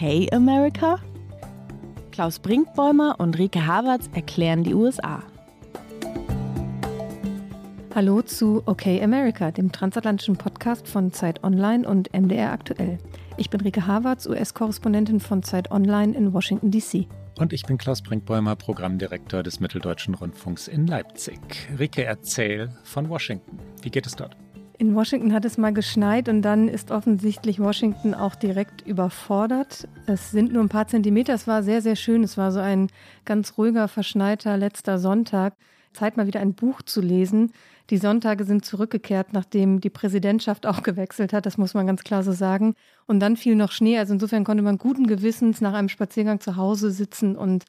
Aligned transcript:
okay, 0.00 0.28
America? 0.32 0.96
Klaus 2.12 2.38
Brinkbäumer 2.38 3.16
und 3.18 3.36
Rike 3.38 3.66
Havertz 3.66 4.08
erklären 4.14 4.62
die 4.62 4.72
USA. 4.74 5.22
Hallo 7.96 8.22
zu 8.22 8.62
Okay 8.66 9.02
America, 9.02 9.50
dem 9.50 9.72
transatlantischen 9.72 10.36
Podcast 10.36 10.86
von 10.86 11.12
Zeit 11.12 11.42
Online 11.42 11.88
und 11.88 12.12
MDR 12.12 12.52
Aktuell. 12.52 12.98
Ich 13.38 13.50
bin 13.50 13.60
Rike 13.60 13.86
Havertz, 13.88 14.26
US-Korrespondentin 14.26 15.18
von 15.18 15.42
Zeit 15.42 15.70
Online 15.72 16.16
in 16.16 16.32
Washington, 16.32 16.70
D.C. 16.70 17.08
Und 17.40 17.52
ich 17.52 17.64
bin 17.64 17.76
Klaus 17.78 18.00
Brinkbäumer, 18.02 18.54
Programmdirektor 18.54 19.42
des 19.42 19.58
Mitteldeutschen 19.58 20.14
Rundfunks 20.14 20.68
in 20.68 20.86
Leipzig. 20.86 21.40
Rike, 21.78 22.04
erzähl 22.04 22.70
von 22.84 23.08
Washington. 23.08 23.58
Wie 23.82 23.90
geht 23.90 24.06
es 24.06 24.14
dort? 24.14 24.36
In 24.80 24.94
Washington 24.94 25.32
hat 25.32 25.44
es 25.44 25.58
mal 25.58 25.72
geschneit 25.74 26.28
und 26.28 26.40
dann 26.42 26.68
ist 26.68 26.92
offensichtlich 26.92 27.58
Washington 27.58 28.14
auch 28.14 28.36
direkt 28.36 28.86
überfordert. 28.86 29.88
Es 30.06 30.30
sind 30.30 30.52
nur 30.52 30.62
ein 30.62 30.68
paar 30.68 30.86
Zentimeter. 30.86 31.34
Es 31.34 31.48
war 31.48 31.64
sehr, 31.64 31.82
sehr 31.82 31.96
schön. 31.96 32.22
Es 32.22 32.38
war 32.38 32.52
so 32.52 32.60
ein 32.60 32.88
ganz 33.24 33.58
ruhiger, 33.58 33.88
verschneiter 33.88 34.56
letzter 34.56 35.00
Sonntag. 35.00 35.54
Zeit 35.94 36.16
mal 36.16 36.28
wieder 36.28 36.38
ein 36.38 36.54
Buch 36.54 36.80
zu 36.80 37.00
lesen. 37.00 37.50
Die 37.90 37.96
Sonntage 37.98 38.44
sind 38.44 38.64
zurückgekehrt, 38.64 39.32
nachdem 39.32 39.80
die 39.80 39.90
Präsidentschaft 39.90 40.64
auch 40.64 40.84
gewechselt 40.84 41.32
hat. 41.32 41.44
Das 41.44 41.58
muss 41.58 41.74
man 41.74 41.88
ganz 41.88 42.04
klar 42.04 42.22
so 42.22 42.30
sagen. 42.30 42.74
Und 43.06 43.18
dann 43.18 43.36
fiel 43.36 43.56
noch 43.56 43.72
Schnee. 43.72 43.98
Also 43.98 44.12
insofern 44.14 44.44
konnte 44.44 44.62
man 44.62 44.78
guten 44.78 45.08
Gewissens 45.08 45.60
nach 45.60 45.74
einem 45.74 45.88
Spaziergang 45.88 46.38
zu 46.38 46.54
Hause 46.54 46.92
sitzen 46.92 47.34
und 47.34 47.64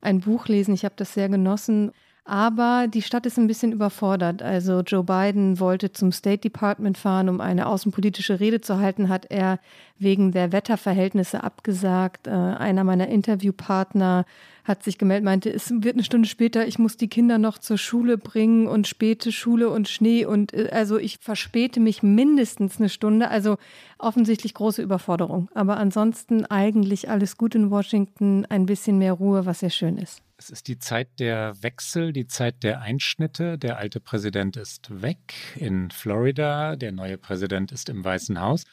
ein 0.00 0.20
Buch 0.20 0.48
lesen. 0.48 0.72
Ich 0.72 0.86
habe 0.86 0.94
das 0.96 1.12
sehr 1.12 1.28
genossen. 1.28 1.90
Aber 2.26 2.86
die 2.88 3.02
Stadt 3.02 3.26
ist 3.26 3.36
ein 3.38 3.46
bisschen 3.46 3.72
überfordert. 3.72 4.42
Also 4.42 4.80
Joe 4.80 5.04
Biden 5.04 5.60
wollte 5.60 5.92
zum 5.92 6.10
State 6.10 6.38
Department 6.38 6.96
fahren, 6.96 7.28
um 7.28 7.40
eine 7.42 7.66
außenpolitische 7.66 8.40
Rede 8.40 8.62
zu 8.62 8.78
halten, 8.78 9.10
hat 9.10 9.26
er 9.30 9.58
wegen 9.98 10.32
der 10.32 10.50
Wetterverhältnisse 10.50 11.44
abgesagt. 11.44 12.26
Äh, 12.26 12.30
einer 12.30 12.82
meiner 12.82 13.08
Interviewpartner 13.08 14.24
hat 14.64 14.82
sich 14.82 14.96
gemeldet, 14.96 15.24
meinte, 15.24 15.50
es 15.50 15.70
wird 15.70 15.94
eine 15.94 16.04
Stunde 16.04 16.26
später, 16.28 16.66
ich 16.66 16.78
muss 16.78 16.96
die 16.96 17.08
Kinder 17.08 17.36
noch 17.38 17.58
zur 17.58 17.76
Schule 17.76 18.16
bringen 18.16 18.66
und 18.66 18.86
späte 18.86 19.30
Schule 19.30 19.68
und 19.68 19.88
Schnee 19.88 20.24
und 20.24 20.54
äh, 20.54 20.70
also 20.72 20.96
ich 20.98 21.18
verspäte 21.20 21.80
mich 21.80 22.02
mindestens 22.02 22.78
eine 22.78 22.88
Stunde. 22.88 23.28
Also 23.30 23.58
offensichtlich 23.98 24.54
große 24.54 24.82
Überforderung. 24.82 25.48
Aber 25.54 25.76
ansonsten 25.76 26.46
eigentlich 26.46 27.08
alles 27.10 27.36
gut 27.36 27.54
in 27.54 27.70
Washington, 27.70 28.46
ein 28.46 28.66
bisschen 28.66 28.98
mehr 28.98 29.12
Ruhe, 29.12 29.46
was 29.46 29.60
sehr 29.60 29.70
schön 29.70 29.98
ist. 29.98 30.20
Es 30.36 30.50
ist 30.50 30.66
die 30.68 30.78
Zeit 30.78 31.08
der 31.20 31.54
Wechsel, 31.62 32.12
die 32.12 32.26
Zeit 32.26 32.62
der 32.62 32.80
Einschnitte. 32.80 33.56
Der 33.58 33.78
alte 33.78 34.00
Präsident 34.00 34.56
ist 34.56 35.02
weg 35.02 35.18
in 35.56 35.90
Florida, 35.90 36.74
der 36.76 36.92
neue 36.92 37.18
Präsident 37.18 37.70
ist 37.72 37.88
im 37.88 38.02
Weißen 38.04 38.40
Haus. 38.40 38.64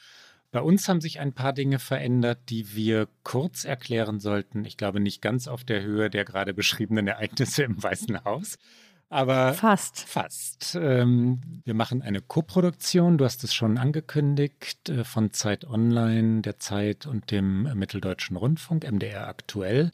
Bei 0.52 0.60
uns 0.60 0.86
haben 0.86 1.00
sich 1.00 1.18
ein 1.18 1.32
paar 1.32 1.54
Dinge 1.54 1.78
verändert, 1.78 2.38
die 2.50 2.76
wir 2.76 3.08
kurz 3.24 3.64
erklären 3.64 4.20
sollten. 4.20 4.66
Ich 4.66 4.76
glaube 4.76 5.00
nicht 5.00 5.22
ganz 5.22 5.48
auf 5.48 5.64
der 5.64 5.82
Höhe 5.82 6.10
der 6.10 6.26
gerade 6.26 6.52
beschriebenen 6.52 7.08
Ereignisse 7.08 7.62
im 7.64 7.82
Weißen 7.82 8.22
Haus. 8.24 8.58
Aber 9.08 9.54
fast. 9.54 10.00
Fast. 10.00 10.74
Ähm, 10.80 11.40
wir 11.64 11.72
machen 11.74 12.02
eine 12.02 12.20
Koproduktion, 12.20 13.16
du 13.18 13.24
hast 13.24 13.44
es 13.44 13.52
schon 13.54 13.76
angekündigt, 13.78 14.88
äh, 14.90 15.04
von 15.04 15.32
Zeit 15.32 15.64
Online, 15.66 16.42
der 16.42 16.58
Zeit 16.58 17.06
und 17.06 17.30
dem 17.30 17.62
Mitteldeutschen 17.78 18.36
Rundfunk, 18.36 18.90
MDR 18.90 19.28
aktuell. 19.28 19.90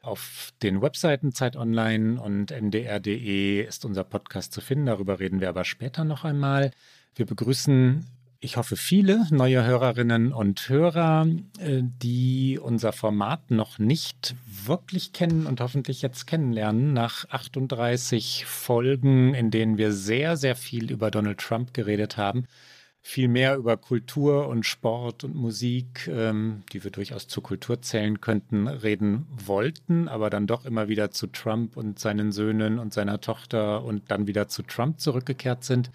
Auf 0.00 0.54
den 0.62 0.80
Webseiten 0.80 1.32
Zeit 1.32 1.54
Online 1.56 2.18
und 2.20 2.50
mdr.de 2.50 3.66
ist 3.66 3.84
unser 3.84 4.04
Podcast 4.04 4.54
zu 4.54 4.60
finden, 4.62 4.86
darüber 4.86 5.18
reden 5.20 5.40
wir 5.40 5.50
aber 5.50 5.64
später 5.64 6.04
noch 6.04 6.24
einmal. 6.24 6.70
Wir 7.14 7.26
begrüßen 7.26 8.06
ich 8.40 8.56
hoffe, 8.56 8.76
viele 8.76 9.26
neue 9.30 9.64
Hörerinnen 9.64 10.32
und 10.32 10.68
Hörer, 10.68 11.26
äh, 11.58 11.82
die 12.02 12.58
unser 12.62 12.92
Format 12.92 13.50
noch 13.50 13.78
nicht 13.78 14.36
wirklich 14.64 15.12
kennen 15.12 15.46
und 15.46 15.60
hoffentlich 15.60 16.02
jetzt 16.02 16.26
kennenlernen, 16.28 16.92
nach 16.92 17.28
38 17.30 18.44
Folgen, 18.46 19.34
in 19.34 19.50
denen 19.50 19.76
wir 19.76 19.92
sehr, 19.92 20.36
sehr 20.36 20.54
viel 20.54 20.92
über 20.92 21.10
Donald 21.10 21.38
Trump 21.38 21.74
geredet 21.74 22.16
haben, 22.16 22.44
viel 23.02 23.26
mehr 23.26 23.56
über 23.56 23.76
Kultur 23.76 24.48
und 24.48 24.66
Sport 24.66 25.24
und 25.24 25.34
Musik, 25.34 26.06
ähm, 26.12 26.62
die 26.72 26.84
wir 26.84 26.92
durchaus 26.92 27.26
zur 27.26 27.42
Kultur 27.42 27.82
zählen 27.82 28.20
könnten, 28.20 28.68
reden 28.68 29.26
wollten, 29.30 30.06
aber 30.06 30.30
dann 30.30 30.46
doch 30.46 30.64
immer 30.64 30.86
wieder 30.88 31.10
zu 31.10 31.26
Trump 31.26 31.76
und 31.76 31.98
seinen 31.98 32.30
Söhnen 32.30 32.78
und 32.78 32.92
seiner 32.92 33.20
Tochter 33.20 33.82
und 33.82 34.12
dann 34.12 34.28
wieder 34.28 34.46
zu 34.46 34.62
Trump 34.62 35.00
zurückgekehrt 35.00 35.64
sind 35.64 35.90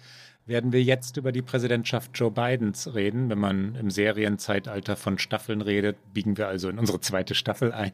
werden 0.46 0.72
wir 0.72 0.82
jetzt 0.82 1.16
über 1.16 1.32
die 1.32 1.40
Präsidentschaft 1.40 2.10
Joe 2.14 2.30
Bidens 2.30 2.94
reden? 2.94 3.30
Wenn 3.30 3.38
man 3.38 3.74
im 3.76 3.90
Serienzeitalter 3.90 4.94
von 4.94 5.18
Staffeln 5.18 5.62
redet, 5.62 5.96
biegen 6.12 6.36
wir 6.36 6.48
also 6.48 6.68
in 6.68 6.78
unsere 6.78 7.00
zweite 7.00 7.34
Staffel 7.34 7.72
ein. 7.72 7.92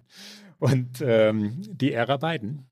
Und 0.59 1.00
ähm, 1.00 1.61
die 1.66 1.93
Ära 1.93 2.16
Biden. 2.16 2.66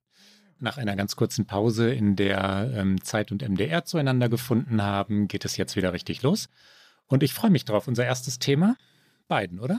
Nach 0.58 0.78
einer 0.78 0.96
ganz 0.96 1.14
kurzen 1.14 1.46
Pause, 1.46 1.92
in 1.94 2.16
der 2.16 2.72
ähm, 2.74 3.00
Zeit 3.04 3.30
und 3.30 3.48
MDR 3.48 3.84
zueinander 3.84 4.28
gefunden 4.28 4.82
haben, 4.82 5.28
geht 5.28 5.44
es 5.44 5.56
jetzt 5.56 5.76
wieder 5.76 5.92
richtig 5.92 6.22
los. 6.22 6.48
Und 7.06 7.22
ich 7.22 7.32
freue 7.32 7.52
mich 7.52 7.64
drauf. 7.64 7.86
Unser 7.86 8.04
erstes 8.04 8.40
Thema, 8.40 8.74
Biden, 9.28 9.60
oder? 9.60 9.78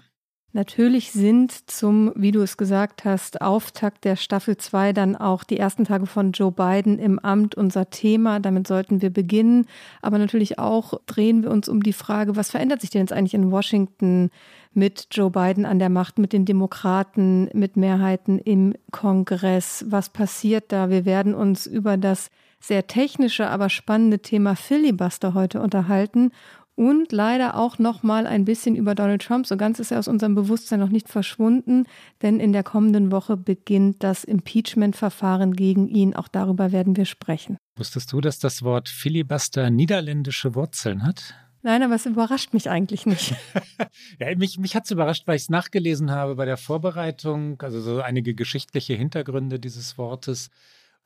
Natürlich 0.52 1.12
sind 1.12 1.70
zum, 1.70 2.12
wie 2.16 2.32
du 2.32 2.42
es 2.42 2.58
gesagt 2.58 3.06
hast, 3.06 3.40
Auftakt 3.42 4.04
der 4.04 4.16
Staffel 4.16 4.58
2 4.58 4.94
dann 4.94 5.16
auch 5.16 5.44
die 5.44 5.58
ersten 5.60 5.86
Tage 5.86 6.08
von 6.08 6.32
Joe 6.32 6.52
Biden 6.52 6.98
im 6.98 7.20
Amt 7.20 7.54
unser 7.54 7.92
Thema. 7.92 8.40
Damit 8.40 8.66
sollten 8.68 9.04
wir 9.04 9.12
beginnen. 9.12 9.68
Aber 10.02 10.18
natürlich 10.18 10.58
auch 10.58 10.96
drehen 11.06 11.44
wir 11.44 11.52
uns 11.52 11.70
um 11.70 11.84
die 11.84 11.94
Frage, 11.94 12.36
was 12.36 12.50
verändert 12.50 12.82
sich 12.82 12.90
denn 12.90 13.02
jetzt 13.02 13.14
eigentlich 13.14 13.36
in 13.36 13.52
Washington 13.52 14.32
mit 14.74 15.08
Joe 15.12 15.30
Biden 15.30 15.66
an 15.68 15.78
der 15.78 15.90
Macht, 15.90 16.18
mit 16.18 16.34
den 16.34 16.46
Demokraten, 16.46 17.50
mit 17.54 17.78
Mehrheiten 17.78 18.40
im 18.40 18.74
Kongress? 18.92 19.86
Was 19.88 20.10
passiert 20.10 20.72
da? 20.72 20.90
Wir 20.90 21.06
werden 21.06 21.36
uns 21.36 21.68
über 21.68 21.96
das 21.96 22.32
sehr 22.62 22.88
technische, 22.88 23.48
aber 23.50 23.70
spannende 23.70 24.20
Thema 24.20 24.56
Filibuster 24.56 25.34
heute 25.34 25.62
unterhalten 25.62 26.32
und 26.80 27.12
leider 27.12 27.56
auch 27.58 27.78
noch 27.78 28.04
mal 28.04 28.26
ein 28.26 28.46
bisschen 28.46 28.74
über 28.78 28.96
Donald 28.96 29.22
Trump. 29.22 29.46
So 29.46 29.58
ganz 29.58 29.80
ist 29.80 29.92
er 29.92 30.00
aus 30.00 30.08
unserem 30.08 30.34
Bewusstsein 30.34 30.80
noch 30.80 30.88
nicht 30.90 31.10
verschwunden, 31.10 31.84
denn 32.22 32.40
in 32.40 32.54
der 32.54 32.64
kommenden 32.64 33.12
Woche 33.12 33.36
beginnt 33.36 34.02
das 34.02 34.24
Impeachment-Verfahren 34.24 35.56
gegen 35.58 35.90
ihn. 35.90 36.16
Auch 36.16 36.30
darüber 36.30 36.72
werden 36.72 36.96
wir 36.96 37.04
sprechen. 37.04 37.58
Wusstest 37.78 38.14
du, 38.14 38.22
dass 38.22 38.40
das 38.40 38.64
Wort 38.64 38.88
Filibuster 38.88 39.70
niederländische 39.70 40.56
Wurzeln 40.56 41.04
hat? 41.04 41.34
Nein, 41.64 41.84
aber 41.84 41.96
es 41.96 42.06
überrascht 42.06 42.54
mich 42.54 42.70
eigentlich 42.70 43.06
nicht. 43.06 43.36
ja, 44.18 44.34
mich 44.38 44.58
mich 44.58 44.74
hat 44.74 44.86
es 44.86 44.92
überrascht, 44.92 45.28
weil 45.28 45.36
ich 45.36 45.42
es 45.42 45.50
nachgelesen 45.50 46.12
habe 46.12 46.36
bei 46.36 46.46
der 46.46 46.56
Vorbereitung, 46.56 47.62
also 47.62 47.82
so 47.82 48.02
einige 48.02 48.34
geschichtliche 48.36 48.94
Hintergründe 48.94 49.60
dieses 49.60 49.98
Wortes. 49.98 50.50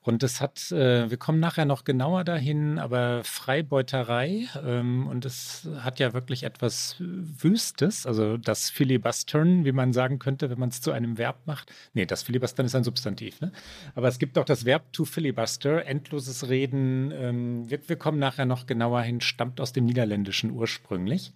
Und 0.04 0.22
das 0.22 0.42
hat, 0.42 0.70
äh, 0.70 1.08
wir 1.10 1.16
kommen 1.16 1.40
nachher 1.40 1.64
noch 1.64 1.84
genauer 1.84 2.24
dahin, 2.24 2.78
aber 2.78 3.24
Freibeuterei 3.24 4.46
ähm, 4.62 5.06
und 5.06 5.24
es 5.24 5.66
hat 5.78 5.98
ja 5.98 6.12
wirklich 6.12 6.42
etwas 6.42 6.96
Wüstes, 6.98 8.06
also 8.06 8.36
das 8.36 8.68
Filibustern, 8.68 9.64
wie 9.64 9.72
man 9.72 9.94
sagen 9.94 10.18
könnte, 10.18 10.50
wenn 10.50 10.58
man 10.58 10.68
es 10.68 10.82
zu 10.82 10.92
einem 10.92 11.16
Verb 11.16 11.38
macht. 11.46 11.72
Nee, 11.94 12.04
das 12.04 12.22
Filibustern 12.22 12.66
ist 12.66 12.74
ein 12.74 12.84
Substantiv, 12.84 13.40
ne? 13.40 13.50
Aber 13.94 14.08
es 14.08 14.18
gibt 14.18 14.36
auch 14.36 14.44
das 14.44 14.66
Verb 14.66 14.92
to 14.92 15.06
filibuster, 15.06 15.86
endloses 15.86 16.50
Reden. 16.50 17.10
Ähm, 17.12 17.70
wir, 17.70 17.88
wir 17.88 17.96
kommen 17.96 18.18
nachher 18.18 18.44
noch 18.44 18.66
genauer 18.66 19.00
hin, 19.00 19.22
stammt 19.22 19.58
aus 19.58 19.72
dem 19.72 19.86
Niederländischen 19.86 20.50
ursprünglich. 20.50 21.32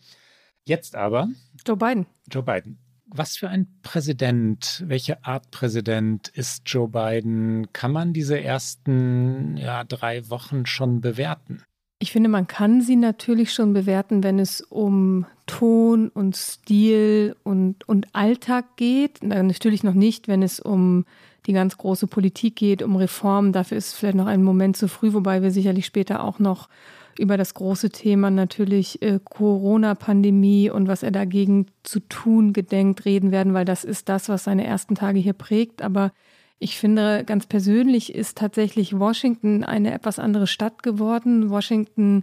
Jetzt 0.67 0.95
aber. 0.95 1.29
Joe 1.67 1.77
Biden. 1.79 2.07
Joe 2.31 2.43
Biden. 2.43 2.79
Was 3.11 3.37
für 3.37 3.49
ein 3.49 3.67
Präsident, 3.83 4.85
welche 4.87 5.25
Art 5.25 5.51
Präsident 5.51 6.29
ist 6.29 6.63
Joe 6.67 6.89
Biden? 6.89 7.69
Kann 7.73 7.91
man 7.91 8.13
diese 8.13 8.39
ersten 8.39 9.57
ja, 9.57 9.85
drei 9.85 10.29
Wochen 10.29 10.67
schon 10.67 11.01
bewerten? 11.01 11.63
Ich 12.01 12.13
finde, 12.13 12.29
man 12.29 12.47
kann 12.47 12.83
sie 12.83 12.97
natürlich 12.97 13.53
schon 13.53 13.73
bewerten, 13.73 14.23
wenn 14.23 14.39
es 14.39 14.61
um 14.61 15.25
Ton 15.47 16.11
und 16.11 16.37
Stil 16.37 17.35
und, 17.45 17.89
und 17.89 18.15
Alltag 18.15 18.77
geht. 18.77 19.23
Natürlich 19.23 19.83
noch 19.83 19.95
nicht, 19.95 20.29
wenn 20.29 20.43
es 20.43 20.61
um 20.61 21.07
die 21.47 21.55
ganz 21.55 21.79
große 21.79 22.09
Politik 22.09 22.57
geht, 22.57 22.83
um 22.83 22.95
Reformen. 22.95 23.55
Dafür 23.55 23.79
ist 23.79 23.89
es 23.89 23.95
vielleicht 23.95 24.17
noch 24.17 24.27
ein 24.27 24.43
Moment 24.43 24.77
zu 24.77 24.87
früh, 24.87 25.15
wobei 25.15 25.41
wir 25.43 25.51
sicherlich 25.51 25.87
später 25.87 26.23
auch 26.23 26.39
noch 26.41 26.69
über 27.19 27.37
das 27.37 27.55
große 27.55 27.91
Thema 27.91 28.31
natürlich 28.31 29.03
äh, 29.03 29.19
Corona-Pandemie 29.23 30.71
und 30.71 30.89
was 30.89 31.03
er 31.03 31.11
dagegen 31.11 31.67
zu 31.83 32.01
tun 32.01 32.53
gedenkt 32.53 33.05
reden 33.05 33.33
werden, 33.33 33.55
weil 33.55 33.65
das 33.65 33.85
ist 33.85 34.09
das, 34.09 34.29
was 34.29 34.45
seine 34.45 34.67
ersten 34.67 34.95
Tage 34.95 35.19
hier 35.19 35.33
prägt. 35.33 35.83
Aber 35.83 36.13
ich 36.59 36.79
finde, 36.79 37.25
ganz 37.25 37.47
persönlich 37.47 38.15
ist 38.15 38.39
tatsächlich 38.39 38.99
Washington 38.99 39.65
eine 39.65 39.93
etwas 39.93 40.19
andere 40.19 40.47
Stadt 40.47 40.83
geworden. 40.83 41.51
Washington 41.51 42.23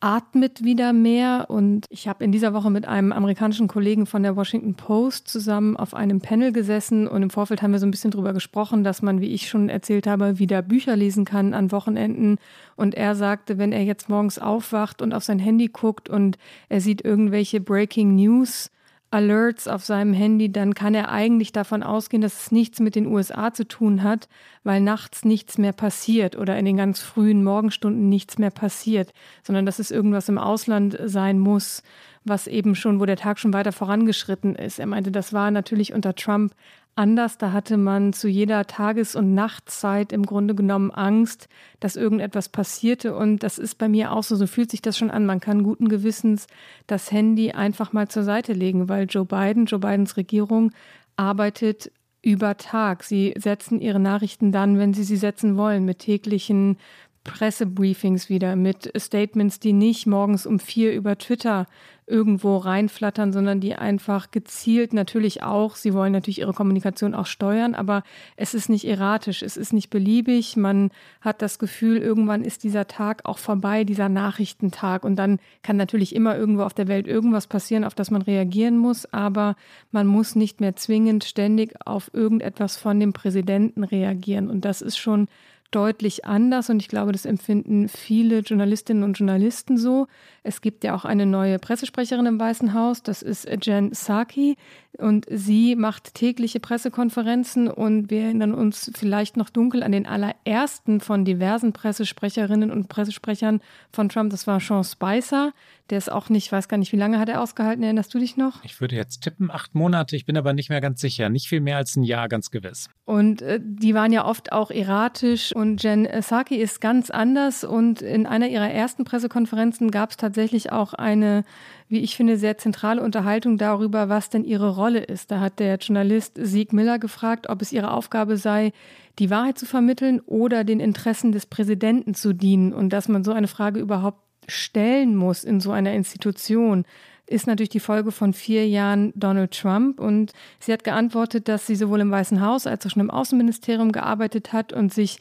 atmet 0.00 0.62
wieder 0.64 0.92
mehr. 0.92 1.46
Und 1.48 1.86
ich 1.88 2.08
habe 2.08 2.24
in 2.24 2.32
dieser 2.32 2.52
Woche 2.52 2.70
mit 2.70 2.86
einem 2.86 3.12
amerikanischen 3.12 3.68
Kollegen 3.68 4.06
von 4.06 4.22
der 4.22 4.36
Washington 4.36 4.74
Post 4.74 5.28
zusammen 5.28 5.76
auf 5.76 5.94
einem 5.94 6.20
Panel 6.20 6.52
gesessen 6.52 7.06
und 7.08 7.22
im 7.22 7.30
Vorfeld 7.30 7.62
haben 7.62 7.72
wir 7.72 7.78
so 7.78 7.86
ein 7.86 7.90
bisschen 7.90 8.10
drüber 8.10 8.32
gesprochen, 8.32 8.84
dass 8.84 9.02
man, 9.02 9.20
wie 9.20 9.28
ich 9.32 9.48
schon 9.48 9.68
erzählt 9.68 10.06
habe, 10.06 10.38
wieder 10.38 10.62
Bücher 10.62 10.96
lesen 10.96 11.24
kann 11.24 11.54
an 11.54 11.72
Wochenenden. 11.72 12.36
Und 12.76 12.94
er 12.94 13.14
sagte, 13.14 13.58
wenn 13.58 13.72
er 13.72 13.82
jetzt 13.84 14.08
morgens 14.08 14.38
aufwacht 14.38 15.00
und 15.02 15.12
auf 15.12 15.24
sein 15.24 15.38
Handy 15.38 15.68
guckt 15.68 16.08
und 16.08 16.36
er 16.68 16.80
sieht 16.80 17.04
irgendwelche 17.04 17.60
Breaking 17.60 18.14
News, 18.14 18.70
Alerts 19.12 19.68
auf 19.68 19.84
seinem 19.84 20.12
Handy, 20.14 20.50
dann 20.50 20.74
kann 20.74 20.94
er 20.94 21.10
eigentlich 21.10 21.52
davon 21.52 21.82
ausgehen, 21.84 22.20
dass 22.22 22.42
es 22.46 22.52
nichts 22.52 22.80
mit 22.80 22.96
den 22.96 23.06
USA 23.06 23.52
zu 23.52 23.66
tun 23.66 24.02
hat, 24.02 24.28
weil 24.64 24.80
nachts 24.80 25.24
nichts 25.24 25.58
mehr 25.58 25.72
passiert 25.72 26.36
oder 26.36 26.58
in 26.58 26.64
den 26.64 26.76
ganz 26.76 27.00
frühen 27.00 27.44
Morgenstunden 27.44 28.08
nichts 28.08 28.36
mehr 28.38 28.50
passiert, 28.50 29.10
sondern 29.44 29.64
dass 29.64 29.78
es 29.78 29.92
irgendwas 29.92 30.28
im 30.28 30.38
Ausland 30.38 30.98
sein 31.04 31.38
muss, 31.38 31.84
was 32.24 32.48
eben 32.48 32.74
schon, 32.74 32.98
wo 32.98 33.06
der 33.06 33.16
Tag 33.16 33.38
schon 33.38 33.52
weiter 33.52 33.70
vorangeschritten 33.70 34.56
ist. 34.56 34.80
Er 34.80 34.86
meinte, 34.86 35.12
das 35.12 35.32
war 35.32 35.52
natürlich 35.52 35.92
unter 35.92 36.14
Trump 36.16 36.52
anders. 36.96 37.38
Da 37.38 37.52
hatte 37.52 37.76
man 37.76 38.12
zu 38.12 38.26
jeder 38.26 38.66
Tages- 38.66 39.14
und 39.14 39.34
Nachtzeit 39.34 40.12
im 40.12 40.24
Grunde 40.24 40.54
genommen 40.54 40.90
Angst, 40.90 41.48
dass 41.80 41.94
irgendetwas 41.96 42.48
passierte. 42.48 43.14
Und 43.14 43.42
das 43.42 43.58
ist 43.58 43.76
bei 43.76 43.88
mir 43.88 44.12
auch 44.12 44.22
so, 44.22 44.34
so 44.36 44.46
fühlt 44.46 44.70
sich 44.70 44.82
das 44.82 44.98
schon 44.98 45.10
an. 45.10 45.26
Man 45.26 45.40
kann 45.40 45.62
guten 45.62 45.88
Gewissens 45.88 46.46
das 46.86 47.12
Handy 47.12 47.52
einfach 47.52 47.92
mal 47.92 48.08
zur 48.08 48.24
Seite 48.24 48.52
legen, 48.52 48.88
weil 48.88 49.06
Joe 49.08 49.26
Biden, 49.26 49.66
Joe 49.66 49.78
Bidens 49.80 50.16
Regierung 50.16 50.72
arbeitet 51.16 51.92
über 52.22 52.56
Tag. 52.56 53.04
Sie 53.04 53.34
setzen 53.36 53.80
ihre 53.80 54.00
Nachrichten 54.00 54.50
dann, 54.50 54.78
wenn 54.78 54.94
sie 54.94 55.04
sie 55.04 55.16
setzen 55.16 55.56
wollen, 55.56 55.84
mit 55.84 56.00
täglichen 56.00 56.78
Pressebriefings 57.24 58.28
wieder, 58.28 58.56
mit 58.56 58.90
Statements, 58.98 59.60
die 59.60 59.72
nicht 59.72 60.06
morgens 60.06 60.46
um 60.46 60.58
vier 60.58 60.92
über 60.92 61.18
Twitter 61.18 61.66
irgendwo 62.06 62.56
reinflattern, 62.58 63.32
sondern 63.32 63.60
die 63.60 63.74
einfach 63.74 64.30
gezielt 64.30 64.92
natürlich 64.92 65.42
auch, 65.42 65.74
sie 65.76 65.92
wollen 65.92 66.12
natürlich 66.12 66.38
ihre 66.38 66.52
Kommunikation 66.52 67.14
auch 67.14 67.26
steuern, 67.26 67.74
aber 67.74 68.02
es 68.36 68.54
ist 68.54 68.68
nicht 68.68 68.84
erratisch, 68.86 69.42
es 69.42 69.56
ist 69.56 69.72
nicht 69.72 69.90
beliebig. 69.90 70.56
Man 70.56 70.90
hat 71.20 71.42
das 71.42 71.58
Gefühl, 71.58 71.96
irgendwann 71.98 72.42
ist 72.44 72.62
dieser 72.62 72.86
Tag 72.86 73.24
auch 73.24 73.38
vorbei, 73.38 73.82
dieser 73.84 74.08
Nachrichtentag. 74.08 75.04
Und 75.04 75.16
dann 75.16 75.40
kann 75.62 75.76
natürlich 75.76 76.14
immer 76.14 76.36
irgendwo 76.36 76.62
auf 76.62 76.74
der 76.74 76.88
Welt 76.88 77.08
irgendwas 77.08 77.46
passieren, 77.48 77.82
auf 77.84 77.94
das 77.94 78.10
man 78.12 78.22
reagieren 78.22 78.78
muss, 78.78 79.12
aber 79.12 79.56
man 79.90 80.06
muss 80.06 80.36
nicht 80.36 80.60
mehr 80.60 80.76
zwingend 80.76 81.24
ständig 81.24 81.74
auf 81.84 82.10
irgendetwas 82.14 82.76
von 82.76 83.00
dem 83.00 83.12
Präsidenten 83.12 83.82
reagieren. 83.82 84.48
Und 84.48 84.64
das 84.64 84.80
ist 84.80 84.96
schon 84.96 85.26
deutlich 85.72 86.24
anders 86.24 86.70
und 86.70 86.80
ich 86.80 86.86
glaube, 86.86 87.10
das 87.10 87.26
empfinden 87.26 87.88
viele 87.88 88.38
Journalistinnen 88.38 89.02
und 89.02 89.14
Journalisten 89.18 89.76
so, 89.76 90.06
es 90.46 90.60
gibt 90.60 90.84
ja 90.84 90.94
auch 90.94 91.04
eine 91.04 91.26
neue 91.26 91.58
Pressesprecherin 91.58 92.24
im 92.26 92.38
Weißen 92.38 92.72
Haus, 92.72 93.02
das 93.02 93.20
ist 93.20 93.48
Jen 93.66 93.92
Saki. 93.92 94.56
Und 94.96 95.26
sie 95.28 95.76
macht 95.76 96.14
tägliche 96.14 96.58
Pressekonferenzen 96.58 97.68
und 97.68 98.08
wir 98.10 98.22
erinnern 98.22 98.54
uns 98.54 98.90
vielleicht 98.96 99.36
noch 99.36 99.50
dunkel 99.50 99.82
an 99.82 99.92
den 99.92 100.06
allerersten 100.06 101.00
von 101.00 101.26
diversen 101.26 101.74
Pressesprecherinnen 101.74 102.70
und 102.70 102.88
Pressesprechern 102.88 103.60
von 103.92 104.08
Trump. 104.08 104.30
Das 104.30 104.46
war 104.46 104.58
Sean 104.58 104.84
Spicer. 104.84 105.52
Der 105.90 105.98
ist 105.98 106.10
auch 106.10 106.30
nicht, 106.30 106.50
weiß 106.50 106.68
gar 106.68 106.78
nicht, 106.78 106.92
wie 106.92 106.96
lange 106.96 107.18
hat 107.18 107.28
er 107.28 107.42
ausgehalten? 107.42 107.82
Erinnerst 107.84 108.12
du 108.14 108.18
dich 108.18 108.38
noch? 108.38 108.64
Ich 108.64 108.80
würde 108.80 108.96
jetzt 108.96 109.20
tippen, 109.20 109.50
acht 109.50 109.74
Monate. 109.74 110.16
Ich 110.16 110.24
bin 110.24 110.36
aber 110.38 110.54
nicht 110.54 110.70
mehr 110.70 110.80
ganz 110.80 111.00
sicher. 111.02 111.28
Nicht 111.28 111.48
viel 111.48 111.60
mehr 111.60 111.76
als 111.76 111.94
ein 111.96 112.02
Jahr, 112.02 112.28
ganz 112.30 112.50
gewiss. 112.50 112.88
Und 113.04 113.42
äh, 113.42 113.60
die 113.62 113.92
waren 113.94 114.12
ja 114.12 114.24
oft 114.24 114.50
auch 114.52 114.70
erratisch 114.70 115.54
und 115.54 115.82
Jen 115.82 116.08
Saki 116.22 116.56
ist 116.56 116.80
ganz 116.80 117.10
anders. 117.10 117.64
Und 117.64 118.00
in 118.00 118.24
einer 118.24 118.48
ihrer 118.48 118.70
ersten 118.70 119.04
Pressekonferenzen 119.04 119.90
gab 119.90 120.12
es 120.12 120.16
tatsächlich 120.16 120.35
tatsächlich 120.36 120.70
auch 120.70 120.92
eine, 120.92 121.44
wie 121.88 122.00
ich 122.00 122.14
finde, 122.14 122.36
sehr 122.36 122.58
zentrale 122.58 123.02
Unterhaltung 123.02 123.56
darüber, 123.56 124.10
was 124.10 124.28
denn 124.28 124.44
ihre 124.44 124.74
Rolle 124.74 125.00
ist. 125.02 125.30
Da 125.30 125.40
hat 125.40 125.58
der 125.60 125.76
Journalist 125.78 126.38
Sieg 126.40 126.74
Miller 126.74 126.98
gefragt, 126.98 127.48
ob 127.48 127.62
es 127.62 127.72
ihre 127.72 127.90
Aufgabe 127.90 128.36
sei, 128.36 128.72
die 129.18 129.30
Wahrheit 129.30 129.58
zu 129.58 129.64
vermitteln 129.64 130.20
oder 130.20 130.62
den 130.62 130.78
Interessen 130.78 131.32
des 131.32 131.46
Präsidenten 131.46 132.14
zu 132.14 132.34
dienen 132.34 132.74
und 132.74 132.90
dass 132.90 133.08
man 133.08 133.24
so 133.24 133.32
eine 133.32 133.48
Frage 133.48 133.80
überhaupt 133.80 134.18
stellen 134.46 135.16
muss 135.16 135.42
in 135.42 135.58
so 135.60 135.70
einer 135.72 135.94
Institution 135.94 136.84
ist 137.28 137.48
natürlich 137.48 137.70
die 137.70 137.80
Folge 137.80 138.12
von 138.12 138.32
vier 138.32 138.68
Jahren 138.68 139.12
Donald 139.16 139.58
Trump. 139.58 139.98
Und 139.98 140.30
sie 140.60 140.72
hat 140.72 140.84
geantwortet, 140.84 141.48
dass 141.48 141.66
sie 141.66 141.74
sowohl 141.74 142.00
im 142.00 142.10
Weißen 142.12 142.40
Haus 142.40 142.68
als 142.68 142.86
auch 142.86 142.90
schon 142.90 143.00
im 143.00 143.10
Außenministerium 143.10 143.90
gearbeitet 143.90 144.52
hat 144.52 144.72
und 144.72 144.94
sich 144.94 145.18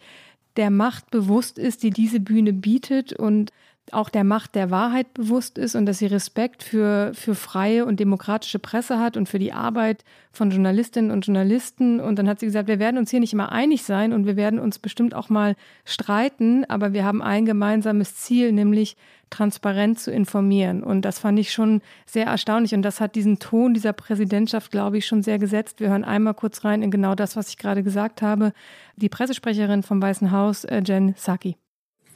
der 0.55 0.69
Macht 0.69 1.09
bewusst 1.09 1.57
ist, 1.57 1.81
die 1.81 1.89
diese 1.89 2.19
Bühne 2.19 2.53
bietet 2.53 3.13
und 3.13 3.51
auch 3.91 4.09
der 4.09 4.23
Macht 4.23 4.55
der 4.55 4.71
Wahrheit 4.71 5.13
bewusst 5.13 5.57
ist 5.59 5.75
und 5.75 5.85
dass 5.85 5.99
sie 5.99 6.07
Respekt 6.07 6.63
für, 6.63 7.11
für 7.13 7.35
freie 7.35 7.85
und 7.85 7.99
demokratische 7.99 8.57
Presse 8.57 8.97
hat 8.99 9.15
und 9.15 9.29
für 9.29 9.37
die 9.37 9.53
Arbeit 9.53 10.03
von 10.31 10.49
Journalistinnen 10.49 11.11
und 11.11 11.25
Journalisten. 11.25 11.99
Und 11.99 12.17
dann 12.17 12.27
hat 12.27 12.39
sie 12.39 12.47
gesagt, 12.47 12.67
wir 12.67 12.79
werden 12.79 12.97
uns 12.97 13.11
hier 13.11 13.19
nicht 13.19 13.33
immer 13.33 13.51
einig 13.51 13.83
sein 13.83 14.11
und 14.11 14.25
wir 14.25 14.35
werden 14.35 14.59
uns 14.59 14.79
bestimmt 14.79 15.13
auch 15.13 15.29
mal 15.29 15.55
streiten, 15.85 16.65
aber 16.67 16.93
wir 16.93 17.03
haben 17.05 17.21
ein 17.21 17.45
gemeinsames 17.45 18.15
Ziel, 18.15 18.51
nämlich 18.51 18.97
transparent 19.29 19.99
zu 19.99 20.11
informieren. 20.11 20.83
Und 20.83 21.03
das 21.03 21.19
fand 21.19 21.37
ich 21.37 21.51
schon 21.51 21.81
sehr 22.07 22.25
erstaunlich. 22.25 22.73
Und 22.73 22.81
das 22.81 22.99
hat 22.99 23.15
diesen 23.15 23.37
Ton 23.39 23.73
dieser 23.75 23.93
Präsidentschaft, 23.93 24.71
glaube 24.71 24.97
ich, 24.97 25.05
schon 25.05 25.21
sehr 25.21 25.37
gesetzt. 25.37 25.79
Wir 25.79 25.89
hören 25.89 26.03
einmal 26.03 26.33
kurz 26.33 26.63
rein 26.65 26.81
in 26.81 26.91
genau 26.91 27.13
das, 27.13 27.35
was 27.35 27.49
ich 27.49 27.57
gerade 27.57 27.83
gesagt 27.83 28.21
habe. 28.21 28.51
Die 28.95 29.09
Pressesprecherin 29.09 29.83
vom 29.83 30.01
Weißen 30.01 30.31
Haus, 30.31 30.63
äh, 30.63 30.81
Jen 30.83 31.13
Saki. 31.17 31.55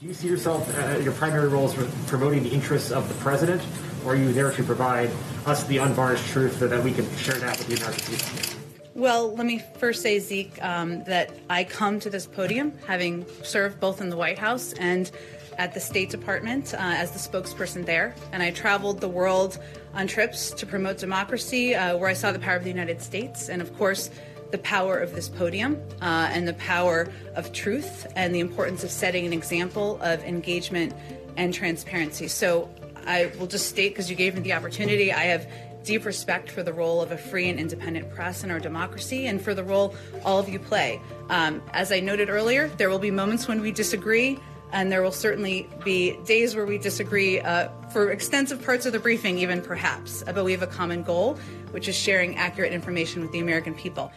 Do 0.01 0.05
you 0.07 0.13
see 0.13 0.29
yourself, 0.29 0.63
uh, 0.79 0.97
your 0.99 1.11
primary 1.11 1.49
role 1.49 1.65
is 1.69 1.73
promoting 2.07 2.43
the 2.43 2.47
interests 2.49 2.89
of 2.89 3.09
the 3.09 3.15
president, 3.15 3.61
or 4.05 4.13
are 4.13 4.15
you 4.15 4.31
there 4.31 4.49
to 4.49 4.63
provide 4.63 5.09
us 5.45 5.63
the 5.65 5.79
unvarnished 5.79 6.25
truth 6.27 6.57
so 6.57 6.69
that 6.69 6.81
we 6.81 6.93
can 6.93 7.03
share 7.17 7.35
that 7.39 7.57
with 7.57 7.67
the 7.67 7.75
American 7.75 8.15
people? 8.15 8.81
Well, 8.95 9.35
let 9.35 9.45
me 9.45 9.61
first 9.77 10.01
say, 10.01 10.19
Zeke, 10.19 10.57
um, 10.63 11.03
that 11.03 11.33
I 11.49 11.65
come 11.65 11.99
to 11.99 12.09
this 12.09 12.25
podium 12.27 12.71
having 12.87 13.25
served 13.43 13.81
both 13.81 13.99
in 13.99 14.07
the 14.09 14.15
White 14.15 14.39
House 14.39 14.71
and 14.71 15.11
at 15.57 15.73
the 15.73 15.81
State 15.81 16.09
Department 16.09 16.73
uh, 16.73 16.77
as 16.79 17.11
the 17.11 17.19
spokesperson 17.19 17.85
there. 17.85 18.15
And 18.31 18.41
I 18.41 18.51
traveled 18.51 19.01
the 19.01 19.09
world 19.09 19.59
on 19.93 20.07
trips 20.07 20.51
to 20.51 20.65
promote 20.65 20.97
democracy, 20.99 21.75
uh, 21.75 21.97
where 21.97 22.07
I 22.07 22.13
saw 22.13 22.31
the 22.31 22.39
power 22.39 22.55
of 22.55 22.63
the 22.63 22.69
United 22.69 23.01
States. 23.01 23.49
And 23.49 23.61
of 23.61 23.77
course, 23.77 24.09
the 24.51 24.57
power 24.59 24.97
of 24.97 25.13
this 25.13 25.29
podium 25.29 25.81
uh, 26.01 26.29
and 26.31 26.47
the 26.47 26.53
power 26.53 27.11
of 27.35 27.51
truth 27.53 28.07
and 28.15 28.33
the 28.33 28.39
importance 28.39 28.83
of 28.83 28.89
setting 28.91 29.25
an 29.25 29.33
example 29.33 29.99
of 30.01 30.21
engagement 30.23 30.93
and 31.37 31.53
transparency. 31.53 32.27
So 32.27 32.69
I 33.05 33.31
will 33.39 33.47
just 33.47 33.69
state, 33.69 33.89
because 33.89 34.09
you 34.09 34.15
gave 34.15 34.35
me 34.35 34.41
the 34.41 34.53
opportunity, 34.53 35.11
I 35.13 35.25
have 35.25 35.47
deep 35.83 36.05
respect 36.05 36.51
for 36.51 36.61
the 36.63 36.73
role 36.73 37.01
of 37.01 37.11
a 37.11 37.17
free 37.17 37.49
and 37.49 37.59
independent 37.59 38.09
press 38.11 38.43
in 38.43 38.51
our 38.51 38.59
democracy 38.59 39.27
and 39.27 39.41
for 39.41 39.53
the 39.53 39.63
role 39.63 39.95
all 40.25 40.39
of 40.39 40.49
you 40.49 40.59
play. 40.59 40.99
Um, 41.29 41.61
as 41.73 41.91
I 41.91 41.99
noted 41.99 42.29
earlier, 42.29 42.68
there 42.77 42.89
will 42.89 42.99
be 42.99 43.11
moments 43.11 43.47
when 43.47 43.61
we 43.61 43.71
disagree, 43.71 44.37
and 44.73 44.91
there 44.91 45.01
will 45.01 45.11
certainly 45.11 45.68
be 45.83 46.18
days 46.25 46.56
where 46.56 46.65
we 46.65 46.77
disagree 46.77 47.39
uh, 47.39 47.69
for 47.94 48.11
extensive 48.11 48.63
parts 48.63 48.85
of 48.85 48.91
the 48.94 48.99
briefing, 48.99 49.37
even 49.39 49.61
perhaps. 49.61 50.21
But 50.23 50.44
we 50.44 50.51
have 50.51 50.61
a 50.61 50.68
common 50.68 51.01
goal, 51.01 51.35
which 51.71 51.87
is 51.87 51.95
sharing 51.95 52.35
accurate 52.35 52.71
information 52.73 53.21
with 53.21 53.31
the 53.31 53.39
American 53.39 53.73
people. 53.73 54.11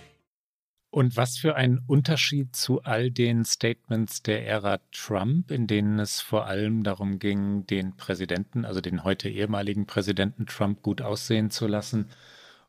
Und 0.94 1.16
was 1.16 1.38
für 1.38 1.54
ein 1.56 1.78
Unterschied 1.87 2.54
zu 2.54 2.82
all 2.82 3.11
den 3.11 3.46
Statements 3.46 4.22
der 4.22 4.46
Ära 4.46 4.78
Trump, 4.92 5.50
in 5.50 5.66
denen 5.66 5.99
es 5.99 6.20
vor 6.20 6.44
allem 6.46 6.82
darum 6.82 7.18
ging, 7.18 7.66
den 7.66 7.96
Präsidenten, 7.96 8.66
also 8.66 8.82
den 8.82 9.02
heute 9.02 9.30
ehemaligen 9.30 9.87
Präsidenten 9.87 10.44
Trump 10.44 10.82
gut 10.82 11.00
aussehen 11.00 11.50
zu 11.50 11.66
lassen. 11.66 12.08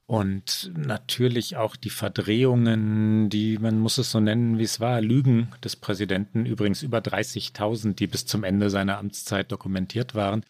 Und 0.05 0.71
natürlich 0.73 1.57
auch 1.57 1.75
die 1.75 1.89
Verdrehungen, 1.89 3.27
die, 3.29 3.57
man 3.57 3.77
muss 3.79 3.97
es 3.97 4.11
so 4.11 4.21
nennen, 4.21 4.57
wie 4.57 4.63
es 4.63 4.79
war, 4.79 5.01
Lügen 5.01 5.49
des 5.61 5.75
Präsidenten, 5.75 6.45
übrigens 6.45 6.81
über 6.81 6.99
30.000, 6.99 7.95
die 7.95 8.07
bis 8.07 8.25
zum 8.25 8.45
Ende 8.45 8.69
seiner 8.69 8.99
Amtszeit 8.99 9.51
dokumentiert 9.51 10.15
waren. 10.15 10.45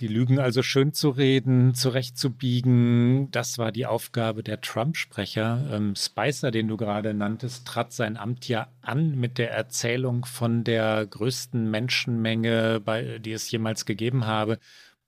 Die 0.00 0.08
Lügen 0.08 0.40
also 0.40 0.62
schön 0.64 0.92
zu 0.92 1.10
reden, 1.10 1.72
zurechtzubiegen, 1.76 3.30
das 3.30 3.58
war 3.58 3.70
die 3.70 3.86
Aufgabe 3.86 4.42
der 4.42 4.60
Trump-Sprecher. 4.60 5.68
Ähm, 5.70 5.94
Spicer, 5.96 6.50
den 6.50 6.66
du 6.66 6.76
gerade 6.76 7.14
nanntest, 7.14 7.64
trat 7.64 7.92
sein 7.92 8.16
Amt 8.16 8.48
ja 8.48 8.66
an 8.82 9.14
mit 9.16 9.38
der 9.38 9.52
Erzählung 9.52 10.24
von 10.24 10.64
der 10.64 11.06
größten 11.06 11.70
Menschenmenge, 11.70 12.80
bei, 12.84 13.20
die 13.20 13.30
es 13.32 13.50
jemals 13.50 13.86
gegeben 13.86 14.26
habe 14.26 14.58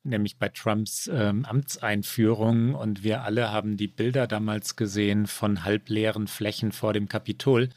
nämlich 0.09 0.39
bei 0.39 0.49
Trumps 0.51 1.11
ähm, 1.13 1.45
Amtseinführung. 1.45 2.77
Und 2.77 3.03
wir 3.03 3.25
alle 3.25 3.51
haben 3.51 3.77
die 3.77 3.89
Bilder 3.89 4.29
damals 4.29 4.77
gesehen 4.77 5.27
von 5.27 5.65
halbleeren 5.65 6.29
Flächen 6.29 6.71
vor 6.71 6.93
dem 6.93 7.09
Kapitol. 7.09 7.71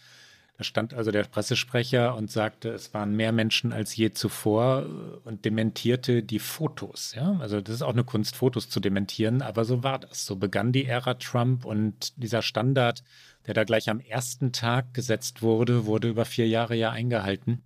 Da 0.60 0.66
stand 0.66 0.94
also 0.94 1.10
der 1.12 1.24
Pressesprecher 1.24 2.13
und 2.18 2.30
sagte, 2.30 2.68
es 2.72 2.94
waren 2.94 3.16
mehr 3.16 3.32
Menschen 3.32 3.72
als 3.72 3.96
je 3.96 4.12
zuvor 4.12 4.82
äh, 4.82 4.86
und 5.28 5.46
dementierte 5.46 6.22
die 6.22 6.39
Fotos. 6.39 7.13
Ja? 7.16 7.38
Also 7.39 7.62
das 7.62 7.75
ist 7.75 7.82
auch 7.82 7.94
eine 7.94 8.04
Kunst, 8.04 8.36
Fotos 8.36 8.70
zu 8.70 8.82
dementieren, 8.82 9.42
aber 9.42 9.63
so 9.63 9.84
war 9.84 10.00
das. 10.00 10.25
So 10.25 10.36
begann 10.36 10.74
die 10.74 10.84
Ära 10.84 11.13
Trump 11.13 11.63
und 11.63 12.22
dieser 12.22 12.42
Standard, 12.42 13.06
der 13.48 13.54
da 13.54 13.63
gleich 13.63 13.89
am 13.89 14.01
ersten 14.01 14.51
Tag 14.51 14.94
gesetzt 14.94 15.42
wurde, 15.42 15.86
wurde 15.86 16.10
über 16.10 16.25
vier 16.25 16.46
Jahre 16.50 16.75
ja 16.75 16.92
eingehalten. 16.92 17.63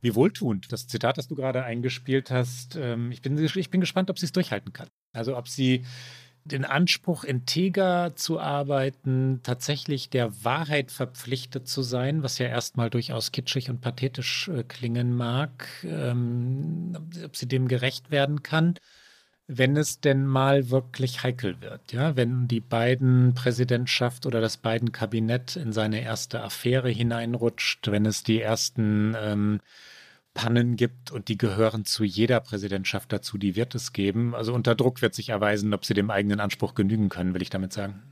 Wie 0.00 0.16
wohltuend. 0.16 0.72
Das 0.72 0.88
Zitat, 0.88 1.18
das 1.18 1.28
du 1.28 1.36
gerade 1.36 1.62
eingespielt 1.62 2.32
hast, 2.32 2.74
ähm, 2.74 3.12
ich 3.12 3.22
bin, 3.22 3.38
ich 3.38 3.70
bin 3.70 3.80
gespannt, 3.80 4.10
ob 4.10 4.18
sie 4.18 4.26
es 4.26 4.32
durchhalten 4.32 4.72
kann. 4.72 4.88
Also 5.14 5.36
ob 5.36 5.46
sie 5.46 5.84
den 6.44 6.64
Anspruch, 6.64 7.24
integer 7.24 8.16
zu 8.16 8.40
arbeiten, 8.40 9.40
tatsächlich 9.44 10.08
der 10.10 10.44
Wahrheit 10.44 10.90
verpflichtet 10.90 11.68
zu 11.68 11.82
sein, 11.82 12.22
was 12.22 12.38
ja 12.38 12.46
erstmal 12.46 12.90
durchaus 12.90 13.30
kitschig 13.32 13.70
und 13.70 13.80
pathetisch 13.80 14.48
äh, 14.48 14.64
klingen 14.64 15.14
mag, 15.16 15.66
ähm, 15.84 16.94
ob 17.24 17.36
sie 17.36 17.46
dem 17.46 17.68
gerecht 17.68 18.10
werden 18.10 18.42
kann, 18.42 18.74
wenn 19.46 19.76
es 19.76 20.00
denn 20.00 20.26
mal 20.26 20.70
wirklich 20.70 21.22
heikel 21.22 21.60
wird. 21.60 21.92
Ja? 21.92 22.16
Wenn 22.16 22.48
die 22.48 22.60
beiden 22.60 23.34
Präsidentschaft 23.34 24.26
oder 24.26 24.40
das 24.40 24.56
beiden 24.56 24.90
Kabinett 24.90 25.54
in 25.54 25.72
seine 25.72 26.02
erste 26.02 26.42
Affäre 26.42 26.88
hineinrutscht, 26.90 27.88
wenn 27.90 28.04
es 28.04 28.24
die 28.24 28.40
ersten 28.40 29.14
ähm, 29.16 29.60
Pannen 30.34 30.76
gibt 30.76 31.10
und 31.10 31.28
die 31.28 31.38
gehören 31.38 31.84
zu 31.84 32.04
jeder 32.04 32.40
Präsidentschaft 32.40 33.12
dazu, 33.12 33.38
die 33.38 33.54
wird 33.56 33.74
es 33.74 33.92
geben. 33.92 34.34
Also 34.34 34.54
unter 34.54 34.74
Druck 34.74 35.02
wird 35.02 35.14
sich 35.14 35.28
erweisen, 35.30 35.74
ob 35.74 35.84
sie 35.84 35.94
dem 35.94 36.10
eigenen 36.10 36.40
Anspruch 36.40 36.74
genügen 36.74 37.08
können, 37.08 37.34
will 37.34 37.42
ich 37.42 37.50
damit 37.50 37.72
sagen. 37.72 38.02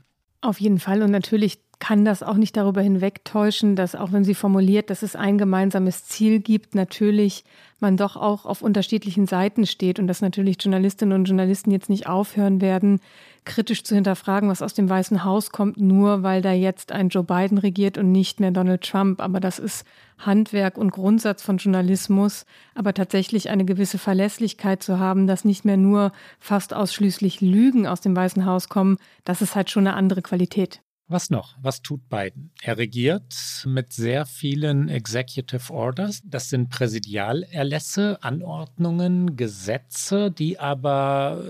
Auf 0.41 0.59
jeden 0.59 0.79
Fall 0.79 1.03
und 1.03 1.11
natürlich 1.11 1.59
kann 1.79 2.05
das 2.05 2.21
auch 2.21 2.35
nicht 2.35 2.55
darüber 2.57 2.81
hinwegtäuschen, 2.81 3.75
dass 3.75 3.95
auch 3.95 4.11
wenn 4.11 4.23
sie 4.23 4.35
formuliert, 4.35 4.89
dass 4.89 5.01
es 5.03 5.15
ein 5.15 5.37
gemeinsames 5.37 6.05
Ziel 6.05 6.39
gibt, 6.39 6.75
natürlich 6.75 7.43
man 7.79 7.97
doch 7.97 8.15
auch 8.15 8.45
auf 8.45 8.61
unterschiedlichen 8.61 9.25
Seiten 9.25 9.65
steht 9.65 9.97
und 9.99 10.07
dass 10.07 10.21
natürlich 10.21 10.57
Journalistinnen 10.59 11.17
und 11.19 11.25
Journalisten 11.25 11.71
jetzt 11.71 11.89
nicht 11.89 12.07
aufhören 12.07 12.61
werden, 12.61 12.99
kritisch 13.45 13.83
zu 13.83 13.95
hinterfragen, 13.95 14.49
was 14.49 14.61
aus 14.61 14.73
dem 14.73 14.89
Weißen 14.89 15.23
Haus 15.23 15.49
kommt, 15.51 15.77
nur 15.79 16.23
weil 16.23 16.41
da 16.41 16.51
jetzt 16.51 16.91
ein 16.91 17.09
Joe 17.09 17.23
Biden 17.23 17.57
regiert 17.57 17.97
und 17.97 18.11
nicht 18.11 18.39
mehr 18.39 18.51
Donald 18.51 18.83
Trump. 18.87 19.19
Aber 19.21 19.39
das 19.39 19.57
ist 19.59 19.83
Handwerk 20.19 20.77
und 20.77 20.91
Grundsatz 20.91 21.41
von 21.41 21.57
Journalismus. 21.57 22.45
Aber 22.75 22.93
tatsächlich 22.93 23.49
eine 23.49 23.65
gewisse 23.65 23.97
Verlässlichkeit 23.97 24.83
zu 24.83 24.99
haben, 24.99 25.25
dass 25.27 25.45
nicht 25.45 25.65
mehr 25.65 25.77
nur 25.77 26.11
fast 26.39 26.73
ausschließlich 26.73 27.41
Lügen 27.41 27.87
aus 27.87 28.01
dem 28.01 28.15
Weißen 28.15 28.45
Haus 28.45 28.69
kommen, 28.69 28.97
das 29.23 29.41
ist 29.41 29.55
halt 29.55 29.69
schon 29.69 29.87
eine 29.87 29.95
andere 29.95 30.21
Qualität. 30.21 30.81
Was 31.07 31.29
noch? 31.29 31.57
Was 31.61 31.81
tut 31.81 32.07
Biden? 32.07 32.51
Er 32.61 32.77
regiert 32.77 33.63
mit 33.65 33.91
sehr 33.91 34.25
vielen 34.25 34.87
Executive 34.87 35.73
Orders. 35.73 36.21
Das 36.23 36.47
sind 36.49 36.69
Präsidialerlässe, 36.69 38.19
Anordnungen, 38.21 39.35
Gesetze, 39.35 40.31
die 40.31 40.57
aber 40.57 41.43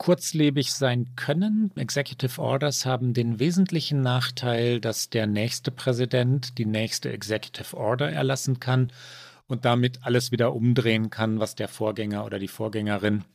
kurzlebig 0.00 0.72
sein 0.72 1.10
können. 1.14 1.72
Executive 1.76 2.40
Orders 2.40 2.86
haben 2.86 3.12
den 3.12 3.38
wesentlichen 3.38 4.00
Nachteil, 4.00 4.80
dass 4.80 5.10
der 5.10 5.26
nächste 5.26 5.70
Präsident 5.70 6.56
die 6.56 6.64
nächste 6.64 7.12
Executive 7.12 7.76
Order 7.76 8.10
erlassen 8.10 8.60
kann 8.60 8.92
und 9.46 9.66
damit 9.66 9.98
alles 10.02 10.32
wieder 10.32 10.54
umdrehen 10.54 11.10
kann, 11.10 11.38
was 11.38 11.54
der 11.54 11.68
Vorgänger 11.68 12.24
oder 12.24 12.38
die 12.38 12.48
Vorgängerin 12.48 13.26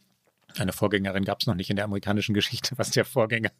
eine 0.62 0.74
Vorgängerin 0.74 1.26
gab 1.26 1.42
es 1.42 1.48
noch 1.48 1.56
nicht 1.56 1.70
in 1.70 1.76
der 1.76 1.86
amerikanischen 1.86 2.34
Geschichte, 2.34 2.78
was 2.78 2.92
der 2.92 3.06
Vorgänger. 3.06 3.52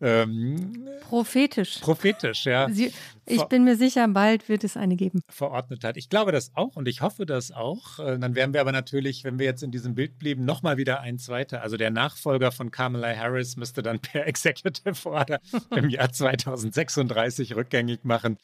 Ähm, 0.00 0.88
prophetisch. 1.02 1.78
Prophetisch, 1.80 2.46
ja. 2.46 2.68
Sie, 2.70 2.92
ich 3.26 3.36
Ver 3.38 3.46
bin 3.48 3.64
mir 3.64 3.76
sicher, 3.76 4.06
bald 4.08 4.48
wird 4.48 4.64
es 4.64 4.76
eine 4.76 4.96
geben. 4.96 5.20
Verordnet 5.28 5.84
hat. 5.84 5.96
Ich 5.96 6.08
glaube 6.08 6.32
das 6.32 6.52
auch 6.54 6.76
und 6.76 6.88
ich 6.88 7.02
hoffe 7.02 7.26
das 7.26 7.52
auch. 7.52 7.98
Äh, 7.98 8.18
dann 8.18 8.34
wären 8.34 8.54
wir 8.54 8.60
aber 8.60 8.72
natürlich, 8.72 9.24
wenn 9.24 9.38
wir 9.38 9.46
jetzt 9.46 9.62
in 9.62 9.70
diesem 9.70 9.94
Bild 9.94 10.18
blieben, 10.18 10.44
nochmal 10.44 10.76
wieder 10.76 11.00
ein 11.00 11.18
zweiter. 11.18 11.62
Also 11.62 11.76
der 11.76 11.90
Nachfolger 11.90 12.52
von 12.52 12.70
Kamala 12.70 13.14
Harris 13.14 13.56
müsste 13.56 13.82
dann 13.82 13.98
per 14.00 14.26
Executive 14.26 14.96
Order 15.08 15.40
im 15.74 15.88
Jahr 15.90 16.10
2036 16.12 17.54
rückgängig 17.56 18.04
machen 18.04 18.38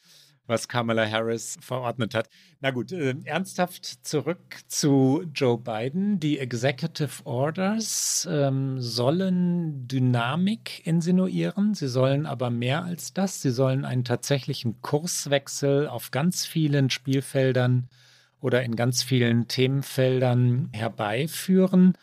was 0.47 0.67
Kamala 0.67 1.05
Harris 1.05 1.57
verordnet 1.61 2.15
hat. 2.15 2.29
Na 2.61 2.71
gut, 2.71 2.91
äh, 2.91 3.13
ernsthaft 3.25 3.85
zurück 4.07 4.39
zu 4.67 5.23
Joe 5.33 5.57
Biden. 5.57 6.19
Die 6.19 6.39
Executive 6.39 7.25
Orders 7.25 8.27
ähm, 8.31 8.81
sollen 8.81 9.87
Dynamik 9.87 10.85
insinuieren, 10.87 11.73
sie 11.73 11.87
sollen 11.89 12.25
aber 12.25 12.49
mehr 12.49 12.83
als 12.83 13.13
das, 13.13 13.41
sie 13.41 13.51
sollen 13.51 13.85
einen 13.85 14.05
tatsächlichen 14.05 14.81
Kurswechsel 14.81 15.87
auf 15.87 16.11
ganz 16.11 16.45
vielen 16.45 16.89
Spielfeldern 16.89 17.87
oder 18.39 18.63
in 18.63 18.75
ganz 18.75 19.03
vielen 19.03 19.47
Themenfeldern 19.47 20.69
herbeiführen. 20.71 21.97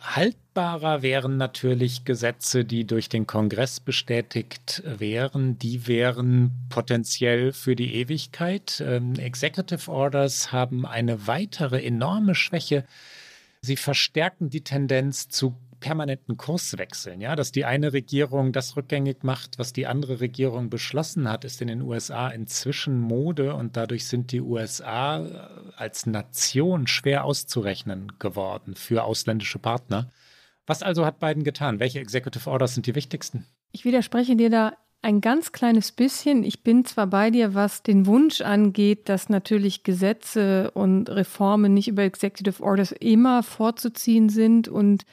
Haltbarer 0.00 1.00
wären 1.02 1.36
natürlich 1.38 2.04
Gesetze, 2.04 2.64
die 2.64 2.86
durch 2.86 3.08
den 3.08 3.26
Kongress 3.26 3.80
bestätigt 3.80 4.82
wären. 4.84 5.58
Die 5.58 5.86
wären 5.86 6.50
potenziell 6.68 7.52
für 7.52 7.76
die 7.76 7.94
Ewigkeit. 7.94 8.82
Ähm, 8.86 9.14
Executive 9.14 9.90
Orders 9.90 10.52
haben 10.52 10.86
eine 10.86 11.26
weitere 11.26 11.82
enorme 11.84 12.34
Schwäche. 12.34 12.84
Sie 13.62 13.76
verstärken 13.76 14.50
die 14.50 14.62
Tendenz 14.62 15.28
zu 15.28 15.56
permanenten 15.86 16.36
Kurs 16.36 16.76
wechseln, 16.78 17.20
ja, 17.20 17.36
dass 17.36 17.52
die 17.52 17.64
eine 17.64 17.92
Regierung 17.92 18.50
das 18.50 18.76
rückgängig 18.76 19.22
macht, 19.22 19.56
was 19.60 19.72
die 19.72 19.86
andere 19.86 20.20
Regierung 20.20 20.68
beschlossen 20.68 21.30
hat, 21.30 21.44
ist 21.44 21.62
in 21.62 21.68
den 21.68 21.80
USA 21.80 22.26
inzwischen 22.28 22.98
Mode 22.98 23.54
und 23.54 23.76
dadurch 23.76 24.08
sind 24.08 24.32
die 24.32 24.40
USA 24.40 25.20
äh, 25.20 25.30
als 25.76 26.06
Nation 26.06 26.88
schwer 26.88 27.24
auszurechnen 27.24 28.12
geworden 28.18 28.74
für 28.74 29.04
ausländische 29.04 29.60
Partner. 29.60 30.10
Was 30.66 30.82
also 30.82 31.06
hat 31.06 31.20
Biden 31.20 31.44
getan? 31.44 31.78
Welche 31.78 32.00
Executive 32.00 32.50
Orders 32.50 32.74
sind 32.74 32.86
die 32.88 32.96
wichtigsten? 32.96 33.44
Ich 33.70 33.84
widerspreche 33.84 34.34
dir 34.34 34.50
da 34.50 34.72
ein 35.02 35.20
ganz 35.20 35.52
kleines 35.52 35.92
bisschen. 35.92 36.42
Ich 36.42 36.64
bin 36.64 36.84
zwar 36.84 37.06
bei 37.06 37.30
dir, 37.30 37.54
was 37.54 37.84
den 37.84 38.06
Wunsch 38.06 38.40
angeht, 38.40 39.08
dass 39.08 39.28
natürlich 39.28 39.84
Gesetze 39.84 40.72
und 40.72 41.08
Reformen 41.10 41.74
nicht 41.74 41.86
über 41.86 42.02
Executive 42.02 42.60
Orders 42.60 42.90
immer 42.90 43.44
vorzuziehen 43.44 44.30
sind 44.30 44.66
und 44.66 45.04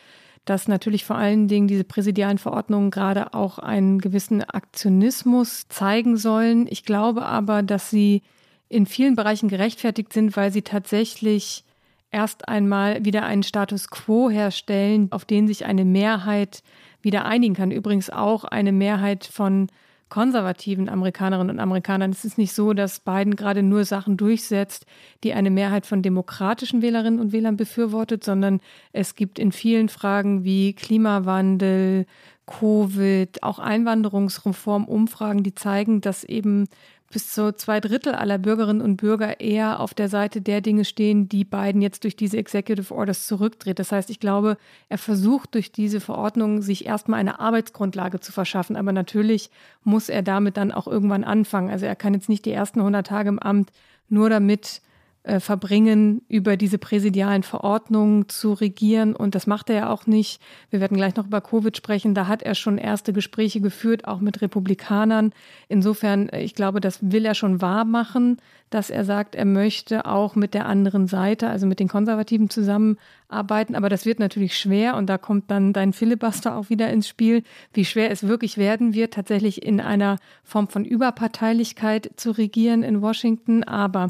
dass 0.46 0.68
natürlich 0.68 1.06
vor 1.06 1.16
allen 1.18 1.48
Dingen 1.48 1.68
diese 1.68 1.84
präsidialen 1.86 2.38
Verordnungen 2.38 2.92
gerade 2.92 3.34
auch 3.34 3.60
einen 3.60 4.00
gewissen 4.00 4.44
Aktionismus 4.44 5.68
zeigen 5.70 6.18
sollen. 6.18 6.68
Ich 6.70 6.84
glaube 6.84 7.26
aber, 7.26 7.64
dass 7.64 7.90
sie 7.90 8.24
in 8.68 8.86
vielen 8.86 9.16
Bereichen 9.16 9.48
gerechtfertigt 9.50 10.12
sind, 10.12 10.36
weil 10.36 10.52
sie 10.52 10.62
tatsächlich 10.64 11.64
erst 12.12 12.48
einmal 12.48 13.04
wieder 13.06 13.24
einen 13.24 13.44
Status 13.44 13.90
quo 13.90 14.30
herstellen, 14.30 15.08
auf 15.12 15.26
den 15.26 15.48
sich 15.48 15.66
eine 15.66 15.86
Mehrheit 15.86 16.62
wieder 17.02 17.26
einigen 17.26 17.54
kann. 17.54 17.72
Übrigens 17.72 18.10
auch 18.10 18.44
eine 18.44 18.72
Mehrheit 18.72 19.26
von 19.26 19.68
konservativen 20.14 20.90
Amerikanerinnen 20.90 21.56
und 21.56 21.60
Amerikanern. 21.60 22.12
Es 22.12 22.24
ist 22.24 22.38
nicht 22.38 22.54
so, 22.54 22.74
dass 22.74 23.00
Biden 23.00 23.36
gerade 23.36 23.64
nur 23.64 23.84
Sachen 23.84 24.16
durchsetzt, 24.16 24.86
die 25.24 25.34
eine 25.34 25.50
Mehrheit 25.50 25.88
von 25.88 26.04
demokratischen 26.04 26.84
Wählerinnen 26.84 27.20
und 27.20 27.32
Wählern 27.32 27.58
befürwortet, 27.58 28.24
sondern 28.24 28.62
es 28.92 29.16
gibt 29.16 29.40
in 29.40 29.52
vielen 29.52 29.90
Fragen 29.90 30.44
wie 30.44 30.74
Klimawandel, 30.74 32.06
Covid, 32.46 33.42
auch 33.42 33.58
Einwanderungsreform, 33.58 34.86
Umfragen, 34.86 35.42
die 35.42 35.56
zeigen, 35.56 36.00
dass 36.00 36.24
eben 36.24 36.66
bis 37.14 37.32
zu 37.32 37.54
zwei 37.56 37.80
Drittel 37.80 38.16
aller 38.16 38.40
Bürgerinnen 38.40 38.82
und 38.82 38.98
Bürger 38.98 39.40
eher 39.40 39.80
auf 39.80 39.94
der 39.94 40.10
Seite 40.10 40.42
der 40.42 40.62
Dinge 40.62 40.84
stehen, 40.84 41.30
die 41.30 41.46
Biden 41.46 41.82
jetzt 41.82 42.04
durch 42.04 42.16
diese 42.16 42.38
Executive 42.38 42.94
Orders 42.94 43.28
zurückdreht. 43.28 43.78
Das 43.80 43.92
heißt, 43.92 44.10
ich 44.10 44.20
glaube, 44.20 44.58
er 44.90 44.98
versucht 44.98 45.54
durch 45.54 45.72
diese 45.72 46.00
Verordnung 46.02 46.62
sich 46.64 46.86
erstmal 46.88 47.20
eine 47.20 47.40
Arbeitsgrundlage 47.40 48.20
zu 48.20 48.32
verschaffen. 48.32 48.76
Aber 48.76 48.92
natürlich 48.92 49.52
muss 49.84 50.10
er 50.10 50.24
damit 50.24 50.58
dann 50.58 50.72
auch 50.72 50.88
irgendwann 50.88 51.24
anfangen. 51.24 51.70
Also 51.70 51.86
er 51.86 51.96
kann 51.96 52.16
jetzt 52.16 52.30
nicht 52.30 52.46
die 52.46 52.52
ersten 52.52 52.80
100 52.80 53.06
Tage 53.06 53.30
im 53.30 53.40
Amt 53.40 53.72
nur 54.10 54.30
damit 54.30 54.82
äh, 55.24 55.40
verbringen, 55.40 56.22
über 56.28 56.58
diese 56.58 56.78
präsidialen 56.78 57.44
Verordnungen 57.44 58.30
zu 58.30 58.54
regieren. 58.54 59.16
Und 59.16 59.36
das 59.36 59.48
macht 59.48 59.70
er 59.70 59.76
ja 59.76 59.90
auch 59.90 60.06
nicht. 60.06 60.42
Wir 60.70 60.80
werden 60.82 60.98
gleich 60.98 61.16
noch 61.16 61.26
über 61.26 61.42
Covid 61.42 61.76
sprechen. 61.76 62.14
Da 62.14 62.28
hat 62.28 62.44
er 62.44 62.56
schon 62.56 62.78
erste 62.78 63.14
Gespräche 63.14 63.62
geführt, 63.62 64.06
auch 64.06 64.20
mit 64.20 64.42
Republikanern. 64.42 65.32
Insofern, 65.70 66.30
äh, 66.30 66.44
ich 66.44 66.56
glaube, 66.56 66.82
das 66.82 67.00
will 67.02 67.26
er 67.26 67.36
schon 67.36 67.62
wahr 67.62 67.86
machen, 67.86 68.38
dass 68.70 68.90
er 68.90 69.06
sagt, 69.06 69.36
er 69.36 69.46
möchte 69.46 70.06
auch 70.06 70.36
mit 70.36 70.54
der 70.56 70.66
anderen 70.66 71.06
Seite, 71.08 71.48
also 71.48 71.68
mit 71.68 71.80
den 71.80 71.88
Konservativen 71.88 72.50
zusammenarbeiten. 72.50 73.76
Aber 73.76 73.88
das 73.88 74.06
wird 74.06 74.18
natürlich 74.20 74.58
schwer. 74.58 74.96
Und 74.96 75.06
da 75.08 75.18
kommt 75.20 75.50
dann 75.52 75.74
dein 75.74 75.94
Filibuster 75.94 76.58
auch 76.58 76.70
wieder 76.70 76.90
ins 76.90 77.08
Spiel. 77.08 77.44
Wie 77.72 77.86
schwer 77.86 78.10
es 78.12 78.28
wirklich 78.28 78.58
werden 78.58 78.94
wird, 78.96 79.14
tatsächlich 79.14 79.64
in 79.64 79.80
einer 79.80 80.18
Form 80.44 80.68
von 80.68 80.86
Überparteilichkeit 80.86 82.12
zu 82.16 82.32
regieren 82.32 82.82
in 82.84 83.02
Washington. 83.04 83.64
Aber 83.64 84.08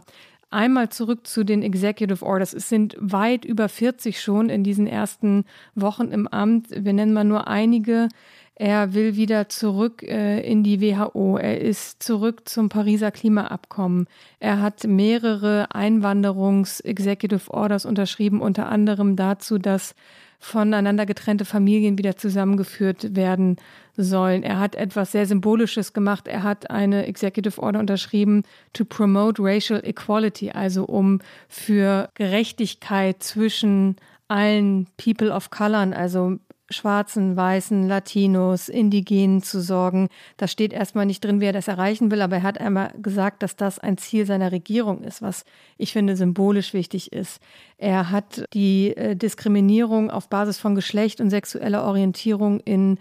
Einmal 0.54 0.90
zurück 0.90 1.26
zu 1.26 1.44
den 1.44 1.64
Executive 1.64 2.24
Orders. 2.24 2.54
Es 2.54 2.70
sind 2.70 2.96
weit 3.00 3.44
über 3.44 3.68
40 3.68 4.22
schon 4.22 4.50
in 4.50 4.64
diesen 4.64 4.86
ersten 4.88 5.46
Wochen 5.74 6.12
im 6.12 6.28
Amt. 6.28 6.68
Wir 6.70 6.94
nennen 6.94 7.12
mal 7.14 7.24
nur 7.24 7.48
einige. 7.48 8.08
Er 8.56 8.94
will 8.94 9.16
wieder 9.16 9.50
zurück 9.50 10.04
äh, 10.04 10.42
in 10.42 10.64
die 10.64 10.80
WHO. 10.80 11.38
Er 11.38 11.60
ist 11.60 12.04
zurück 12.04 12.44
zum 12.48 12.70
Pariser 12.70 13.10
Klimaabkommen. 13.10 14.06
Er 14.40 14.62
hat 14.62 14.86
mehrere 14.86 15.74
Einwanderungs-Executive 15.74 17.52
Orders 17.52 17.86
unterschrieben, 17.88 18.40
unter 18.40 18.70
anderem 18.70 19.16
dazu, 19.16 19.58
dass 19.58 19.96
voneinander 20.38 21.08
getrennte 21.08 21.46
Familien 21.46 21.98
wieder 21.98 22.16
zusammengeführt 22.18 23.16
werden 23.16 23.56
sollen. 23.96 24.44
Er 24.44 24.60
hat 24.60 24.76
etwas 24.76 25.12
sehr 25.12 25.26
Symbolisches 25.26 25.94
gemacht. 25.94 26.28
Er 26.28 26.44
hat 26.44 26.70
eine 26.70 27.06
Executive 27.06 27.62
Order 27.62 27.80
unterschrieben, 27.80 28.44
to 28.74 28.86
promote 28.86 29.42
racial 29.42 29.82
equality, 29.84 30.52
also 30.52 30.84
um 30.86 31.20
für 31.48 32.10
Gerechtigkeit 32.16 33.22
zwischen 33.22 33.96
allen 34.28 34.88
People 34.98 35.32
of 35.32 35.50
Color, 35.52 35.96
also 35.96 36.38
Schwarzen, 36.70 37.36
Weißen, 37.36 37.88
Latinos, 37.88 38.68
Indigenen 38.68 39.44
zu 39.44 39.62
sorgen. 39.62 40.08
Da 40.38 40.48
steht 40.48 40.74
erstmal 40.74 41.06
nicht 41.06 41.24
drin, 41.24 41.40
wie 41.40 41.46
er 41.46 41.54
das 41.54 41.68
erreichen 41.68 42.10
will, 42.10 42.22
aber 42.22 42.38
er 42.38 42.44
hat 42.44 42.60
einmal 42.60 42.94
gesagt, 43.00 43.44
dass 43.44 43.56
das 43.56 43.78
ein 43.78 43.98
Ziel 44.00 44.26
seiner 44.26 44.52
Regierung 44.52 45.04
ist, 45.04 45.22
was 45.22 45.44
ich 45.78 45.94
finde 45.94 46.16
symbolisch 46.16 46.74
wichtig 46.74 47.12
ist. 47.14 47.38
Er 47.78 48.10
hat 48.10 48.46
die 48.54 48.96
äh, 48.98 49.16
Diskriminierung 49.16 50.10
auf 50.10 50.30
Basis 50.30 50.58
von 50.58 50.74
Geschlecht 50.74 51.22
und 51.22 51.30
sexueller 51.30 51.84
Orientierung 51.84 52.60
in 52.62 52.98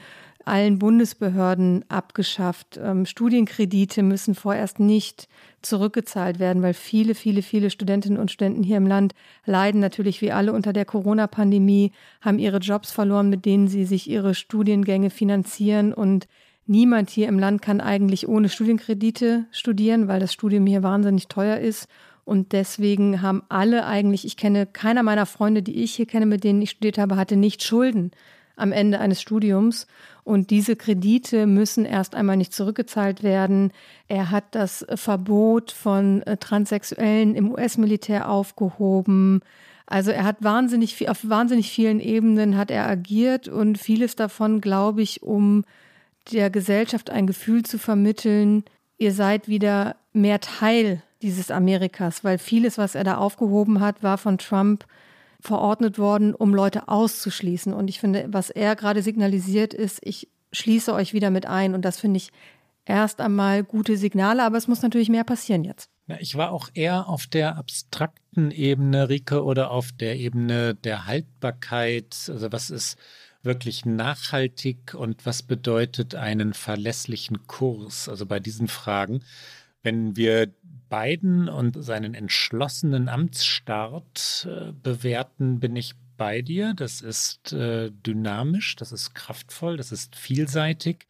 allen 0.47 0.79
Bundesbehörden 0.79 1.85
abgeschafft. 1.89 2.79
Ähm, 2.83 3.07
Studienkredite 3.07 4.03
müssen 4.03 4.35
vorerst 4.35 4.81
nicht 4.81 5.29
zurückgezahlt 5.63 6.39
werden, 6.39 6.63
weil 6.63 6.75
viele, 6.75 7.15
viele, 7.15 7.43
viele 7.43 7.71
Studentinnen 7.71 8.19
und 8.19 8.31
Studenten 8.31 8.63
hier 8.63 8.77
im 8.77 8.87
Land 8.87 9.15
leiden 9.45 9.81
natürlich 9.81 10.21
wie 10.21 10.33
alle 10.33 10.53
unter 10.53 10.73
der 10.73 10.85
Corona-Pandemie, 10.85 11.93
haben 12.21 12.39
ihre 12.39 12.59
Jobs 12.59 12.91
verloren, 12.91 13.31
mit 13.31 13.45
denen 13.45 13.69
sie 13.69 13.85
sich 13.85 14.09
ihre 14.09 14.35
Studiengänge 14.35 15.11
finanzieren 15.11 15.93
und 15.93 16.27
Niemand 16.69 17.11
hier 17.11 17.27
im 17.27 17.41
Land 17.41 17.61
kann 17.61 17.81
eigentlich 17.81 18.29
ohne 18.29 18.49
Studienkredite 18.49 19.47
studieren, 19.51 20.07
weil 20.07 20.21
das 20.21 20.33
Studium 20.33 20.65
hier 20.65 20.85
wahnsinnig 20.85 21.27
teuer 21.27 21.57
ist. 21.59 21.87
Und 22.25 22.53
deswegen 22.53 23.21
haben 23.21 23.43
alle 23.49 23.85
eigentlich, 23.85 24.25
ich 24.25 24.37
kenne 24.37 24.67
keiner 24.67 25.03
meiner 25.03 25.27
Freunde, 25.27 25.65
die 25.65 25.83
ich 25.83 25.93
hier 25.95 26.07
kenne, 26.07 26.25
mit 26.25 26.45
denen 26.45 26.63
ich 26.63 26.71
studiert 26.71 26.99
habe, 26.99 27.17
hatte 27.17 27.35
nicht 27.35 27.65
Schulden 27.65 28.13
am 28.55 28.71
Ende 28.71 29.01
eines 29.01 29.21
Studiums. 29.21 29.89
Und 30.25 30.51
diese 30.51 30.77
Kredite 30.77 31.47
müssen 31.47 31.85
erst 31.85 32.15
einmal 32.15 32.37
nicht 32.37 32.53
zurückgezahlt 32.55 33.23
werden. 33.23 33.73
Er 34.07 34.31
hat 34.31 34.55
das 34.55 34.87
Verbot 34.95 35.73
von 35.73 36.23
äh, 36.23 36.37
Transsexuellen 36.37 37.35
im 37.35 37.51
US-Militär 37.51 38.29
aufgehoben. 38.29 39.41
Also 39.87 40.13
er 40.13 40.25
hat 40.25 40.37
wahnsinnig 40.45 40.95
viel, 40.95 41.09
auf 41.09 41.29
wahnsinnig 41.29 41.71
vielen 41.73 41.99
Ebenen 41.99 42.57
hat 42.57 42.71
er 42.71 42.89
agiert 42.89 43.49
und 43.49 43.77
vieles 43.79 44.15
davon, 44.15 44.61
glaube 44.61 45.03
ich, 45.03 45.23
um 45.23 45.65
der 46.33 46.51
Gesellschaft 46.51 47.11
ein 47.11 47.27
Gefühl 47.27 47.65
zu 47.65 47.79
vermitteln, 47.79 48.63
ihr 48.97 49.13
seid 49.13 49.49
wieder 49.49 49.97
mehr 50.13 50.39
Teil 50.39 51.03
dieses 51.21 51.51
Amerikas, 51.51 52.23
weil 52.23 52.39
vieles, 52.39 52.79
was 52.79 52.95
er 52.95 53.03
da 53.03 53.17
aufgehoben 53.17 53.81
hat, 53.81 54.05
war 54.05 54.19
von 54.19 54.39
Trump 54.39 54.87
verordnet 55.43 55.99
worden, 55.99 56.35
um 56.39 56.55
Leute 56.55 56.89
auszuschließen. 56.89 57.75
Und 57.75 57.89
ich 57.89 58.01
finde, 58.01 58.27
was 58.29 58.49
er 58.51 58.77
gerade 58.77 59.03
signalisiert 59.03 59.75
ist, 59.75 59.99
ich 60.03 60.29
schließe 60.53 60.95
euch 60.95 61.13
wieder 61.13 61.31
mit 61.31 61.47
ein. 61.47 61.75
Und 61.75 61.83
das 61.85 61.99
finde 61.99 62.19
ich 62.19 62.31
erst 62.85 63.21
einmal 63.21 63.65
gute 63.65 63.97
Signale, 63.97 64.45
aber 64.45 64.57
es 64.57 64.69
muss 64.69 64.83
natürlich 64.83 65.09
mehr 65.09 65.25
passieren 65.25 65.65
jetzt. 65.65 65.91
Ich 66.21 66.37
war 66.37 66.53
auch 66.53 66.69
eher 66.75 67.09
auf 67.09 67.27
der 67.27 67.57
abstrakten 67.57 68.51
Ebene, 68.51 69.09
Rike, 69.09 69.45
oder 69.45 69.71
auf 69.71 69.91
der 69.93 70.17
Ebene 70.17 70.75
der 70.75 71.07
Haltbarkeit. 71.07 72.29
Also 72.29 72.53
was 72.53 72.71
ist 72.71 72.99
wirklich 73.43 73.85
nachhaltig 73.85 74.95
und 74.95 75.27
was 75.27 75.43
bedeutet 75.43 76.15
einen 76.15 76.55
verlässlichen 76.55 77.47
Kurs? 77.47 78.09
Also 78.09 78.27
bei 78.27 78.41
diesen 78.41 78.69
Fragen, 78.69 79.25
wenn 79.83 80.15
wir 80.17 80.49
Biden 80.93 81.49
und 81.49 81.83
seinen 81.83 82.13
entschlossenen 82.13 83.09
Amtsstart 83.09 84.47
äh, 84.51 84.73
bewerten, 84.73 85.59
bin 85.59 85.75
ich 85.75 85.95
bei 86.19 86.43
dir. 86.43 86.75
Das 86.77 87.01
ist 87.01 87.51
äh, 87.55 87.91
dynamisch, 87.91 88.77
das 88.77 88.93
ist 88.93 89.15
kraftvoll, 89.15 89.79
das 89.79 89.91
ist 89.91 90.15
vielseitig. 90.15 91.07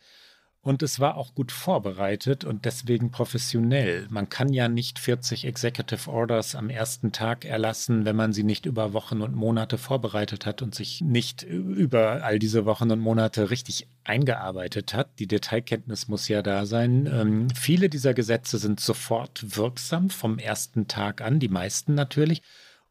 Und 0.64 0.80
es 0.84 1.00
war 1.00 1.16
auch 1.16 1.34
gut 1.34 1.50
vorbereitet 1.50 2.44
und 2.44 2.64
deswegen 2.66 3.10
professionell. 3.10 4.06
Man 4.10 4.28
kann 4.28 4.52
ja 4.52 4.68
nicht 4.68 5.00
40 5.00 5.44
Executive 5.44 6.08
Orders 6.08 6.54
am 6.54 6.70
ersten 6.70 7.10
Tag 7.10 7.44
erlassen, 7.44 8.04
wenn 8.04 8.14
man 8.14 8.32
sie 8.32 8.44
nicht 8.44 8.64
über 8.64 8.92
Wochen 8.92 9.22
und 9.22 9.34
Monate 9.34 9.76
vorbereitet 9.76 10.46
hat 10.46 10.62
und 10.62 10.72
sich 10.72 11.00
nicht 11.00 11.42
über 11.42 12.20
all 12.22 12.38
diese 12.38 12.64
Wochen 12.64 12.92
und 12.92 13.00
Monate 13.00 13.50
richtig 13.50 13.88
eingearbeitet 14.04 14.94
hat. 14.94 15.08
Die 15.18 15.26
Detailkenntnis 15.26 16.06
muss 16.06 16.28
ja 16.28 16.42
da 16.42 16.64
sein. 16.64 17.06
Ähm, 17.12 17.50
viele 17.56 17.88
dieser 17.88 18.14
Gesetze 18.14 18.58
sind 18.58 18.78
sofort 18.78 19.56
wirksam 19.56 20.10
vom 20.10 20.38
ersten 20.38 20.86
Tag 20.86 21.22
an, 21.22 21.40
die 21.40 21.48
meisten 21.48 21.94
natürlich. 21.94 22.40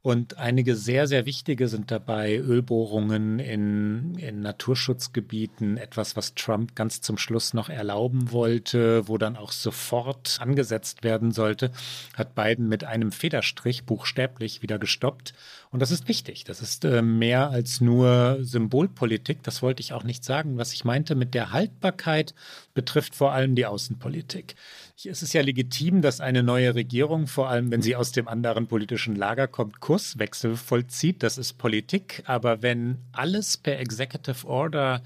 Und 0.03 0.37
einige 0.39 0.75
sehr, 0.75 1.05
sehr 1.05 1.27
wichtige 1.27 1.67
sind 1.67 1.91
dabei 1.91 2.35
Ölbohrungen 2.37 3.37
in, 3.37 4.15
in 4.15 4.39
Naturschutzgebieten, 4.41 5.77
etwas, 5.77 6.15
was 6.15 6.33
Trump 6.33 6.73
ganz 6.75 7.01
zum 7.01 7.19
Schluss 7.19 7.53
noch 7.53 7.69
erlauben 7.69 8.31
wollte, 8.31 9.07
wo 9.07 9.19
dann 9.19 9.35
auch 9.37 9.51
sofort 9.51 10.37
angesetzt 10.41 11.03
werden 11.03 11.31
sollte, 11.31 11.69
hat 12.15 12.33
Biden 12.33 12.67
mit 12.67 12.83
einem 12.83 13.11
Federstrich 13.11 13.83
buchstäblich 13.83 14.63
wieder 14.63 14.79
gestoppt. 14.79 15.35
Und 15.69 15.81
das 15.81 15.91
ist 15.91 16.07
wichtig. 16.07 16.45
Das 16.45 16.61
ist 16.63 16.83
äh, 16.83 17.03
mehr 17.03 17.51
als 17.51 17.79
nur 17.79 18.39
Symbolpolitik. 18.41 19.43
Das 19.43 19.61
wollte 19.61 19.81
ich 19.81 19.93
auch 19.93 20.03
nicht 20.03 20.23
sagen. 20.23 20.57
Was 20.57 20.73
ich 20.73 20.83
meinte 20.83 21.13
mit 21.13 21.35
der 21.35 21.51
Haltbarkeit 21.53 22.33
betrifft 22.73 23.13
vor 23.15 23.33
allem 23.33 23.53
die 23.55 23.67
Außenpolitik. 23.67 24.55
Hier 25.01 25.13
ist 25.13 25.23
es 25.23 25.33
ja 25.33 25.41
legitim, 25.41 26.03
dass 26.03 26.21
eine 26.21 26.43
neue 26.43 26.75
Regierung, 26.75 27.25
vor 27.25 27.49
allem 27.49 27.71
wenn 27.71 27.81
sie 27.81 27.95
aus 27.95 28.11
dem 28.11 28.27
anderen 28.27 28.67
politischen 28.67 29.15
Lager 29.15 29.47
kommt, 29.47 29.79
Kurswechsel 29.79 30.55
vollzieht. 30.55 31.23
Das 31.23 31.39
ist 31.39 31.53
Politik. 31.53 32.21
Aber 32.27 32.61
wenn 32.61 32.99
alles 33.11 33.57
per 33.57 33.79
Executive 33.79 34.45
Order 34.45 35.01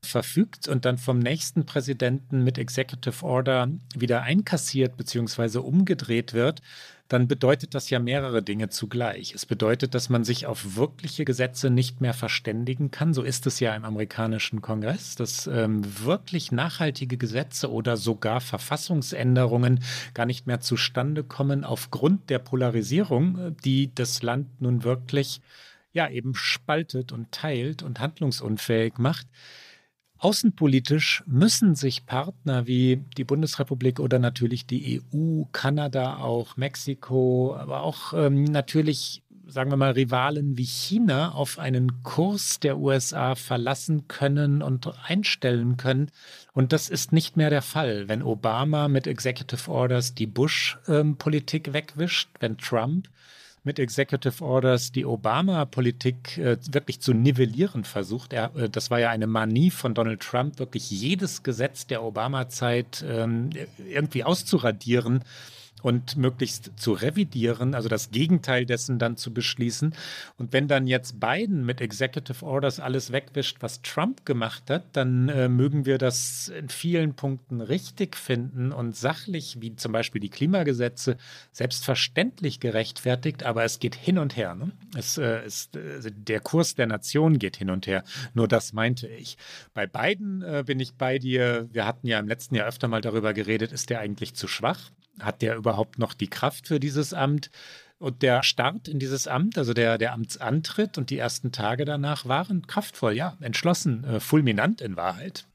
verfügt 0.00 0.68
und 0.68 0.84
dann 0.84 0.96
vom 0.96 1.18
nächsten 1.18 1.66
Präsidenten 1.66 2.44
mit 2.44 2.56
Executive 2.56 3.24
Order 3.26 3.68
wieder 3.96 4.22
einkassiert 4.22 4.96
bzw. 4.96 5.58
umgedreht 5.58 6.34
wird, 6.34 6.60
dann 7.12 7.28
bedeutet 7.28 7.74
das 7.74 7.90
ja 7.90 7.98
mehrere 7.98 8.42
Dinge 8.42 8.70
zugleich. 8.70 9.34
Es 9.34 9.44
bedeutet, 9.44 9.94
dass 9.94 10.08
man 10.08 10.24
sich 10.24 10.46
auf 10.46 10.76
wirkliche 10.76 11.24
Gesetze 11.26 11.68
nicht 11.70 12.00
mehr 12.00 12.14
verständigen 12.14 12.90
kann. 12.90 13.12
So 13.12 13.20
ist 13.22 13.46
es 13.46 13.60
ja 13.60 13.74
im 13.76 13.84
amerikanischen 13.84 14.62
Kongress, 14.62 15.14
dass 15.14 15.46
ähm, 15.46 15.82
wirklich 16.04 16.52
nachhaltige 16.52 17.16
Gesetze 17.18 17.70
oder 17.70 17.96
sogar 17.98 18.40
Verfassungsänderungen 18.40 19.82
gar 20.14 20.24
nicht 20.26 20.46
mehr 20.46 20.60
zustande 20.60 21.22
kommen 21.22 21.64
aufgrund 21.64 22.30
der 22.30 22.38
Polarisierung, 22.38 23.38
äh, 23.38 23.52
die 23.64 23.94
das 23.94 24.22
Land 24.22 24.60
nun 24.62 24.82
wirklich 24.82 25.40
ja 25.92 26.08
eben 26.08 26.34
spaltet 26.34 27.12
und 27.12 27.30
teilt 27.32 27.82
und 27.82 28.00
handlungsunfähig 28.00 28.94
macht. 28.96 29.26
Außenpolitisch 30.22 31.24
müssen 31.26 31.74
sich 31.74 32.06
Partner 32.06 32.66
wie 32.68 33.02
die 33.16 33.24
Bundesrepublik 33.24 33.98
oder 33.98 34.20
natürlich 34.20 34.66
die 34.68 35.02
EU, 35.12 35.44
Kanada, 35.50 36.18
auch 36.18 36.56
Mexiko, 36.56 37.56
aber 37.58 37.82
auch 37.82 38.12
ähm, 38.14 38.44
natürlich, 38.44 39.22
sagen 39.48 39.72
wir 39.72 39.76
mal, 39.76 39.90
Rivalen 39.90 40.56
wie 40.56 40.62
China 40.64 41.32
auf 41.32 41.58
einen 41.58 42.04
Kurs 42.04 42.60
der 42.60 42.78
USA 42.78 43.34
verlassen 43.34 44.06
können 44.06 44.62
und 44.62 44.92
einstellen 45.08 45.76
können. 45.76 46.12
Und 46.52 46.72
das 46.72 46.88
ist 46.88 47.12
nicht 47.12 47.36
mehr 47.36 47.50
der 47.50 47.60
Fall, 47.62 48.06
wenn 48.06 48.22
Obama 48.22 48.86
mit 48.86 49.08
Executive 49.08 49.68
Orders 49.68 50.14
die 50.14 50.26
Bush-Politik 50.28 51.66
ähm, 51.66 51.74
wegwischt, 51.74 52.28
wenn 52.38 52.58
Trump 52.58 53.08
mit 53.64 53.78
Executive 53.78 54.42
Orders 54.44 54.90
die 54.92 55.04
Obama-Politik 55.06 56.36
äh, 56.38 56.56
wirklich 56.70 57.00
zu 57.00 57.12
nivellieren 57.14 57.84
versucht. 57.84 58.32
Er, 58.32 58.54
äh, 58.56 58.68
das 58.68 58.90
war 58.90 58.98
ja 58.98 59.10
eine 59.10 59.26
Manie 59.28 59.70
von 59.70 59.94
Donald 59.94 60.20
Trump, 60.20 60.58
wirklich 60.58 60.90
jedes 60.90 61.42
Gesetz 61.44 61.86
der 61.86 62.02
Obama-Zeit 62.02 63.04
ähm, 63.08 63.50
irgendwie 63.88 64.24
auszuradieren 64.24 65.22
und 65.82 66.16
möglichst 66.16 66.72
zu 66.76 66.92
revidieren, 66.92 67.74
also 67.74 67.88
das 67.88 68.10
Gegenteil 68.10 68.64
dessen 68.66 68.98
dann 68.98 69.16
zu 69.16 69.32
beschließen. 69.34 69.94
Und 70.38 70.52
wenn 70.52 70.68
dann 70.68 70.86
jetzt 70.86 71.20
Biden 71.20 71.64
mit 71.66 71.80
Executive 71.80 72.44
Orders 72.44 72.80
alles 72.80 73.12
wegwischt, 73.12 73.58
was 73.60 73.82
Trump 73.82 74.24
gemacht 74.24 74.70
hat, 74.70 74.84
dann 74.92 75.28
äh, 75.28 75.48
mögen 75.48 75.84
wir 75.86 75.98
das 75.98 76.48
in 76.48 76.68
vielen 76.68 77.14
Punkten 77.14 77.60
richtig 77.60 78.16
finden 78.16 78.72
und 78.72 78.96
sachlich, 78.96 79.56
wie 79.60 79.76
zum 79.76 79.92
Beispiel 79.92 80.20
die 80.20 80.28
Klimagesetze, 80.30 81.16
selbstverständlich 81.52 82.60
gerechtfertigt, 82.60 83.42
aber 83.44 83.64
es 83.64 83.78
geht 83.78 83.94
hin 83.94 84.18
und 84.18 84.36
her. 84.36 84.54
Ne? 84.54 84.72
Es, 84.96 85.18
äh, 85.18 85.40
es, 85.40 85.70
äh, 85.74 86.10
der 86.10 86.40
Kurs 86.40 86.74
der 86.74 86.86
Nation 86.86 87.38
geht 87.38 87.56
hin 87.56 87.70
und 87.70 87.86
her. 87.86 88.04
Nur 88.34 88.46
das 88.48 88.72
meinte 88.72 89.08
ich. 89.08 89.36
Bei 89.74 89.86
Biden 89.86 90.42
äh, 90.42 90.62
bin 90.66 90.78
ich 90.80 90.94
bei 90.94 91.18
dir. 91.18 91.68
Wir 91.72 91.86
hatten 91.86 92.06
ja 92.06 92.18
im 92.20 92.28
letzten 92.28 92.54
Jahr 92.54 92.68
öfter 92.68 92.88
mal 92.88 93.00
darüber 93.00 93.34
geredet, 93.34 93.72
ist 93.72 93.90
der 93.90 94.00
eigentlich 94.00 94.34
zu 94.34 94.46
schwach? 94.46 94.90
hat 95.20 95.42
der 95.42 95.56
überhaupt 95.56 95.98
noch 95.98 96.14
die 96.14 96.28
Kraft 96.30 96.68
für 96.68 96.80
dieses 96.80 97.12
Amt? 97.12 97.50
Und 97.98 98.22
der 98.22 98.42
Start 98.42 98.88
in 98.88 98.98
dieses 98.98 99.28
Amt, 99.28 99.56
also 99.58 99.74
der, 99.74 99.96
der 99.96 100.12
Amtsantritt 100.12 100.98
und 100.98 101.10
die 101.10 101.18
ersten 101.18 101.52
Tage 101.52 101.84
danach 101.84 102.26
waren 102.26 102.66
kraftvoll, 102.66 103.12
ja, 103.12 103.36
entschlossen, 103.40 104.02
äh, 104.02 104.18
fulminant 104.18 104.80
in 104.80 104.96
Wahrheit. 104.96 105.46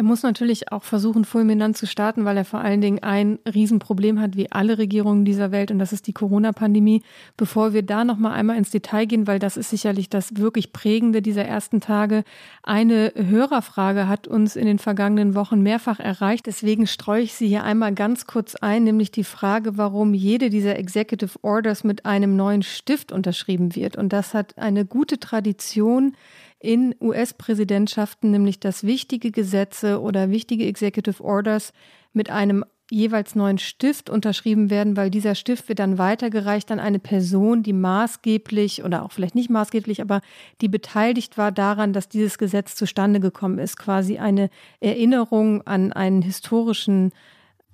Er 0.00 0.04
muss 0.04 0.22
natürlich 0.22 0.72
auch 0.72 0.82
versuchen, 0.82 1.26
fulminant 1.26 1.76
zu 1.76 1.86
starten, 1.86 2.24
weil 2.24 2.38
er 2.38 2.46
vor 2.46 2.60
allen 2.60 2.80
Dingen 2.80 3.02
ein 3.02 3.38
Riesenproblem 3.46 4.18
hat, 4.18 4.34
wie 4.34 4.50
alle 4.50 4.78
Regierungen 4.78 5.26
dieser 5.26 5.52
Welt, 5.52 5.70
und 5.70 5.78
das 5.78 5.92
ist 5.92 6.06
die 6.06 6.14
Corona-Pandemie. 6.14 7.02
Bevor 7.36 7.74
wir 7.74 7.82
da 7.82 8.02
nochmal 8.02 8.32
einmal 8.32 8.56
ins 8.56 8.70
Detail 8.70 9.04
gehen, 9.04 9.26
weil 9.26 9.38
das 9.38 9.58
ist 9.58 9.68
sicherlich 9.68 10.08
das 10.08 10.36
wirklich 10.38 10.72
Prägende 10.72 11.20
dieser 11.20 11.44
ersten 11.44 11.82
Tage. 11.82 12.24
Eine 12.62 13.12
Hörerfrage 13.14 14.08
hat 14.08 14.26
uns 14.26 14.56
in 14.56 14.64
den 14.64 14.78
vergangenen 14.78 15.34
Wochen 15.34 15.60
mehrfach 15.60 16.00
erreicht, 16.00 16.46
deswegen 16.46 16.86
streue 16.86 17.20
ich 17.20 17.34
sie 17.34 17.48
hier 17.48 17.64
einmal 17.64 17.92
ganz 17.92 18.26
kurz 18.26 18.54
ein, 18.54 18.84
nämlich 18.84 19.10
die 19.12 19.22
Frage, 19.22 19.76
warum 19.76 20.14
jede 20.14 20.48
dieser 20.48 20.76
Executive 20.78 21.38
Orders 21.42 21.84
mit 21.84 22.06
einem 22.06 22.36
neuen 22.36 22.62
Stift 22.62 23.12
unterschrieben 23.12 23.76
wird. 23.76 23.96
Und 23.98 24.14
das 24.14 24.32
hat 24.32 24.56
eine 24.56 24.86
gute 24.86 25.20
Tradition 25.20 26.14
in 26.60 26.94
US-Präsidentschaften, 27.00 28.30
nämlich 28.30 28.60
dass 28.60 28.84
wichtige 28.84 29.30
Gesetze 29.32 30.00
oder 30.00 30.30
wichtige 30.30 30.66
Executive 30.66 31.22
Orders 31.24 31.72
mit 32.12 32.30
einem 32.30 32.64
jeweils 32.92 33.34
neuen 33.36 33.58
Stift 33.58 34.10
unterschrieben 34.10 34.68
werden, 34.68 34.96
weil 34.96 35.10
dieser 35.10 35.36
Stift 35.36 35.68
wird 35.68 35.78
dann 35.78 35.96
weitergereicht 35.96 36.70
an 36.72 36.80
eine 36.80 36.98
Person, 36.98 37.62
die 37.62 37.72
maßgeblich 37.72 38.84
oder 38.84 39.04
auch 39.04 39.12
vielleicht 39.12 39.36
nicht 39.36 39.48
maßgeblich, 39.48 40.02
aber 40.02 40.20
die 40.60 40.68
beteiligt 40.68 41.38
war 41.38 41.52
daran, 41.52 41.92
dass 41.92 42.08
dieses 42.08 42.36
Gesetz 42.36 42.74
zustande 42.74 43.20
gekommen 43.20 43.58
ist. 43.60 43.76
Quasi 43.78 44.18
eine 44.18 44.50
Erinnerung 44.80 45.66
an 45.66 45.92
einen 45.92 46.20
historischen 46.20 47.12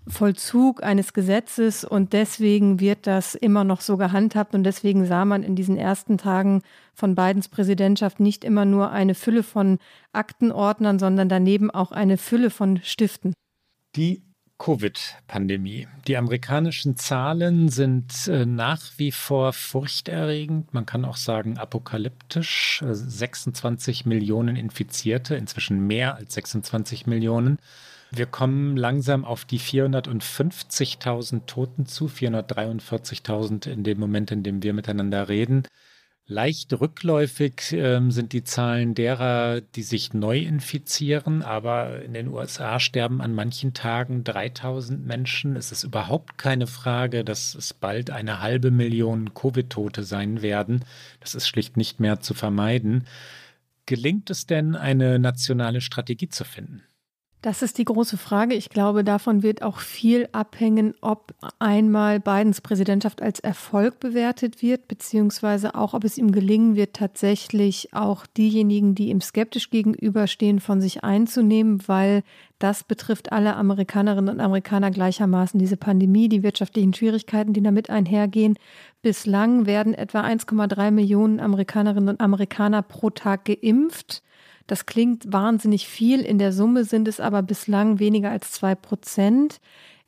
Vollzug 0.09 0.83
eines 0.85 1.13
Gesetzes 1.15 1.83
und 1.85 2.13
deswegen 2.13 2.79
wird 2.79 3.07
das 3.09 3.35
immer 3.35 3.65
noch 3.65 3.81
so 3.81 3.97
gehandhabt 3.97 4.55
und 4.55 4.63
deswegen 4.65 5.05
sah 5.05 5.25
man 5.25 5.43
in 5.43 5.57
diesen 5.57 5.77
ersten 5.77 6.17
Tagen 6.17 6.63
von 6.95 7.15
Bidens 7.17 7.49
Präsidentschaft 7.49 8.21
nicht 8.21 8.45
immer 8.45 8.65
nur 8.65 8.93
eine 8.93 9.15
Fülle 9.17 9.43
von 9.43 9.79
Aktenordnern, 10.13 10.99
sondern 11.01 11.29
daneben 11.29 11.71
auch 11.73 11.91
eine 11.91 12.19
Fülle 12.19 12.51
von 12.51 12.79
Stiften. 12.85 13.33
Die 13.97 14.23
Covid-Pandemie. 14.59 15.87
Die 16.07 16.17
amerikanischen 16.17 16.97
Zahlen 16.97 17.69
sind 17.69 18.27
äh, 18.27 18.47
nach 18.47 18.81
wie 18.97 19.13
vor 19.13 19.53
furchterregend, 19.53 20.73
man 20.73 20.87
kann 20.87 21.05
auch 21.05 21.17
sagen 21.17 21.59
apokalyptisch. 21.59 22.83
26 22.87 24.07
äh, 24.07 24.09
Millionen 24.09 24.57
Infizierte, 24.57 25.35
inzwischen 25.35 25.87
mehr 25.87 26.15
als 26.17 26.33
26 26.35 27.07
Millionen. 27.07 27.59
Wir 28.13 28.27
kommen 28.27 28.77
langsam 28.77 29.25
auf 29.25 29.45
die 29.45 29.59
450.000 29.59 31.47
Toten 31.47 31.87
zu, 31.87 32.07
443.000 32.07 33.69
in 33.69 33.83
dem 33.83 33.99
Moment, 33.99 34.31
in 34.31 34.43
dem 34.45 34.63
wir 34.63 34.73
miteinander 34.75 35.29
reden. 35.29 35.65
Leicht 36.29 36.73
rückläufig 36.81 37.73
äh, 37.73 38.01
sind 38.09 38.33
die 38.33 38.43
Zahlen 38.45 38.95
derer, 38.97 39.61
die 39.61 39.83
sich 39.85 40.13
neu 40.13 40.39
infizieren, 40.39 41.43
aber 41.43 42.03
in 42.03 42.15
den 42.15 42.29
USA 42.29 42.81
sterben 42.81 43.21
an 43.21 43.33
manchen 43.35 43.75
Tagen 43.75 44.25
3000 44.25 45.05
Menschen. 45.07 45.55
Es 45.57 45.71
ist 45.71 45.85
überhaupt 45.85 46.37
keine 46.39 46.67
Frage, 46.67 47.25
dass 47.25 47.55
es 47.55 47.75
bald 47.75 48.11
eine 48.11 48.41
halbe 48.41 48.71
Million 48.73 49.35
Covid-Tote 49.35 50.03
sein 50.05 50.43
werden. 50.43 50.85
Das 51.21 51.35
ist 51.37 51.47
schlicht 51.49 51.77
nicht 51.77 52.01
mehr 52.01 52.21
zu 52.21 52.35
vermeiden. 52.35 53.07
Gelingt 53.85 54.29
es 54.31 54.47
denn, 54.47 54.75
eine 54.75 55.21
nationale 55.21 55.81
Strategie 55.81 56.29
zu 56.29 56.45
finden? 56.45 56.83
Das 57.47 57.63
ist 57.63 57.79
die 57.79 57.85
große 57.85 58.17
Frage. 58.17 58.57
Ich 58.57 58.71
glaube, 58.71 59.05
davon 59.05 59.45
wird 59.45 59.63
auch 59.63 59.79
viel 59.79 60.29
abhängen, 60.33 60.95
ob 61.01 61.33
einmal 61.61 62.19
Bidens 62.19 62.61
Präsidentschaft 62.61 63.23
als 63.23 63.39
Erfolg 63.39 64.01
bewertet 64.01 64.63
wird, 64.63 64.89
beziehungsweise 64.89 65.77
auch, 65.77 65.95
ob 65.95 66.03
es 66.03 66.19
ihm 66.19 66.33
gelingen 66.33 66.75
wird, 66.75 66.95
tatsächlich 66.95 67.91
auch 67.93 68.27
diejenigen, 68.27 68.97
die 68.97 69.11
ihm 69.11 69.21
skeptisch 69.21 69.71
gegenüberstehen, 69.71 70.59
von 70.59 70.81
sich 70.81 71.05
einzunehmen, 71.05 71.81
weil 71.87 72.25
das 72.59 72.83
betrifft 72.83 73.31
alle 73.31 73.55
Amerikanerinnen 73.55 74.35
und 74.35 74.41
Amerikaner 74.41 74.91
gleichermaßen. 74.91 75.61
Diese 75.61 75.77
Pandemie, 75.77 76.29
die 76.29 76.43
wirtschaftlichen 76.43 76.95
Schwierigkeiten, 76.95 77.53
die 77.53 77.63
damit 77.63 77.91
einhergehen. 77.91 78.59
Bislang 79.03 79.67
werden 79.67 79.95
etwa 79.95 80.21
1,3 80.23 80.91
Millionen 80.91 81.39
Amerikanerinnen 81.39 82.09
und 82.09 82.21
Amerikaner 82.21 82.83
pro 82.83 83.11
Tag 83.11 83.45
geimpft. 83.45 84.25
Das 84.67 84.87
klingt 84.87 85.33
wahnsinnig 85.33 85.87
viel, 85.87 86.21
in 86.23 86.39
der 86.39 86.53
Summe 86.53 86.85
sind 86.85 87.07
es 87.09 87.21
aber 87.21 87.43
bislang 87.43 87.99
weniger 87.99 88.31
als 88.31 88.53
zwei 88.53 88.75
Prozent 88.75 89.59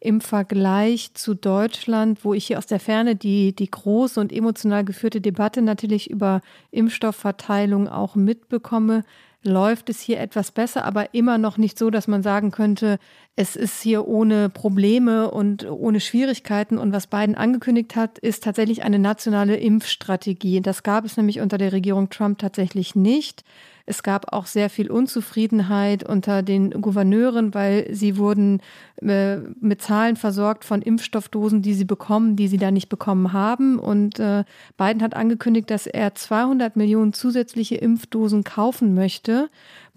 im 0.00 0.20
Vergleich 0.20 1.12
zu 1.14 1.34
Deutschland, 1.34 2.24
wo 2.24 2.32
ich 2.34 2.46
hier 2.46 2.58
aus 2.58 2.66
der 2.66 2.80
Ferne 2.80 3.16
die, 3.16 3.54
die 3.54 3.70
große 3.70 4.20
und 4.20 4.32
emotional 4.32 4.84
geführte 4.84 5.20
Debatte 5.20 5.62
natürlich 5.62 6.08
über 6.10 6.40
Impfstoffverteilung 6.70 7.88
auch 7.88 8.14
mitbekomme, 8.16 9.02
läuft 9.44 9.90
es 9.90 10.00
hier 10.00 10.20
etwas 10.20 10.50
besser, 10.50 10.84
aber 10.84 11.14
immer 11.14 11.38
noch 11.38 11.56
nicht 11.58 11.78
so, 11.78 11.90
dass 11.90 12.08
man 12.08 12.22
sagen 12.22 12.50
könnte, 12.50 12.98
es 13.40 13.54
ist 13.54 13.82
hier 13.84 14.08
ohne 14.08 14.48
Probleme 14.48 15.30
und 15.30 15.64
ohne 15.70 16.00
Schwierigkeiten. 16.00 16.76
Und 16.76 16.92
was 16.92 17.06
Biden 17.06 17.36
angekündigt 17.36 17.94
hat, 17.94 18.18
ist 18.18 18.42
tatsächlich 18.42 18.82
eine 18.82 18.98
nationale 18.98 19.54
Impfstrategie. 19.56 20.60
Das 20.60 20.82
gab 20.82 21.04
es 21.04 21.16
nämlich 21.16 21.38
unter 21.40 21.56
der 21.56 21.70
Regierung 21.72 22.10
Trump 22.10 22.38
tatsächlich 22.38 22.96
nicht. 22.96 23.44
Es 23.86 24.02
gab 24.02 24.32
auch 24.34 24.44
sehr 24.46 24.68
viel 24.68 24.90
Unzufriedenheit 24.90 26.06
unter 26.06 26.42
den 26.42 26.70
Gouverneuren, 26.72 27.54
weil 27.54 27.86
sie 27.94 28.18
wurden 28.18 28.60
äh, 29.00 29.36
mit 29.60 29.80
Zahlen 29.80 30.16
versorgt 30.16 30.64
von 30.66 30.82
Impfstoffdosen, 30.82 31.62
die 31.62 31.72
sie 31.74 31.86
bekommen, 31.86 32.34
die 32.36 32.48
sie 32.48 32.58
da 32.58 32.70
nicht 32.72 32.88
bekommen 32.90 33.32
haben. 33.32 33.78
Und 33.78 34.18
äh, 34.18 34.44
Biden 34.76 35.00
hat 35.00 35.14
angekündigt, 35.14 35.70
dass 35.70 35.86
er 35.86 36.14
200 36.16 36.74
Millionen 36.76 37.12
zusätzliche 37.14 37.76
Impfdosen 37.76 38.42
kaufen 38.44 38.92
möchte. 38.94 39.48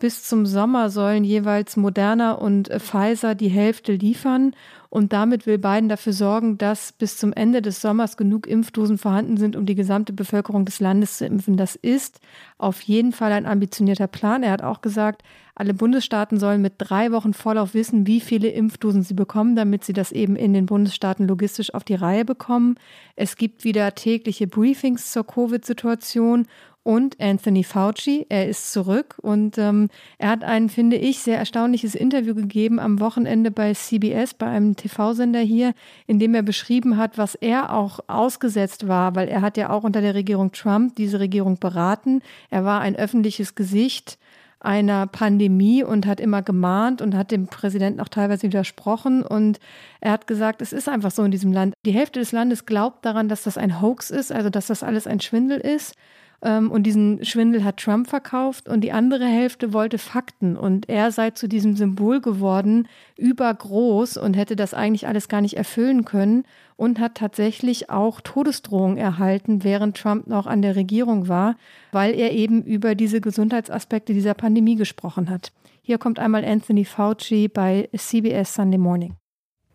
Bis 0.02 0.24
zum 0.24 0.48
Sommer 0.48 0.90
sollen 0.90 1.24
jeweils 1.24 1.78
Moderna 1.78 2.32
und 2.32 2.70
äh, 2.72 2.80
Pfizer 2.80 3.36
die 3.36 3.50
Hälfte 3.50 3.94
liefern. 3.94 4.56
Und 4.90 5.14
damit 5.14 5.46
will 5.46 5.60
Biden 5.60 5.90
dafür 5.90 6.12
sorgen, 6.12 6.58
dass 6.58 6.92
bis 6.92 7.18
zum 7.18 7.32
Ende 7.34 7.62
des 7.62 7.82
Sommers 7.82 8.18
genug 8.18 8.48
Impfdosen 8.48 8.98
vorhanden 8.98 9.38
sind, 9.38 9.56
um 9.56 9.68
die 9.68 9.76
gesamte 9.76 10.12
Bevölkerung 10.12 10.66
des 10.66 10.80
Landes 10.80 11.20
zu 11.20 11.26
impfen. 11.28 11.56
Das 11.56 11.76
ist 11.76 12.20
auf 12.58 12.82
jeden 12.82 13.12
Fall 13.12 13.32
ein 13.32 13.46
ambitionierter 13.46 14.08
Plan. 14.08 14.42
Er 14.42 14.52
hat 14.54 14.64
auch 14.64 14.82
gesagt, 14.82 15.22
alle 15.54 15.74
Bundesstaaten 15.74 16.40
sollen 16.40 16.62
mit 16.62 16.74
drei 16.80 17.12
Wochen 17.12 17.34
Vorlauf 17.34 17.74
wissen, 17.74 18.08
wie 18.08 18.20
viele 18.20 18.50
Impfdosen 18.50 19.04
sie 19.04 19.14
bekommen, 19.14 19.56
damit 19.56 19.86
sie 19.86 19.94
das 19.94 20.12
eben 20.12 20.36
in 20.36 20.54
den 20.54 20.66
Bundesstaaten 20.66 21.28
logistisch 21.28 21.74
auf 21.74 21.84
die 21.84 21.96
Reihe 21.96 22.26
bekommen. 22.26 22.76
Es 23.16 23.36
gibt 23.38 23.64
wieder 23.64 23.94
tägliche 23.94 24.48
Briefings 24.48 25.12
zur 25.12 25.26
Covid-Situation 25.26 26.48
und 26.84 27.20
Anthony 27.20 27.64
Fauci. 27.64 28.26
Er 28.30 28.48
ist 28.48 28.72
zurück 28.72 29.16
und 29.22 29.58
ähm, 29.58 29.90
er 30.18 30.30
hat 30.30 30.44
ein, 30.44 30.70
finde 30.70 30.98
ich, 30.98 31.20
sehr 31.20 31.38
erstaunliches 31.38 31.96
Interview 31.96 32.34
gegeben 32.36 32.80
am 32.80 33.00
Wochenende 33.00 33.52
bei 33.52 33.74
CBS, 33.74 34.34
bei 34.34 34.48
einem 34.48 34.76
TV-Sender 34.76 35.40
hier, 35.40 35.74
in 36.08 36.20
dem 36.20 36.34
er 36.34 36.44
beschrieben 36.44 36.98
hat, 36.98 37.18
was 37.18 37.36
er 37.36 37.74
auch 37.74 38.00
ausgesetzt 38.08 38.88
war, 38.88 39.16
weil 39.16 39.28
er 39.28 39.42
hat 39.42 39.58
ja 39.58 39.70
auch 39.70 39.84
unter 39.84 40.02
der 40.02 40.16
Regierung 40.16 40.52
Trump 40.52 40.96
diese 40.96 41.20
Regierung 41.20 41.60
beraten. 41.60 42.22
Er 42.50 42.66
war 42.66 42.82
ein 42.82 42.96
öffentliches 42.96 43.56
Gesicht 43.56 44.18
einer 44.60 45.08
Pandemie 45.08 45.84
und 45.84 46.06
hat 46.06 46.20
immer 46.20 46.44
gemahnt 46.44 47.02
und 47.02 47.16
hat 47.16 47.32
dem 47.32 47.48
Präsidenten 47.48 48.00
auch 48.00 48.10
teilweise 48.10 48.44
widersprochen. 48.44 49.24
Und 49.24 49.60
er 50.02 50.12
hat 50.12 50.28
gesagt, 50.28 50.62
es 50.62 50.72
ist 50.72 50.88
einfach 50.88 51.10
so 51.10 51.24
in 51.24 51.32
diesem 51.32 51.52
Land. 51.52 51.74
Die 51.84 51.92
Hälfte 51.92 52.20
des 52.20 52.32
Landes 52.32 52.68
glaubt 52.68 53.04
daran, 53.04 53.28
dass 53.28 53.42
das 53.42 53.58
ein 53.58 53.82
Hoax 53.82 54.12
ist, 54.12 54.32
also 54.32 54.52
dass 54.52 54.68
das 54.68 54.84
alles 54.84 55.08
ein 55.08 55.20
Schwindel 55.20 55.58
ist. 55.58 55.96
Ähm, 56.44 56.72
und 56.72 56.84
diesen 56.84 57.24
Schwindel 57.24 57.64
hat 57.64 57.78
Trump 57.78 58.08
verkauft 58.10 58.68
und 58.68 58.82
die 58.82 58.92
andere 58.92 59.26
Hälfte 59.26 59.74
wollte 59.74 59.98
Fakten 59.98 60.58
und 60.58 60.90
er 60.90 61.12
sei 61.12 61.32
zu 61.32 61.48
diesem 61.48 61.76
Symbol 61.76 62.20
geworden, 62.20 62.88
übergroß 63.18 64.18
und 64.18 64.34
hätte 64.36 64.56
das 64.56 64.74
eigentlich 64.74 65.08
alles 65.08 65.28
gar 65.28 65.42
nicht 65.42 65.56
erfüllen 65.58 66.04
können 66.04 66.44
und 66.78 67.00
hat 67.00 67.16
tatsächlich 67.16 67.92
auch 67.92 68.22
Todesdrohungen 68.22 68.98
erhalten, 68.98 69.64
während 69.64 69.98
Trump 69.98 70.26
noch 70.28 70.48
an 70.48 70.64
der 70.64 70.76
Regierung 70.76 71.28
war, 71.28 71.56
weil 71.92 72.16
er 72.16 72.32
eben 72.32 72.64
über 72.64 72.96
diese 72.96 73.22
Gesundheitsaspekte 73.22 74.14
dieser 74.14 74.34
Pandemie 74.34 74.76
gesprochen 74.76 75.30
hat. 75.30 75.52
Hier 75.84 75.98
kommt 76.00 76.18
einmal 76.20 76.44
Anthony 76.46 76.86
Fauci 76.86 77.50
bei 77.50 77.88
CBS 77.96 78.54
Sunday 78.56 78.78
Morning. 78.80 79.16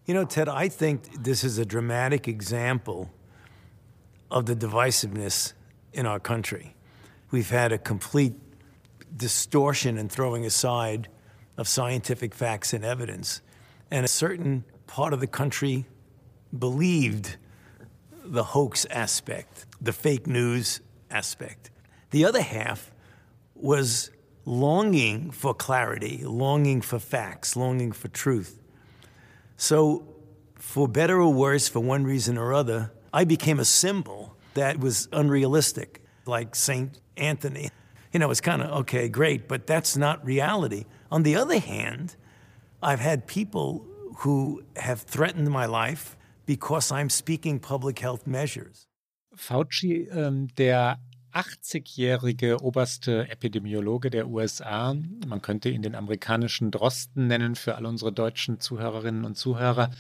You 0.07 0.15
know, 0.15 0.25
Ted, 0.25 0.49
I 0.49 0.69
think 0.69 1.01
this 1.23 1.43
is 1.45 1.59
a 1.59 1.65
dramatic 1.65 2.27
example 2.29 3.09
of 4.31 4.45
the 4.47 4.55
divisiveness 4.57 5.55
in 5.97 6.07
our 6.07 6.21
country. 6.21 6.77
We've 7.33 7.49
had 7.51 7.73
a 7.73 7.79
complete 7.79 8.35
distortion 9.17 9.99
and 9.99 10.13
throwing 10.13 10.45
aside 10.45 11.09
of 11.57 11.67
scientific 11.67 12.35
facts 12.35 12.73
and 12.75 12.85
evidence. 12.85 13.41
And 13.91 14.05
a 14.05 14.09
certain 14.09 14.65
part 14.87 15.13
of 15.15 15.21
the 15.21 15.27
country 15.27 15.87
believed 16.57 17.37
the 18.25 18.45
hoax 18.45 18.85
aspect, 18.91 19.65
the 19.81 19.93
fake 19.93 20.27
news 20.27 20.81
aspect. 21.11 21.71
The 22.11 22.27
other 22.27 22.43
half 22.43 22.93
was 23.55 24.11
longing 24.45 25.31
for 25.31 25.55
clarity, 25.55 26.23
longing 26.25 26.81
for 26.83 26.99
facts, 26.99 27.57
longing 27.57 27.93
for 27.93 28.09
truth. 28.09 28.61
So, 29.57 30.07
for 30.57 30.87
better 30.89 31.21
or 31.21 31.33
worse, 31.33 31.69
for 31.69 31.81
one 31.81 32.05
reason 32.05 32.37
or 32.37 32.53
other, 32.53 32.93
I 33.13 33.25
became 33.25 33.59
a 33.59 33.65
symbol 33.65 34.36
that 34.57 34.81
was 34.81 35.09
unrealistic, 35.13 36.03
like 36.27 36.57
St. 36.57 36.99
Anthony. 37.17 37.71
You 38.13 38.19
know, 38.21 38.31
it's 38.31 38.41
kind 38.41 38.63
of, 38.63 38.71
okay, 38.81 39.09
great, 39.09 39.47
but 39.49 39.67
that's 39.67 39.97
not 39.97 40.25
reality. 40.25 40.85
On 41.11 41.23
the 41.23 41.37
other 41.37 41.59
hand, 41.61 42.17
I've 42.83 43.01
had 43.01 43.27
people 43.27 43.87
who 44.19 44.63
have 44.77 45.03
threatened 45.03 45.49
my 45.51 45.67
life 45.67 46.17
because 46.47 46.91
I'm 46.91 47.11
speaking 47.11 47.61
public 47.61 47.99
health 47.99 48.27
measures. 48.27 48.87
Fauci, 49.37 50.09
ähm, 50.11 50.49
der 50.57 50.97
80-jährige 51.35 52.63
oberste 52.63 53.29
Epidemiologe 53.29 54.09
der 54.09 54.27
USA, 54.29 54.95
man 55.27 55.43
könnte 55.43 55.69
ihn 55.69 55.83
den 55.83 55.95
amerikanischen 55.95 56.71
Drosten 56.71 57.27
nennen 57.27 57.57
für 57.57 57.75
all 57.77 57.85
unsere 57.85 58.11
deutschen 58.11 58.59
Zuhörerinnen 58.61 59.27
und 59.27 59.35
Zuhörer, 59.37 59.91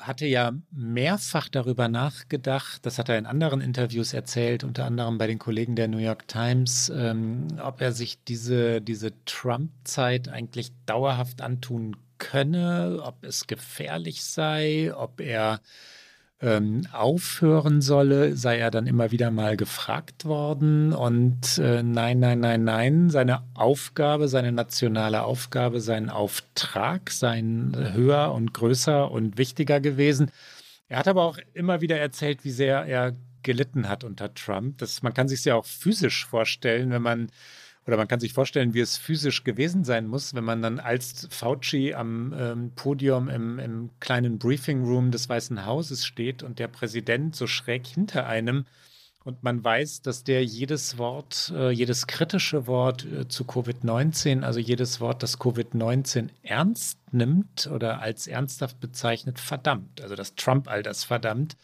hatte 0.00 0.26
ja 0.26 0.52
mehrfach 0.72 1.48
darüber 1.48 1.88
nachgedacht, 1.88 2.84
das 2.86 2.98
hat 2.98 3.08
er 3.08 3.18
in 3.18 3.26
anderen 3.26 3.60
Interviews 3.60 4.12
erzählt, 4.12 4.64
unter 4.64 4.84
anderem 4.86 5.18
bei 5.18 5.26
den 5.26 5.38
Kollegen 5.38 5.76
der 5.76 5.88
New 5.88 5.98
York 5.98 6.26
Times, 6.28 6.90
ähm, 6.94 7.48
ob 7.62 7.80
er 7.80 7.92
sich 7.92 8.22
diese, 8.24 8.80
diese 8.80 9.12
Trump-Zeit 9.24 10.28
eigentlich 10.28 10.72
dauerhaft 10.86 11.40
antun 11.42 11.96
könne, 12.18 13.00
ob 13.02 13.22
es 13.24 13.46
gefährlich 13.46 14.24
sei, 14.24 14.92
ob 14.94 15.20
er 15.20 15.60
ähm, 16.42 16.86
aufhören 16.92 17.82
solle, 17.82 18.34
sei 18.36 18.58
er 18.58 18.70
dann 18.70 18.86
immer 18.86 19.10
wieder 19.10 19.30
mal 19.30 19.56
gefragt 19.56 20.24
worden. 20.24 20.92
Und 20.92 21.58
äh, 21.58 21.82
nein, 21.82 22.18
nein, 22.18 22.40
nein, 22.40 22.64
nein, 22.64 23.10
seine 23.10 23.42
Aufgabe, 23.54 24.28
seine 24.28 24.52
nationale 24.52 25.22
Aufgabe, 25.24 25.80
sein 25.80 26.08
Auftrag 26.08 27.10
seien 27.10 27.74
äh, 27.74 27.92
höher 27.92 28.32
und 28.32 28.54
größer 28.54 29.10
und 29.10 29.36
wichtiger 29.36 29.80
gewesen. 29.80 30.30
Er 30.88 30.98
hat 30.98 31.08
aber 31.08 31.22
auch 31.24 31.38
immer 31.54 31.80
wieder 31.82 31.98
erzählt, 31.98 32.44
wie 32.44 32.50
sehr 32.50 32.84
er 32.86 33.14
gelitten 33.42 33.88
hat 33.88 34.02
unter 34.02 34.32
Trump. 34.34 34.78
Das, 34.78 35.02
man 35.02 35.14
kann 35.14 35.28
sich 35.28 35.44
ja 35.44 35.54
auch 35.54 35.64
physisch 35.66 36.26
vorstellen, 36.26 36.90
wenn 36.90 37.02
man 37.02 37.28
oder 37.90 37.96
man 37.98 38.08
kann 38.08 38.20
sich 38.20 38.32
vorstellen, 38.32 38.72
wie 38.72 38.80
es 38.80 38.96
physisch 38.96 39.42
gewesen 39.42 39.82
sein 39.82 40.06
muss, 40.06 40.32
wenn 40.34 40.44
man 40.44 40.62
dann 40.62 40.78
als 40.78 41.26
Fauci 41.28 41.92
am 41.92 42.32
ähm, 42.38 42.72
Podium 42.76 43.28
im, 43.28 43.58
im 43.58 43.90
kleinen 43.98 44.38
Briefing 44.38 44.84
Room 44.84 45.10
des 45.10 45.28
Weißen 45.28 45.66
Hauses 45.66 46.06
steht 46.06 46.44
und 46.44 46.60
der 46.60 46.68
Präsident 46.68 47.34
so 47.34 47.48
schräg 47.48 47.88
hinter 47.88 48.26
einem 48.28 48.64
und 49.24 49.42
man 49.42 49.62
weiß, 49.62 50.02
dass 50.02 50.22
der 50.22 50.44
jedes 50.44 50.98
Wort, 50.98 51.52
äh, 51.54 51.70
jedes 51.72 52.06
kritische 52.06 52.68
Wort 52.68 53.04
äh, 53.06 53.26
zu 53.26 53.42
Covid-19, 53.42 54.42
also 54.42 54.60
jedes 54.60 55.00
Wort, 55.00 55.24
das 55.24 55.40
Covid-19 55.40 56.28
ernst 56.44 56.98
nimmt 57.12 57.66
oder 57.72 58.00
als 58.00 58.28
ernsthaft 58.28 58.78
bezeichnet, 58.80 59.40
verdammt. 59.40 60.00
Also 60.00 60.14
dass 60.14 60.36
Trump 60.36 60.68
all 60.68 60.84
das 60.84 61.02
verdammt. 61.04 61.56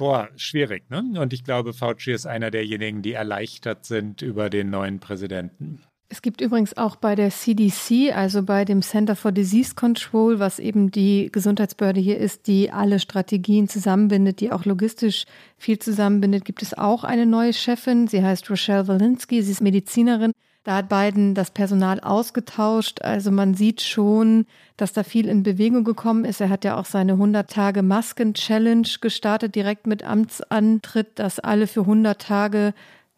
Boah, 0.00 0.30
schwierig, 0.36 0.88
ne? 0.88 1.20
Und 1.20 1.34
ich 1.34 1.44
glaube, 1.44 1.74
Fauci 1.74 2.12
ist 2.12 2.24
einer 2.24 2.50
derjenigen, 2.50 3.02
die 3.02 3.12
erleichtert 3.12 3.84
sind 3.84 4.22
über 4.22 4.48
den 4.48 4.70
neuen 4.70 4.98
Präsidenten. 4.98 5.82
Es 6.08 6.22
gibt 6.22 6.40
übrigens 6.40 6.74
auch 6.78 6.96
bei 6.96 7.14
der 7.14 7.28
CDC, 7.28 8.16
also 8.16 8.42
bei 8.42 8.64
dem 8.64 8.80
Center 8.80 9.14
for 9.14 9.30
Disease 9.30 9.74
Control, 9.74 10.38
was 10.38 10.58
eben 10.58 10.90
die 10.90 11.28
Gesundheitsbehörde 11.30 12.00
hier 12.00 12.16
ist, 12.16 12.46
die 12.46 12.70
alle 12.70 12.98
Strategien 12.98 13.68
zusammenbindet, 13.68 14.40
die 14.40 14.50
auch 14.52 14.64
logistisch 14.64 15.24
viel 15.58 15.78
zusammenbindet, 15.78 16.46
gibt 16.46 16.62
es 16.62 16.72
auch 16.72 17.04
eine 17.04 17.26
neue 17.26 17.52
Chefin. 17.52 18.08
Sie 18.08 18.22
heißt 18.24 18.48
Rochelle 18.50 18.88
Walensky, 18.88 19.42
sie 19.42 19.52
ist 19.52 19.60
Medizinerin 19.60 20.32
da 20.62 20.76
hat 20.76 20.90
Biden 20.90 21.34
das 21.34 21.50
Personal 21.50 22.00
ausgetauscht. 22.00 23.00
Also 23.00 23.30
man 23.30 23.54
sieht 23.54 23.80
schon, 23.80 24.44
dass 24.76 24.92
da 24.92 25.04
viel 25.04 25.26
in 25.28 25.42
Bewegung 25.42 25.84
gekommen 25.84 26.26
ist. 26.26 26.40
Er 26.40 26.50
hat 26.50 26.64
ja 26.66 26.76
auch 26.76 26.84
seine 26.84 27.12
100 27.12 27.50
Tage 27.50 27.82
Masken-Challenge 27.82 28.86
gestartet, 29.00 29.54
direkt 29.54 29.86
mit 29.86 30.02
Amtsantritt, 30.02 31.18
dass 31.18 31.38
alle 31.38 31.66
für 31.66 31.80
100 31.80 32.20
Tage 32.20 32.74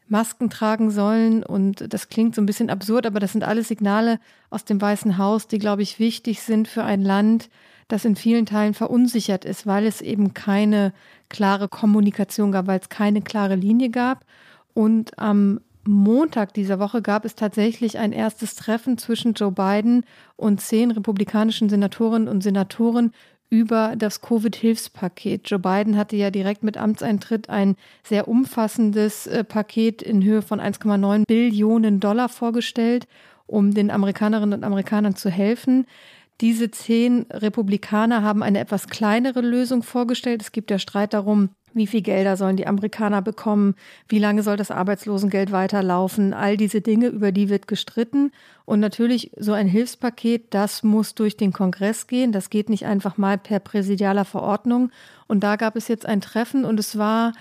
Masken 0.06 0.50
tragen 0.50 0.92
sollen. 0.92 1.42
Und 1.42 1.92
das 1.92 2.08
klingt 2.08 2.36
so 2.36 2.42
ein 2.42 2.46
bisschen 2.46 2.70
absurd, 2.70 3.06
aber 3.06 3.18
das 3.18 3.32
sind 3.32 3.42
alles 3.42 3.66
Signale 3.66 4.20
aus 4.50 4.64
dem 4.64 4.80
Weißen 4.80 5.18
Haus, 5.18 5.48
die, 5.48 5.58
glaube 5.58 5.82
ich, 5.82 5.98
wichtig 5.98 6.42
sind 6.42 6.68
für 6.68 6.84
ein 6.84 7.02
Land, 7.02 7.48
das 7.88 8.04
in 8.04 8.14
vielen 8.14 8.46
Teilen 8.46 8.72
verunsichert 8.74 9.44
ist, 9.44 9.66
weil 9.66 9.86
es 9.86 10.00
eben 10.00 10.32
keine 10.32 10.92
klare 11.28 11.68
Kommunikation 11.68 12.52
gab, 12.52 12.68
weil 12.68 12.78
es 12.78 12.88
keine 12.88 13.20
klare 13.20 13.56
Linie 13.56 13.90
gab. 13.90 14.24
Und 14.74 15.18
am 15.18 15.58
Montag 15.84 16.54
dieser 16.54 16.78
Woche 16.78 17.02
gab 17.02 17.24
es 17.24 17.34
tatsächlich 17.34 17.98
ein 17.98 18.12
erstes 18.12 18.54
Treffen 18.54 18.98
zwischen 18.98 19.34
Joe 19.34 19.50
Biden 19.52 20.04
und 20.36 20.60
zehn 20.60 20.90
republikanischen 20.90 21.68
Senatorinnen 21.68 22.28
und 22.28 22.42
Senatoren 22.42 23.12
über 23.50 23.94
das 23.96 24.20
Covid-Hilfspaket. 24.22 25.50
Joe 25.50 25.58
Biden 25.58 25.96
hatte 25.98 26.16
ja 26.16 26.30
direkt 26.30 26.62
mit 26.62 26.76
Amtseintritt 26.76 27.50
ein 27.50 27.76
sehr 28.02 28.28
umfassendes 28.28 29.26
äh, 29.26 29.44
Paket 29.44 30.02
in 30.02 30.22
Höhe 30.22 30.40
von 30.42 30.60
1,9 30.60 31.24
Billionen 31.26 32.00
Dollar 32.00 32.28
vorgestellt, 32.28 33.06
um 33.46 33.74
den 33.74 33.90
Amerikanerinnen 33.90 34.58
und 34.60 34.64
Amerikanern 34.64 35.16
zu 35.16 35.28
helfen. 35.30 35.86
Diese 36.40 36.70
zehn 36.70 37.26
Republikaner 37.30 38.22
haben 38.22 38.42
eine 38.42 38.60
etwas 38.60 38.86
kleinere 38.86 39.42
Lösung 39.42 39.82
vorgestellt. 39.82 40.40
Es 40.40 40.52
gibt 40.52 40.70
ja 40.70 40.78
Streit 40.78 41.12
darum, 41.12 41.50
wie 41.74 41.86
viel 41.86 42.02
Gelder 42.02 42.36
sollen 42.36 42.56
die 42.56 42.66
Amerikaner 42.66 43.22
bekommen? 43.22 43.74
Wie 44.08 44.18
lange 44.18 44.42
soll 44.42 44.56
das 44.56 44.70
Arbeitslosengeld 44.70 45.52
weiterlaufen? 45.52 46.34
All 46.34 46.56
diese 46.56 46.80
Dinge, 46.82 47.08
über 47.08 47.32
die 47.32 47.48
wird 47.48 47.66
gestritten. 47.66 48.30
Und 48.66 48.80
natürlich 48.80 49.30
so 49.38 49.52
ein 49.52 49.66
Hilfspaket, 49.68 50.52
das 50.52 50.82
muss 50.82 51.14
durch 51.14 51.36
den 51.36 51.52
Kongress 51.52 52.06
gehen. 52.06 52.32
Das 52.32 52.50
geht 52.50 52.68
nicht 52.68 52.84
einfach 52.86 53.16
mal 53.16 53.38
per 53.38 53.58
präsidialer 53.58 54.24
Verordnung. 54.26 54.90
Und 55.28 55.40
da 55.42 55.56
gab 55.56 55.74
es 55.76 55.88
jetzt 55.88 56.04
ein 56.04 56.20
Treffen 56.20 56.64
und 56.66 56.78
es 56.78 56.98
war 56.98 57.32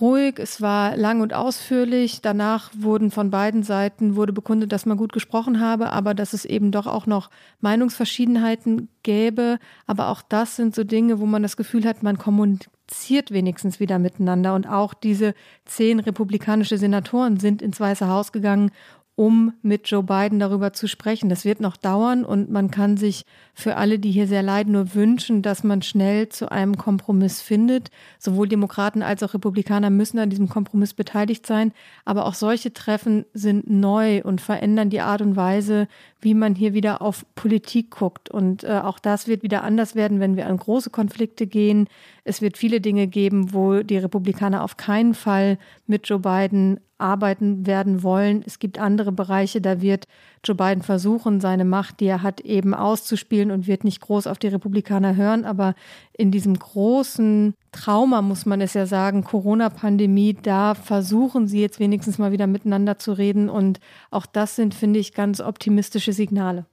ruhig, 0.00 0.34
es 0.38 0.60
war 0.60 0.96
lang 0.96 1.20
und 1.22 1.32
ausführlich. 1.32 2.20
Danach 2.22 2.70
wurden 2.78 3.10
von 3.10 3.30
beiden 3.30 3.62
Seiten 3.64 4.14
wurde 4.14 4.32
bekundet, 4.32 4.70
dass 4.72 4.84
man 4.86 4.96
gut 4.98 5.12
gesprochen 5.12 5.58
habe, 5.58 5.90
aber 5.92 6.14
dass 6.14 6.32
es 6.32 6.44
eben 6.44 6.70
doch 6.70 6.86
auch 6.86 7.06
noch 7.06 7.30
Meinungsverschiedenheiten 7.60 8.88
gäbe. 9.02 9.58
Aber 9.86 10.08
auch 10.08 10.20
das 10.22 10.54
sind 10.56 10.74
so 10.74 10.84
Dinge, 10.84 11.18
wo 11.18 11.26
man 11.26 11.42
das 11.42 11.56
Gefühl 11.56 11.86
hat, 11.86 12.02
man 12.02 12.18
kommuniziert 12.18 12.70
kommuniziert 12.90 13.30
wenigstens 13.30 13.78
wieder 13.80 13.98
miteinander. 13.98 14.54
Und 14.54 14.66
auch 14.68 14.94
diese 14.94 15.34
zehn 15.64 16.00
republikanische 16.00 16.76
Senatoren 16.78 17.38
sind 17.38 17.62
ins 17.62 17.78
Weiße 17.80 18.08
Haus 18.08 18.32
gegangen, 18.32 18.72
um 19.16 19.52
mit 19.60 19.86
Joe 19.90 20.02
Biden 20.02 20.38
darüber 20.38 20.72
zu 20.72 20.88
sprechen. 20.88 21.28
Das 21.28 21.44
wird 21.44 21.60
noch 21.60 21.76
dauern 21.76 22.24
und 22.24 22.50
man 22.50 22.70
kann 22.70 22.96
sich 22.96 23.26
für 23.52 23.76
alle, 23.76 23.98
die 23.98 24.10
hier 24.12 24.26
sehr 24.26 24.42
leiden, 24.42 24.72
nur 24.72 24.94
wünschen, 24.94 25.42
dass 25.42 25.62
man 25.62 25.82
schnell 25.82 26.30
zu 26.30 26.50
einem 26.50 26.78
Kompromiss 26.78 27.42
findet. 27.42 27.90
Sowohl 28.18 28.48
Demokraten 28.48 29.02
als 29.02 29.22
auch 29.22 29.34
Republikaner 29.34 29.90
müssen 29.90 30.18
an 30.18 30.30
diesem 30.30 30.48
Kompromiss 30.48 30.94
beteiligt 30.94 31.46
sein. 31.46 31.72
Aber 32.06 32.24
auch 32.24 32.32
solche 32.34 32.72
Treffen 32.72 33.26
sind 33.34 33.68
neu 33.68 34.22
und 34.22 34.40
verändern 34.40 34.88
die 34.88 35.00
Art 35.00 35.20
und 35.20 35.36
Weise, 35.36 35.86
wie 36.20 36.34
man 36.34 36.54
hier 36.54 36.74
wieder 36.74 37.02
auf 37.02 37.24
Politik 37.34 37.90
guckt. 37.90 38.30
Und 38.30 38.64
äh, 38.64 38.80
auch 38.82 38.98
das 38.98 39.26
wird 39.26 39.42
wieder 39.42 39.64
anders 39.64 39.94
werden, 39.94 40.20
wenn 40.20 40.36
wir 40.36 40.46
an 40.46 40.56
große 40.56 40.90
Konflikte 40.90 41.46
gehen. 41.46 41.88
Es 42.24 42.42
wird 42.42 42.56
viele 42.58 42.80
Dinge 42.80 43.06
geben, 43.06 43.54
wo 43.54 43.80
die 43.82 43.96
Republikaner 43.98 44.62
auf 44.62 44.76
keinen 44.76 45.14
Fall 45.14 45.58
mit 45.86 46.06
Joe 46.08 46.18
Biden 46.18 46.80
arbeiten 46.98 47.66
werden 47.66 48.02
wollen. 48.02 48.42
Es 48.46 48.58
gibt 48.58 48.78
andere 48.78 49.10
Bereiche, 49.10 49.62
da 49.62 49.80
wird 49.80 50.04
Joe 50.44 50.54
Biden 50.56 50.82
versuchen, 50.82 51.40
seine 51.40 51.64
Macht, 51.64 52.00
die 52.00 52.06
er 52.06 52.22
hat, 52.22 52.40
eben 52.42 52.74
auszuspielen 52.74 53.50
und 53.50 53.66
wird 53.66 53.84
nicht 53.84 54.02
groß 54.02 54.26
auf 54.26 54.38
die 54.38 54.48
Republikaner 54.48 55.16
hören. 55.16 55.46
Aber 55.46 55.74
in 56.12 56.30
diesem 56.30 56.58
großen 56.58 57.54
Trauma, 57.72 58.20
muss 58.20 58.46
man 58.46 58.60
es 58.60 58.74
ja 58.74 58.86
sagen, 58.86 59.22
Corona-Pandemie, 59.22 60.34
da 60.34 60.74
versuchen 60.74 61.46
sie 61.46 61.60
jetzt 61.60 61.78
wenigstens 61.78 62.18
mal 62.18 62.32
wieder 62.32 62.46
miteinander 62.46 62.98
zu 62.98 63.12
reden. 63.12 63.48
Und 63.48 63.78
auch 64.10 64.26
das 64.26 64.56
sind, 64.56 64.74
finde 64.74 64.98
ich, 64.98 65.14
ganz 65.14 65.40
optimistische 65.40 66.12
Signale. 66.12 66.66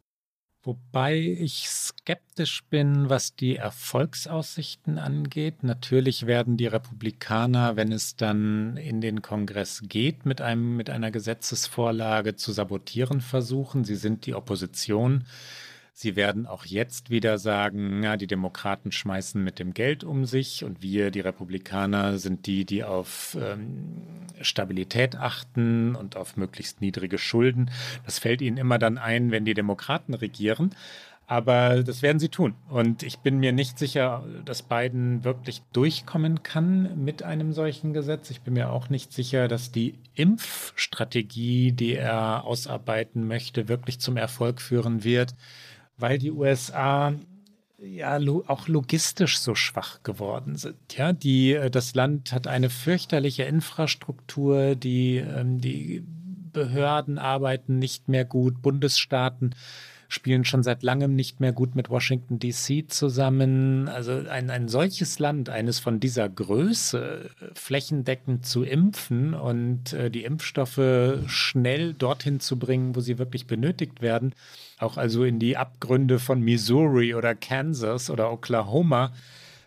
Wobei 0.63 1.17
ich 1.17 1.69
skeptisch 1.69 2.63
bin, 2.69 3.09
was 3.09 3.35
die 3.35 3.55
Erfolgsaussichten 3.55 4.97
angeht. 4.97 5.63
Natürlich 5.63 6.25
werden 6.25 6.57
die 6.57 6.67
Republikaner, 6.67 7.75
wenn 7.77 7.91
es 7.93 8.17
dann 8.17 8.75
in 8.75 8.99
den 8.99 9.21
Kongress 9.21 9.83
geht, 9.87 10.25
mit, 10.25 10.41
einem, 10.41 10.75
mit 10.75 10.89
einer 10.89 11.11
Gesetzesvorlage 11.11 12.35
zu 12.35 12.51
sabotieren 12.51 13.21
versuchen. 13.21 13.85
Sie 13.85 13.95
sind 13.95 14.25
die 14.25 14.33
Opposition. 14.35 15.23
Sie 15.99 16.15
werden 16.15 16.45
auch 16.45 16.63
jetzt 16.63 17.09
wieder 17.09 17.39
sagen, 17.39 18.03
ja, 18.03 18.17
die 18.17 18.27
Demokraten 18.27 18.91
schmeißen 18.91 19.43
mit 19.43 19.57
dem 19.57 19.73
Geld 19.73 20.03
um 20.03 20.25
sich 20.25 20.63
und 20.63 20.83
wir, 20.83 21.09
die 21.09 21.21
Republikaner, 21.21 22.19
sind 22.19 22.45
die, 22.45 22.65
die 22.65 22.83
auf 22.83 23.35
ähm, 23.41 23.93
Stabilität 24.39 25.15
achten 25.15 25.95
und 25.95 26.15
auf 26.15 26.37
möglichst 26.37 26.81
niedrige 26.81 27.17
Schulden. 27.17 27.71
Das 28.05 28.19
fällt 28.19 28.43
ihnen 28.43 28.57
immer 28.57 28.77
dann 28.77 28.99
ein, 28.99 29.31
wenn 29.31 29.43
die 29.43 29.55
Demokraten 29.55 30.13
regieren. 30.13 30.75
Aber 31.25 31.81
das 31.81 32.03
werden 32.03 32.19
sie 32.19 32.29
tun. 32.29 32.53
Und 32.69 33.01
ich 33.01 33.17
bin 33.19 33.39
mir 33.39 33.51
nicht 33.51 33.79
sicher, 33.79 34.23
dass 34.45 34.61
Biden 34.61 35.23
wirklich 35.23 35.63
durchkommen 35.73 36.43
kann 36.43 37.03
mit 37.03 37.23
einem 37.23 37.53
solchen 37.53 37.93
Gesetz. 37.93 38.29
Ich 38.29 38.41
bin 38.41 38.53
mir 38.53 38.69
auch 38.69 38.89
nicht 38.91 39.11
sicher, 39.11 39.47
dass 39.47 39.71
die 39.71 39.95
Impfstrategie, 40.13 41.71
die 41.71 41.95
er 41.95 42.45
ausarbeiten 42.45 43.27
möchte, 43.27 43.67
wirklich 43.67 43.97
zum 43.99 44.15
Erfolg 44.15 44.61
führen 44.61 45.03
wird 45.03 45.33
weil 45.97 46.19
die 46.19 46.31
USA 46.31 47.13
ja 47.79 48.17
lo 48.17 48.43
auch 48.47 48.67
logistisch 48.67 49.37
so 49.39 49.53
schwach 49.53 50.01
geworden 50.03 50.55
sind. 50.55 50.75
Ja, 50.95 51.13
die, 51.13 51.53
äh, 51.53 51.69
das 51.69 51.93
Land 51.93 52.31
hat 52.31 52.47
eine 52.47 52.69
fürchterliche 52.69 53.43
Infrastruktur, 53.43 54.75
die, 54.75 55.17
ähm, 55.17 55.59
die 55.61 56.03
Behörden 56.53 57.19
arbeiten 57.19 57.77
nicht 57.77 58.07
mehr 58.09 58.25
gut, 58.25 58.61
Bundesstaaten 58.61 59.53
spielen 60.09 60.45
schon 60.45 60.63
seit 60.63 60.83
langem 60.83 61.15
nicht 61.15 61.41
mehr 61.41 61.51
gut 61.51 61.75
mit 61.75 61.89
Washington 61.89 62.39
DC 62.39 62.87
zusammen. 62.89 63.89
Also 63.89 64.13
ein, 64.29 64.49
ein 64.49 64.69
solches 64.69 65.19
Land, 65.19 65.49
eines 65.49 65.79
von 65.79 65.99
dieser 65.99 66.29
Größe, 66.29 67.29
flächendeckend 67.53 68.45
zu 68.45 68.63
impfen 68.63 69.33
und 69.33 69.91
äh, 69.93 70.09
die 70.09 70.23
Impfstoffe 70.23 71.19
schnell 71.29 71.93
dorthin 71.93 72.39
zu 72.39 72.57
bringen, 72.57 72.95
wo 72.95 73.01
sie 73.01 73.17
wirklich 73.17 73.47
benötigt 73.47 74.01
werden, 74.01 74.33
auch 74.79 74.97
also 74.97 75.23
in 75.23 75.39
die 75.39 75.57
Abgründe 75.57 76.19
von 76.19 76.41
Missouri 76.41 77.15
oder 77.15 77.35
Kansas 77.35 78.09
oder 78.09 78.31
Oklahoma, 78.31 79.11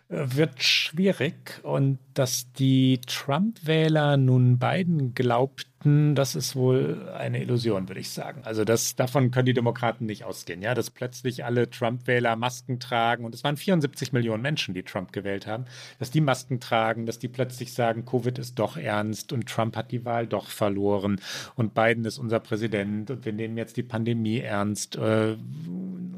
äh, 0.09 0.17
wird 0.27 0.63
schwierig. 0.63 1.59
Und 1.63 1.99
dass 2.13 2.51
die 2.53 2.99
Trump-Wähler 3.07 4.17
nun 4.17 4.57
Biden 4.57 5.13
glaubt, 5.13 5.67
behaupten, 5.83 6.15
das 6.15 6.35
ist 6.35 6.55
wohl 6.55 7.09
eine 7.17 7.41
Illusion, 7.41 7.87
würde 7.87 7.99
ich 7.99 8.09
sagen. 8.09 8.41
Also 8.43 8.63
das, 8.63 8.95
davon 8.95 9.31
können 9.31 9.45
die 9.45 9.53
Demokraten 9.53 10.05
nicht 10.05 10.23
ausgehen, 10.23 10.61
ja, 10.61 10.73
dass 10.73 10.89
plötzlich 10.89 11.43
alle 11.45 11.69
Trump-Wähler 11.69 12.35
Masken 12.35 12.79
tragen 12.79 13.25
und 13.25 13.33
es 13.33 13.43
waren 13.43 13.57
74 13.57 14.13
Millionen 14.13 14.41
Menschen, 14.41 14.73
die 14.73 14.83
Trump 14.83 15.11
gewählt 15.11 15.47
haben, 15.47 15.65
dass 15.99 16.11
die 16.11 16.21
Masken 16.21 16.59
tragen, 16.59 17.05
dass 17.05 17.19
die 17.19 17.27
plötzlich 17.27 17.73
sagen, 17.73 18.05
Covid 18.05 18.37
ist 18.39 18.57
doch 18.59 18.77
ernst 18.77 19.33
und 19.33 19.47
Trump 19.49 19.75
hat 19.75 19.91
die 19.91 20.05
Wahl 20.05 20.27
doch 20.27 20.47
verloren 20.49 21.19
und 21.55 21.73
Biden 21.73 22.05
ist 22.05 22.17
unser 22.17 22.39
Präsident 22.39 23.11
und 23.11 23.25
wir 23.25 23.33
nehmen 23.33 23.57
jetzt 23.57 23.77
die 23.77 23.83
Pandemie 23.83 24.39
ernst, 24.39 24.95
äh, 24.95 25.35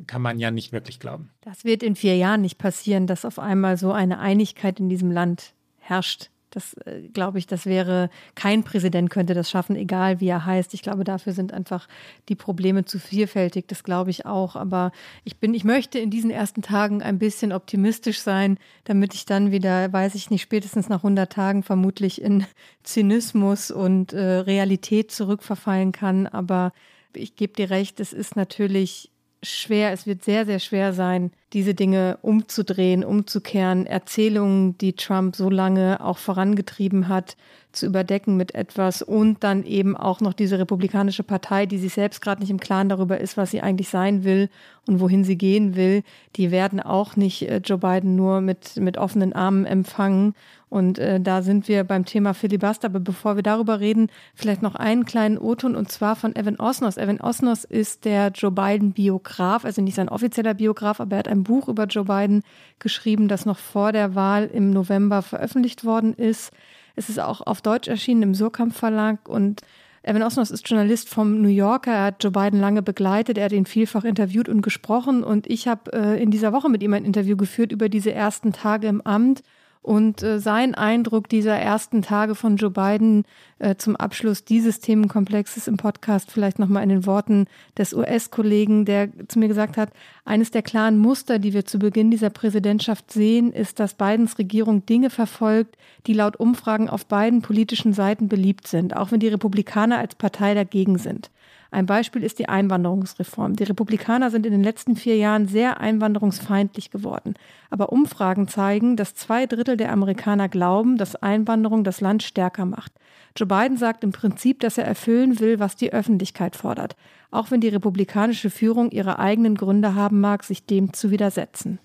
kann 0.08 0.22
man 0.22 0.40
ja 0.40 0.52
nicht 0.52 0.74
wirklich 0.74 1.00
glauben. 1.00 1.30
Das 1.42 1.64
wird 1.64 1.84
in 1.84 1.96
vier 1.96 2.18
Jahren 2.18 2.42
nicht 2.42 2.58
passieren, 2.58 3.08
dass 3.08 3.26
auf 3.26 3.40
einmal 3.40 3.78
so 3.78 3.92
eine 3.94 4.20
Einigkeit 4.20 4.80
in 4.80 4.90
diesem 4.90 5.12
Land 5.12 5.54
herrscht. 5.80 6.30
Das 6.54 6.76
äh, 6.86 7.10
glaube 7.10 7.40
ich, 7.40 7.48
das 7.48 7.66
wäre, 7.66 8.10
kein 8.36 8.64
Präsident 8.64 9.10
könnte 9.10 9.34
das 9.34 9.50
schaffen, 9.50 9.76
egal 9.76 10.20
wie 10.20 10.28
er 10.28 10.46
heißt. 10.46 10.74
Ich 10.76 10.84
glaube, 10.84 11.04
dafür 11.04 11.34
sind 11.34 11.52
einfach 11.52 11.88
die 12.30 12.36
Probleme 12.36 12.86
zu 12.86 13.00
vielfältig. 13.00 13.68
Das 13.68 13.84
glaube 13.84 14.12
ich 14.12 14.26
auch. 14.28 14.56
Aber 14.56 14.92
ich 15.24 15.38
bin, 15.40 15.54
ich 15.56 15.64
möchte 15.64 15.98
in 15.98 16.12
diesen 16.12 16.30
ersten 16.30 16.62
Tagen 16.62 17.02
ein 17.02 17.18
bisschen 17.18 17.52
optimistisch 17.52 18.20
sein, 18.22 18.58
damit 18.84 19.14
ich 19.16 19.26
dann 19.26 19.52
wieder, 19.52 19.92
weiß 19.92 20.14
ich 20.16 20.30
nicht, 20.30 20.42
spätestens 20.44 20.90
nach 20.90 21.00
100 21.00 21.32
Tagen 21.32 21.64
vermutlich 21.64 22.22
in 22.22 22.46
Zynismus 22.84 23.72
und 23.72 24.14
äh, 24.14 24.20
Realität 24.22 25.10
zurückverfallen 25.12 25.92
kann. 25.92 26.28
Aber 26.28 26.72
ich 27.16 27.36
gebe 27.36 27.54
dir 27.54 27.70
recht, 27.72 28.00
es 28.00 28.14
ist 28.14 28.36
natürlich 28.36 29.10
schwer, 29.44 29.92
es 29.92 30.08
wird 30.08 30.24
sehr, 30.24 30.46
sehr 30.46 30.60
schwer 30.60 30.94
sein, 30.94 31.32
diese 31.52 31.76
Dinge 31.76 32.18
umzudrehen, 32.22 33.04
umzukehren, 33.04 33.86
Erzählungen, 33.86 34.78
die 34.78 34.94
Trump 34.94 35.36
so 35.36 35.50
lange 35.50 36.04
auch 36.04 36.18
vorangetrieben 36.18 37.10
hat, 37.10 37.36
zu 37.72 37.86
überdecken 37.88 38.38
mit 38.38 38.54
etwas 38.54 39.02
und 39.02 39.44
dann 39.44 39.64
eben 39.64 39.98
auch 39.98 40.22
noch 40.22 40.34
diese 40.34 40.60
Republikanische 40.60 41.24
Partei, 41.24 41.66
die 41.66 41.80
sich 41.80 41.94
selbst 41.94 42.22
gerade 42.22 42.42
nicht 42.42 42.52
im 42.52 42.60
Klaren 42.60 42.88
darüber 42.90 43.20
ist, 43.20 43.36
was 43.36 43.50
sie 43.50 43.62
eigentlich 43.62 43.90
sein 43.90 44.24
will 44.24 44.50
und 44.88 45.00
wohin 45.00 45.24
sie 45.24 45.38
gehen 45.38 45.76
will, 45.76 46.04
die 46.36 46.52
werden 46.52 46.80
auch 46.80 47.16
nicht 47.16 47.44
äh, 47.50 47.58
Joe 47.64 47.80
Biden 47.80 48.16
nur 48.16 48.42
mit, 48.42 48.76
mit 48.78 48.98
offenen 48.98 49.34
Armen 49.34 49.66
empfangen 49.66 50.36
und 50.74 50.98
äh, 50.98 51.22
da 51.22 51.44
sind 51.44 51.68
wir 51.68 51.84
beim 51.84 52.04
Thema 52.04 52.34
Filibuster. 52.34 52.88
Aber 52.88 53.00
bevor 53.00 53.36
wir 53.36 53.44
darüber 53.44 53.80
reden, 53.80 54.08
vielleicht 54.34 54.64
noch 54.64 54.74
einen 54.74 55.06
kleinen 55.06 55.38
O-Ton 55.38 55.76
und 55.76 55.92
zwar 55.92 56.16
von 56.16 56.36
Evan 56.36 56.56
Osnos. 56.56 56.98
Evan 56.98 57.22
Osnos 57.22 57.64
ist 57.64 58.06
der 58.06 58.32
Joe 58.34 58.50
Biden-Biograf, 58.50 59.66
also 59.66 59.84
nicht 59.84 59.94
sein 59.94 60.10
offizieller 60.10 60.56
Biograf, 60.56 61.00
aber 61.00 61.12
er 61.12 61.20
hat 61.20 61.28
ein 61.28 61.44
Buch 61.44 61.68
über 61.70 61.86
Joe 61.86 62.06
Biden 62.06 62.42
geschrieben, 62.80 63.28
das 63.28 63.46
noch 63.46 63.60
vor 63.60 63.92
der 63.92 64.16
Wahl 64.16 64.50
im 64.52 64.72
November 64.72 65.22
veröffentlicht 65.22 65.86
worden 65.86 66.16
ist. 66.16 66.52
Es 66.96 67.08
ist 67.08 67.20
auch 67.20 67.42
auf 67.46 67.62
Deutsch 67.62 67.88
erschienen 67.88 68.24
im 68.24 68.34
Surkamp 68.34 68.74
Verlag 68.74 69.30
und 69.30 69.62
Evan 70.02 70.24
Osnos 70.24 70.50
ist 70.50 70.68
Journalist 70.68 71.08
vom 71.08 71.40
New 71.44 71.48
Yorker. 71.50 71.92
Er 71.92 72.04
hat 72.06 72.24
Joe 72.24 72.32
Biden 72.32 72.60
lange 72.60 72.82
begleitet. 72.82 73.38
Er 73.38 73.46
hat 73.46 73.52
ihn 73.52 73.66
vielfach 73.68 74.04
interviewt 74.06 74.50
und 74.50 74.62
gesprochen. 74.64 75.24
Und 75.24 75.46
ich 75.48 75.68
habe 75.70 75.94
äh, 75.94 76.22
in 76.22 76.30
dieser 76.32 76.52
Woche 76.52 76.68
mit 76.68 76.82
ihm 76.84 76.94
ein 76.94 77.06
Interview 77.06 77.38
geführt 77.38 77.72
über 77.72 77.88
diese 77.90 78.12
ersten 78.12 78.52
Tage 78.54 78.88
im 78.88 79.00
Amt. 79.06 79.44
Und 79.84 80.24
äh, 80.24 80.40
sein 80.40 80.76
Eindruck 80.76 81.28
dieser 81.28 81.56
ersten 81.58 82.02
Tage 82.02 82.36
von 82.36 82.56
Joe 82.56 82.70
Biden 82.72 83.26
äh, 83.60 83.76
zum 83.76 83.98
Abschluss 83.98 84.46
dieses 84.46 84.80
Themenkomplexes 84.80 85.68
im 85.68 85.76
Podcast 85.76 86.32
vielleicht 86.32 86.58
nochmal 86.58 86.84
in 86.84 86.90
den 86.90 87.06
Worten 87.06 87.48
des 87.78 87.94
US-Kollegen, 87.94 88.86
der 88.86 89.10
zu 89.28 89.40
mir 89.40 89.50
gesagt 89.50 89.76
hat, 89.76 89.90
eines 90.24 90.52
der 90.52 90.62
klaren 90.62 90.98
Muster, 91.00 91.38
die 91.38 91.52
wir 91.52 91.66
zu 91.66 91.80
Beginn 91.80 92.12
dieser 92.12 92.30
Präsidentschaft 92.30 93.12
sehen, 93.12 93.52
ist, 93.52 93.82
dass 93.82 93.96
Bidens 93.96 94.40
Regierung 94.40 94.86
Dinge 94.86 95.10
verfolgt, 95.10 95.76
die 96.08 96.14
laut 96.14 96.38
Umfragen 96.38 96.90
auf 96.90 97.06
beiden 97.06 97.42
politischen 97.42 97.92
Seiten 97.92 98.30
beliebt 98.30 98.68
sind, 98.70 98.96
auch 98.96 99.12
wenn 99.12 99.20
die 99.20 99.28
Republikaner 99.28 99.98
als 100.00 100.16
Partei 100.16 100.54
dagegen 100.54 100.98
sind. 100.98 101.30
Ein 101.74 101.88
Beispiel 101.88 102.24
ist 102.24 102.38
die 102.38 102.48
Einwanderungsreform. 102.50 103.56
Die 103.56 103.64
Republikaner 103.64 104.30
sind 104.30 104.46
in 104.46 104.52
den 104.52 104.64
letzten 104.64 104.96
vier 104.96 105.16
Jahren 105.16 105.48
sehr 105.48 105.80
einwanderungsfeindlich 105.80 106.92
geworden. 106.92 107.34
Aber 107.72 107.90
Umfragen 107.92 108.48
zeigen, 108.48 108.96
dass 108.96 109.16
zwei 109.16 109.48
Drittel 109.48 109.76
der 109.76 109.92
Amerikaner 109.92 110.50
glauben, 110.50 110.98
dass 111.00 111.16
Einwanderung 111.16 111.84
das 111.84 112.00
Land 112.00 112.22
stärker 112.22 112.66
macht. 112.66 112.92
Joe 113.36 113.48
Biden 113.48 113.78
sagt 113.78 114.04
im 114.04 114.12
Prinzip, 114.12 114.60
dass 114.60 114.78
er 114.78 114.86
erfüllen 114.86 115.40
will, 115.40 115.58
was 115.60 115.76
die 115.76 115.92
Öffentlichkeit 115.92 116.56
fordert, 116.56 116.96
auch 117.32 117.50
wenn 117.50 117.60
die 117.62 117.70
republikanische 117.74 118.52
Führung 118.52 118.92
ihre 118.92 119.18
eigenen 119.18 119.56
Gründe 119.56 119.96
haben 119.96 120.20
mag, 120.22 120.44
sich 120.44 120.68
dem 120.68 120.94
zu 120.94 121.10
widersetzen. 121.10 121.80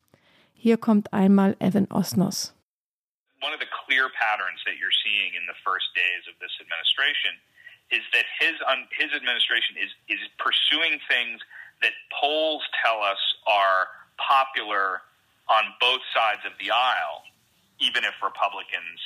Hier 0.52 0.76
kommt 0.76 1.14
einmal 1.14 1.56
Evan 1.60 1.86
Osnos. 1.90 2.54
One 3.40 3.54
of 3.54 3.60
the 3.62 3.70
clear 3.86 4.10
patterns 4.12 4.60
that 4.66 4.76
you're 4.76 4.92
seeing 5.00 5.32
in 5.32 5.46
the 5.48 5.56
first 5.64 5.88
days 5.96 6.28
of 6.28 6.36
this 6.44 6.52
administration 6.60 7.40
is 7.90 8.04
that 8.12 8.28
his 8.40 8.56
um, 8.68 8.84
his 8.92 9.08
administration 9.16 9.80
is 9.80 9.88
is 10.12 10.20
pursuing 10.36 11.00
things 11.08 11.40
that 11.80 11.92
polls 12.12 12.60
tell 12.84 13.00
us 13.00 13.20
are 13.48 13.88
popular 14.20 15.00
on 15.48 15.72
both 15.80 16.04
sides 16.12 16.44
of 16.44 16.52
the 16.60 16.68
aisle, 16.68 17.24
even 17.80 18.04
if 18.04 18.12
Republicans 18.20 19.00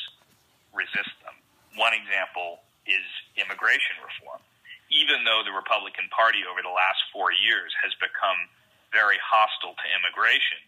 resist 0.75 1.13
them. 1.23 1.37
One 1.79 1.95
example 1.95 2.59
is 2.89 3.05
immigration 3.39 4.03
reform. 4.03 4.43
Even 4.91 5.23
though 5.23 5.47
the 5.47 5.55
Republican 5.55 6.11
Party 6.11 6.43
over 6.43 6.59
the 6.65 6.73
last 6.75 7.01
four 7.15 7.31
years 7.31 7.71
has 7.87 7.95
become 8.03 8.51
very 8.91 9.17
hostile 9.23 9.79
to 9.79 9.87
immigration, 9.95 10.59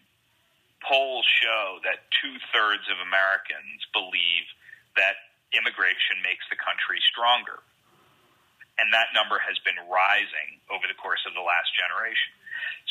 polls 0.81 1.27
show 1.27 1.83
that 1.83 2.07
two 2.15 2.33
thirds 2.55 2.87
of 2.89 2.97
Americans 3.03 3.83
believe 3.91 4.47
that 4.95 5.35
immigration 5.53 6.23
makes 6.23 6.41
the 6.47 6.57
country 6.57 7.01
stronger 7.11 7.59
and 8.79 8.91
that 8.93 9.11
number 9.15 9.39
has 9.39 9.55
been 9.63 9.77
rising 9.87 10.59
over 10.67 10.83
the 10.87 10.97
course 10.99 11.23
of 11.23 11.33
the 11.35 11.43
last 11.43 11.71
generation. 11.75 12.31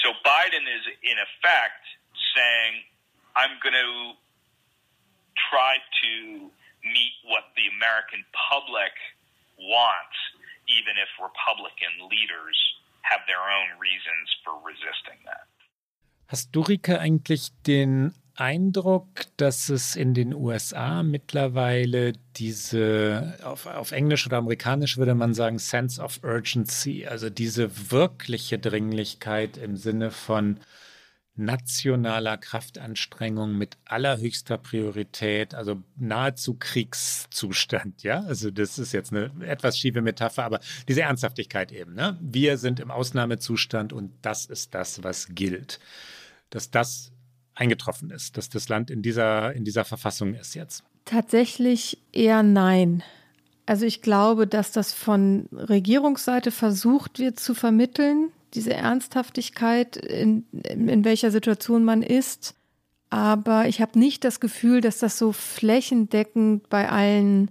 So 0.01 0.17
Biden 0.25 0.65
is, 0.65 0.85
in 1.05 1.17
effect, 1.21 1.83
saying, 2.35 2.73
I'm 3.37 3.61
going 3.61 3.77
to 3.77 4.17
try 5.51 5.77
to 5.81 6.13
meet 6.85 7.15
what 7.29 7.53
the 7.57 7.69
American 7.77 8.25
public 8.33 8.97
wants, 9.61 10.17
even 10.73 10.97
if 11.01 11.11
Republican 11.21 12.09
leaders 12.09 12.57
have 13.05 13.21
their 13.29 13.41
own 13.45 13.77
reasons 13.77 14.27
for 14.41 14.57
resisting 14.65 15.21
that. 15.29 15.49
Hast 16.33 16.49
du, 16.57 16.65
eigentlich 16.65 17.53
den 17.67 18.15
Eindruck, 18.37 19.09
dass 19.37 19.69
es 19.69 19.95
in 19.97 20.13
den 20.13 20.35
USA 20.35 21.03
mittlerweile 21.05 22.15
diese, 22.37 23.35
auf, 23.45 23.67
auf, 23.67 23.93
Englisch 23.93 24.27
oder 24.27 24.39
Amerikanisch 24.39 24.97
würde 24.97 25.15
man 25.15 25.35
sagen, 25.35 25.59
Sense 25.61 26.01
of 26.03 26.21
Urgency, 26.25 27.07
also 27.07 27.31
diese 27.31 27.91
wirkliche 27.93 28.59
Dringlichkeit 28.59 29.57
im 29.57 29.77
Sinne 29.77 30.11
von 30.11 30.59
nationaler 31.37 32.37
Kraftanstrengung 32.37 33.57
mit 33.57 33.77
allerhöchster 33.85 34.57
Priorität, 34.59 35.55
also 35.55 35.83
nahezu 35.97 36.55
Kriegszustand, 36.59 38.03
ja. 38.05 38.21
Also 38.23 38.51
das 38.53 38.79
ist 38.81 38.93
jetzt 38.93 39.13
eine 39.13 39.31
etwas 39.47 39.79
schiefe 39.79 40.01
Metapher, 40.01 40.45
aber 40.45 40.61
diese 40.89 41.03
Ernsthaftigkeit 41.03 41.71
eben, 41.73 41.95
ne? 41.95 42.17
Wir 42.21 42.57
sind 42.59 42.79
im 42.81 42.91
Ausnahmezustand 42.93 43.93
und 43.93 44.13
das 44.23 44.47
ist 44.47 44.75
das, 44.75 45.05
was 45.05 45.29
gilt 45.37 45.79
dass 46.51 46.71
das 46.71 47.11
eingetroffen 47.55 48.11
ist, 48.11 48.37
dass 48.37 48.49
das 48.49 48.69
Land 48.69 48.91
in 48.91 49.03
dieser, 49.03 49.53
in 49.55 49.65
dieser 49.65 49.85
Verfassung 49.85 50.35
ist 50.35 50.55
jetzt? 50.55 50.83
Tatsächlich 51.05 51.99
eher 52.13 52.43
nein. 52.43 53.03
Also 53.67 53.87
ich 53.87 54.03
glaube, 54.03 54.47
dass 54.47 54.73
das 54.73 54.93
von 54.93 55.49
Regierungsseite 55.53 56.51
versucht 56.51 57.19
wird 57.19 57.39
zu 57.41 57.55
vermitteln, 57.55 58.31
diese 58.55 58.75
Ernsthaftigkeit, 58.75 59.97
in, 59.97 60.45
in 60.53 61.05
welcher 61.05 61.31
Situation 61.31 61.85
man 61.85 62.03
ist. 62.03 62.55
Aber 63.11 63.67
ich 63.69 63.81
habe 63.81 63.99
nicht 63.99 64.25
das 64.25 64.41
Gefühl, 64.41 64.81
dass 64.81 64.99
das 64.99 65.19
so 65.19 65.33
flächendeckend 65.33 66.69
bei 66.69 66.89
allen 66.89 67.51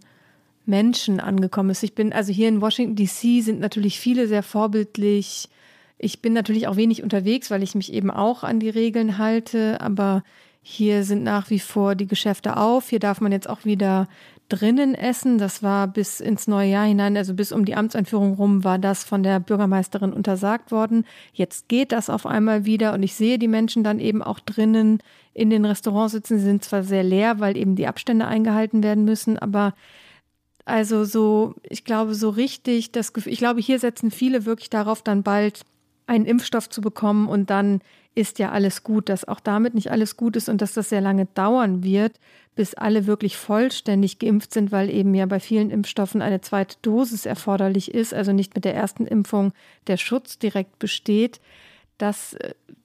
Menschen 0.65 1.19
angekommen 1.19 1.69
ist. 1.71 1.83
Ich 1.83 1.95
bin 1.95 2.13
also 2.13 2.31
hier 2.31 2.47
in 2.49 2.61
Washington 2.61 2.95
DC 2.95 3.43
sind 3.43 3.59
natürlich 3.59 3.99
viele 3.99 4.27
sehr 4.27 4.43
vorbildlich 4.43 5.49
ich 5.97 6.21
bin 6.21 6.33
natürlich 6.33 6.67
auch 6.67 6.75
wenig 6.75 7.03
unterwegs, 7.03 7.51
weil 7.51 7.63
ich 7.63 7.75
mich 7.75 7.93
eben 7.93 8.09
auch 8.11 8.43
an 8.43 8.59
die 8.59 8.69
Regeln 8.69 9.17
halte, 9.17 9.79
aber 9.81 10.23
hier 10.61 11.03
sind 11.03 11.23
nach 11.23 11.49
wie 11.49 11.59
vor 11.59 11.95
die 11.95 12.07
Geschäfte 12.07 12.57
auf. 12.57 12.89
Hier 12.89 12.99
darf 12.99 13.19
man 13.21 13.31
jetzt 13.31 13.49
auch 13.49 13.65
wieder 13.65 14.07
drinnen 14.49 14.95
essen. 14.95 15.37
Das 15.37 15.61
war 15.61 15.87
bis 15.87 16.19
ins 16.19 16.47
neue 16.47 16.69
Jahr 16.71 16.85
hinein, 16.85 17.17
also 17.17 17.33
bis 17.33 17.51
um 17.51 17.65
die 17.65 17.75
Amtseinführung 17.75 18.33
rum, 18.35 18.63
war 18.63 18.79
das 18.79 19.03
von 19.03 19.23
der 19.23 19.39
Bürgermeisterin 19.39 20.13
untersagt 20.13 20.71
worden. 20.71 21.05
Jetzt 21.33 21.67
geht 21.69 21.91
das 21.91 22.09
auf 22.09 22.25
einmal 22.25 22.65
wieder 22.65 22.93
und 22.93 23.03
ich 23.03 23.13
sehe 23.15 23.37
die 23.37 23.47
Menschen 23.47 23.83
dann 23.83 23.99
eben 23.99 24.21
auch 24.21 24.39
drinnen 24.39 24.99
in 25.33 25.49
den 25.49 25.65
Restaurants 25.65 26.13
sitzen. 26.13 26.37
Sie 26.39 26.45
sind 26.45 26.63
zwar 26.63 26.83
sehr 26.83 27.03
leer, 27.03 27.39
weil 27.39 27.57
eben 27.57 27.75
die 27.75 27.87
Abstände 27.87 28.27
eingehalten 28.27 28.83
werden 28.83 29.05
müssen, 29.05 29.37
aber 29.39 29.73
also 30.65 31.03
so, 31.03 31.55
ich 31.69 31.83
glaube, 31.83 32.13
so 32.15 32.29
richtig, 32.29 32.91
das 32.93 33.11
Gefühl, 33.11 33.33
ich 33.33 33.39
glaube, 33.39 33.59
hier 33.59 33.79
setzen 33.79 34.11
viele 34.11 34.45
wirklich 34.45 34.69
darauf, 34.69 35.01
dann 35.01 35.21
bald 35.23 35.61
einen 36.07 36.25
Impfstoff 36.25 36.69
zu 36.69 36.81
bekommen 36.81 37.27
und 37.27 37.49
dann 37.49 37.81
ist 38.15 38.37
ja 38.37 38.51
alles 38.51 38.83
gut, 38.83 39.09
dass 39.09 39.27
auch 39.27 39.39
damit 39.39 39.73
nicht 39.73 39.89
alles 39.89 40.17
gut 40.17 40.35
ist 40.35 40.47
und 40.47 40.61
dass 40.61 40.73
das 40.73 40.89
sehr 40.89 41.01
lange 41.01 41.25
dauern 41.27 41.83
wird, 41.83 42.19
bis 42.55 42.75
alle 42.75 43.07
wirklich 43.07 43.37
vollständig 43.37 44.19
geimpft 44.19 44.53
sind, 44.53 44.71
weil 44.71 44.89
eben 44.89 45.15
ja 45.15 45.25
bei 45.25 45.39
vielen 45.39 45.71
Impfstoffen 45.71 46.21
eine 46.21 46.41
zweite 46.41 46.75
Dosis 46.83 47.25
erforderlich 47.25 47.93
ist, 47.93 48.13
also 48.13 48.31
nicht 48.31 48.53
mit 48.53 48.65
der 48.65 48.75
ersten 48.75 49.07
Impfung 49.07 49.51
der 49.87 49.97
Schutz 49.97 50.37
direkt 50.37 50.77
besteht. 50.77 51.39
Das, 51.97 52.35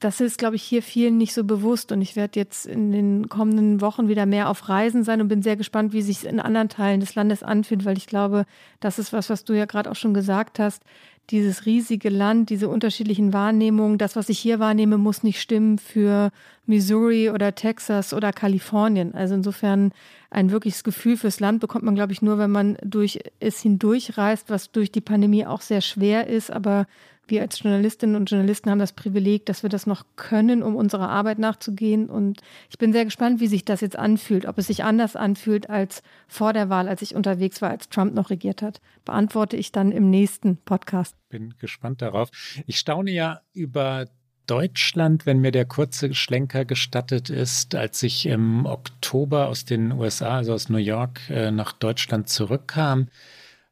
das 0.01 0.21
ist, 0.21 0.39
glaube 0.39 0.57
ich, 0.57 0.63
hier 0.63 0.83
vielen 0.83 1.19
nicht 1.19 1.35
so 1.35 1.43
bewusst. 1.45 1.93
Und 1.93 2.01
ich 2.03 2.15
werde 2.15 2.39
jetzt 2.39 2.67
in 2.67 2.93
den 2.93 3.29
kommenden 3.29 3.81
Wochen 3.81 4.09
wieder 4.09 4.27
mehr 4.27 4.49
auf 4.49 4.69
Reisen 4.69 5.03
sein 5.03 5.21
und 5.21 5.29
bin 5.29 5.43
sehr 5.43 5.57
gespannt, 5.57 5.93
wie 5.93 6.03
sich 6.03 6.19
es 6.19 6.25
in 6.25 6.41
anderen 6.41 6.69
Teilen 6.69 7.01
des 7.01 7.15
Landes 7.17 7.43
anfühlt, 7.43 7.85
weil 7.85 7.97
ich 7.99 8.07
glaube, 8.07 8.45
das 8.81 8.99
ist 8.99 9.13
was, 9.13 9.29
was 9.29 9.45
du 9.45 9.53
ja 9.55 9.65
gerade 9.67 9.91
auch 9.91 9.97
schon 9.97 10.15
gesagt 10.15 10.59
hast 10.59 10.83
dieses 11.31 11.67
riesige 11.67 12.09
Land, 12.09 12.49
diese 12.51 12.69
unterschiedlichen 12.69 13.33
Wahrnehmungen, 13.33 13.99
das, 13.99 14.17
was 14.17 14.29
ich 14.29 14.39
hier 14.39 14.59
wahrnehme, 14.61 14.97
muss 14.99 15.23
nicht 15.23 15.41
stimmen 15.41 15.79
für 15.79 16.31
Missouri 16.67 17.29
oder 17.31 17.55
Texas 17.55 18.15
oder 18.15 18.33
Kalifornien. 18.33 19.15
Also 19.15 19.35
insofern 19.35 19.93
ein 20.31 20.51
wirkliches 20.51 20.85
Gefühl 20.85 21.17
fürs 21.17 21.41
Land 21.41 21.61
bekommt 21.61 21.85
man, 21.85 21.95
glaube 21.95 22.13
ich, 22.13 22.23
nur, 22.23 22.39
wenn 22.39 22.51
man 22.51 22.79
durch 22.85 23.19
es 23.41 23.61
hindurchreist, 23.61 24.49
was 24.51 24.73
durch 24.73 24.91
die 24.91 25.01
Pandemie 25.03 25.45
auch 25.47 25.61
sehr 25.61 25.81
schwer 25.83 26.27
ist, 26.29 26.51
aber 26.51 26.87
wir 27.31 27.43
als 27.43 27.61
Journalistinnen 27.61 28.17
und 28.17 28.31
Journalisten 28.31 28.71
haben 28.71 28.79
das 28.79 28.93
Privileg, 28.93 29.47
dass 29.47 29.63
wir 29.63 29.71
das 29.71 29.87
noch 29.87 30.05
können, 30.17 30.63
um 30.63 30.77
unserer 30.77 31.09
Arbeit 31.09 31.39
nachzugehen. 31.39 32.09
Und 32.09 32.41
ich 32.71 32.79
bin 32.79 32.93
sehr 32.93 33.05
gespannt, 33.05 33.41
wie 33.41 33.47
sich 33.49 33.65
das 33.65 33.81
jetzt 33.81 33.97
anfühlt, 33.99 34.47
ob 34.47 34.59
es 34.59 34.67
sich 34.69 34.85
anders 34.85 35.17
anfühlt 35.17 35.69
als 35.71 36.03
vor 36.27 36.53
der 36.53 36.69
Wahl, 36.71 36.89
als 36.89 37.03
ich 37.03 37.15
unterwegs 37.15 37.61
war, 37.63 37.71
als 37.71 37.89
Trump 37.89 38.15
noch 38.15 38.31
regiert 38.31 38.63
hat. 38.63 38.81
Beantworte 39.05 39.57
ich 39.57 39.73
dann 39.73 39.93
im 39.93 40.11
nächsten 40.11 40.57
Podcast. 40.57 41.17
Bin 41.29 41.55
gespannt 41.59 42.03
darauf. 42.03 42.31
Ich 42.67 42.79
staune 42.79 43.11
ja 43.11 43.41
über 43.53 44.07
Deutschland, 44.47 45.27
wenn 45.27 45.41
mir 45.41 45.53
der 45.53 45.67
kurze 45.67 46.15
Schlenker 46.15 46.65
gestattet 46.65 47.29
ist, 47.29 47.75
als 47.75 48.03
ich 48.03 48.25
im 48.25 48.65
Oktober 48.65 49.49
aus 49.49 49.67
den 49.67 49.93
USA, 49.93 50.39
also 50.39 50.55
aus 50.55 50.71
New 50.71 50.79
York, 50.79 51.21
äh, 51.29 51.51
nach 51.51 51.73
Deutschland 51.73 52.31
zurückkam 52.31 53.09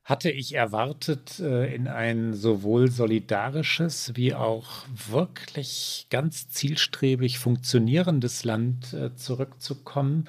hatte 0.06 0.30
ich 0.30 0.54
erwartet, 0.54 1.40
äh, 1.40 1.74
in 1.74 1.88
ein 1.88 2.32
sowohl 2.32 2.92
solidarisches 2.92 4.12
wie 4.14 4.34
auch 4.34 4.84
wirklich 5.10 6.06
ganz 6.10 6.48
zielstrebig 6.48 7.40
funktionierendes 7.40 8.44
Land 8.44 8.92
äh, 8.92 9.16
zurückzukommen. 9.16 10.28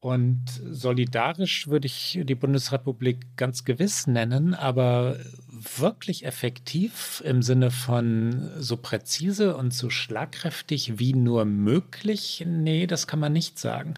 Und 0.00 0.44
solidarisch 0.70 1.66
würde 1.68 1.86
ich 1.86 2.20
die 2.24 2.34
Bundesrepublik 2.34 3.36
ganz 3.38 3.64
gewiss 3.64 4.06
nennen, 4.06 4.52
aber 4.52 5.16
wirklich 5.78 6.26
effektiv 6.26 7.22
im 7.24 7.40
Sinne 7.40 7.70
von 7.70 8.50
so 8.58 8.76
präzise 8.76 9.56
und 9.56 9.72
so 9.72 9.88
schlagkräftig 9.88 10.98
wie 10.98 11.14
nur 11.14 11.46
möglich, 11.46 12.44
nee, 12.46 12.86
das 12.86 13.06
kann 13.06 13.18
man 13.20 13.32
nicht 13.32 13.58
sagen 13.58 13.94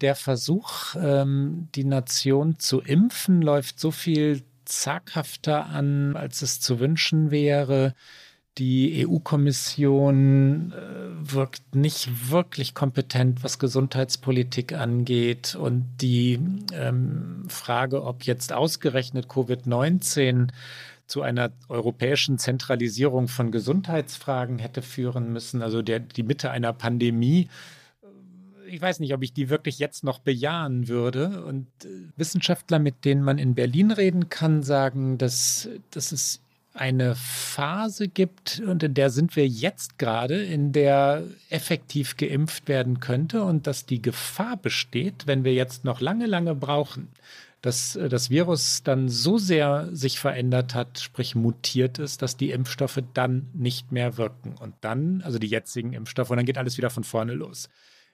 der 0.00 0.14
Versuch, 0.14 0.96
ähm, 0.98 1.68
die 1.74 1.84
Nation 1.84 2.58
zu 2.58 2.80
impfen, 2.80 3.42
läuft 3.42 3.78
so 3.78 3.90
viel 3.90 4.40
zaghafter 4.70 5.66
an, 5.66 6.16
als 6.16 6.42
es 6.42 6.60
zu 6.60 6.78
wünschen 6.80 7.30
wäre. 7.30 7.94
Die 8.58 9.06
EU-Kommission 9.06 10.72
äh, 10.72 11.32
wirkt 11.32 11.74
nicht 11.74 12.30
wirklich 12.30 12.74
kompetent, 12.74 13.44
was 13.44 13.58
Gesundheitspolitik 13.58 14.72
angeht. 14.72 15.54
Und 15.54 15.84
die 16.00 16.38
ähm, 16.72 17.44
Frage, 17.48 18.02
ob 18.04 18.22
jetzt 18.24 18.52
ausgerechnet 18.52 19.26
Covid-19 19.28 20.48
zu 21.06 21.22
einer 21.22 21.50
europäischen 21.68 22.38
Zentralisierung 22.38 23.28
von 23.28 23.50
Gesundheitsfragen 23.50 24.58
hätte 24.60 24.80
führen 24.82 25.32
müssen, 25.32 25.60
also 25.62 25.82
der, 25.82 25.98
die 26.00 26.22
Mitte 26.22 26.50
einer 26.52 26.72
Pandemie, 26.72 27.48
ich 28.72 28.80
weiß 28.80 29.00
nicht, 29.00 29.12
ob 29.12 29.22
ich 29.22 29.32
die 29.32 29.50
wirklich 29.50 29.78
jetzt 29.78 30.04
noch 30.04 30.18
bejahen 30.20 30.88
würde. 30.88 31.44
Und 31.44 31.66
äh, 31.84 31.88
Wissenschaftler, 32.16 32.78
mit 32.78 33.04
denen 33.04 33.22
man 33.22 33.38
in 33.38 33.54
Berlin 33.54 33.90
reden 33.90 34.28
kann, 34.28 34.62
sagen, 34.62 35.18
dass, 35.18 35.68
dass 35.90 36.12
es 36.12 36.40
eine 36.72 37.16
Phase 37.16 38.06
gibt 38.06 38.62
und 38.64 38.84
in 38.84 38.94
der 38.94 39.10
sind 39.10 39.34
wir 39.34 39.46
jetzt 39.46 39.98
gerade, 39.98 40.40
in 40.40 40.70
der 40.70 41.24
effektiv 41.50 42.16
geimpft 42.16 42.68
werden 42.68 43.00
könnte 43.00 43.42
und 43.42 43.66
dass 43.66 43.86
die 43.86 44.00
Gefahr 44.00 44.56
besteht, 44.56 45.26
wenn 45.26 45.42
wir 45.42 45.52
jetzt 45.52 45.84
noch 45.84 46.00
lange, 46.00 46.26
lange 46.26 46.54
brauchen, 46.54 47.08
dass 47.60 47.96
äh, 47.96 48.08
das 48.08 48.30
Virus 48.30 48.82
dann 48.84 49.08
so 49.08 49.36
sehr 49.36 49.88
sich 49.94 50.20
verändert 50.20 50.72
hat, 50.74 51.00
sprich 51.00 51.34
mutiert 51.34 51.98
ist, 51.98 52.22
dass 52.22 52.36
die 52.36 52.52
Impfstoffe 52.52 53.02
dann 53.14 53.48
nicht 53.52 53.90
mehr 53.90 54.16
wirken. 54.16 54.54
Und 54.58 54.74
dann, 54.80 55.22
also 55.22 55.38
die 55.40 55.48
jetzigen 55.48 55.92
Impfstoffe, 55.92 56.30
und 56.30 56.36
dann 56.36 56.46
geht 56.46 56.56
alles 56.56 56.78
wieder 56.78 56.90
von 56.90 57.02
vorne 57.04 57.34
los 57.34 57.68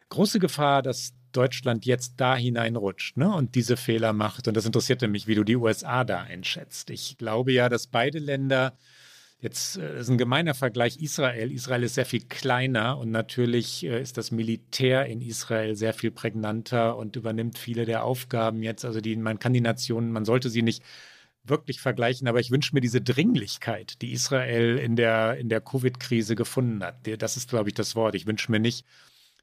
große 0.09 0.39
Gefahr, 0.39 0.83
dass 0.83 1.15
Deutschland 1.33 1.85
jetzt 1.85 2.15
da 2.17 2.37
hineinrutscht 2.37 3.17
ne, 3.17 3.33
und 3.35 3.55
diese 3.55 3.77
Fehler 3.77 4.13
macht. 4.13 4.49
Und 4.49 4.57
das 4.57 4.65
interessierte 4.67 5.09
mich, 5.09 5.27
wie 5.27 5.35
du 5.35 5.45
die 5.45 5.57
USA 5.57 6.05
da 6.05 6.23
einschätzt. 6.23 6.89
Ich 6.91 7.19
glaube 7.19 7.53
ja, 7.53 7.69
dass 7.69 7.87
beide 7.87 8.19
Länder 8.19 8.77
Jetzt 9.39 9.77
äh, 9.77 10.01
ist 10.01 10.09
ein 10.09 10.17
gemeiner 10.17 10.55
Vergleich 10.55 10.97
Israel. 10.97 11.53
Israel 11.53 11.83
ist 11.83 11.95
sehr 11.97 12.07
viel 12.07 12.23
kleiner 12.27 12.97
und 12.97 13.11
natürlich 13.11 13.85
äh, 13.85 14.01
ist 14.01 14.17
das 14.17 14.31
Militär 14.31 15.05
in 15.05 15.21
Israel 15.21 15.77
sehr 15.77 15.93
viel 15.93 16.11
prägnanter 16.11 16.97
und 16.97 17.17
übernimmt 17.17 17.59
viele 17.59 17.85
der 17.85 18.03
Aufgaben 18.03 18.63
jetzt. 18.63 18.87
Also 18.87 19.03
die, 19.03 19.15
man 19.17 19.39
kann 19.39 19.53
die 19.53 19.61
Nationen, 19.61 20.11
man 20.11 20.25
sollte 20.25 20.49
sie 20.49 20.63
nicht 20.63 20.83
wirklich 21.45 21.83
vergleichen, 21.83 22.29
aber 22.29 22.41
ich 22.41 22.51
wünsche 22.51 22.75
mir 22.75 22.81
diese 22.81 23.03
Dringlichkeit, 23.03 24.01
die 24.01 24.13
Israel 24.13 24.79
in 24.79 24.97
der, 24.97 25.37
in 25.37 25.51
der 25.51 25.61
Covid-Krise 25.61 26.35
gefunden 26.35 26.83
hat. 26.83 27.07
Das 27.21 27.37
ist, 27.37 27.51
glaube 27.51 27.69
ich, 27.69 27.75
das 27.75 27.95
Wort. 27.95 28.15
Ich 28.15 28.27
wünsche 28.27 28.51
mir 28.51 28.59
nicht, 28.59 28.87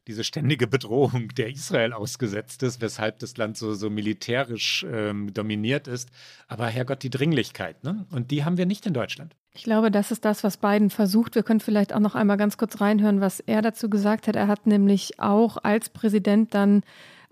diese 0.07 0.23
ständige 0.23 0.67
Bedrohung, 0.67 1.29
der 1.29 1.49
Israel 1.49 1.93
ausgesetzt 1.93 2.63
ist, 2.63 2.81
weshalb 2.81 3.19
das 3.19 3.37
Land 3.37 3.57
so, 3.57 3.73
so 3.73 3.89
militärisch 3.89 4.85
ähm, 4.91 5.33
dominiert 5.33 5.87
ist. 5.87 6.09
Aber 6.47 6.67
Herrgott, 6.67 7.03
die 7.03 7.09
Dringlichkeit, 7.09 7.83
ne? 7.83 8.05
Und 8.11 8.31
die 8.31 8.43
haben 8.43 8.57
wir 8.57 8.65
nicht 8.65 8.85
in 8.85 8.93
Deutschland. 8.93 9.35
Ich 9.53 9.63
glaube, 9.63 9.91
das 9.91 10.11
ist 10.11 10.25
das, 10.25 10.43
was 10.43 10.57
Biden 10.57 10.89
versucht. 10.89 11.35
Wir 11.35 11.43
können 11.43 11.59
vielleicht 11.59 11.93
auch 11.93 11.99
noch 11.99 12.15
einmal 12.15 12.37
ganz 12.37 12.57
kurz 12.57 12.81
reinhören, 12.81 13.21
was 13.21 13.39
er 13.39 13.61
dazu 13.61 13.89
gesagt 13.89 14.27
hat. 14.27 14.35
Er 14.35 14.47
hat 14.47 14.65
nämlich 14.67 15.19
auch 15.19 15.57
als 15.63 15.89
Präsident 15.89 16.53
dann 16.55 16.81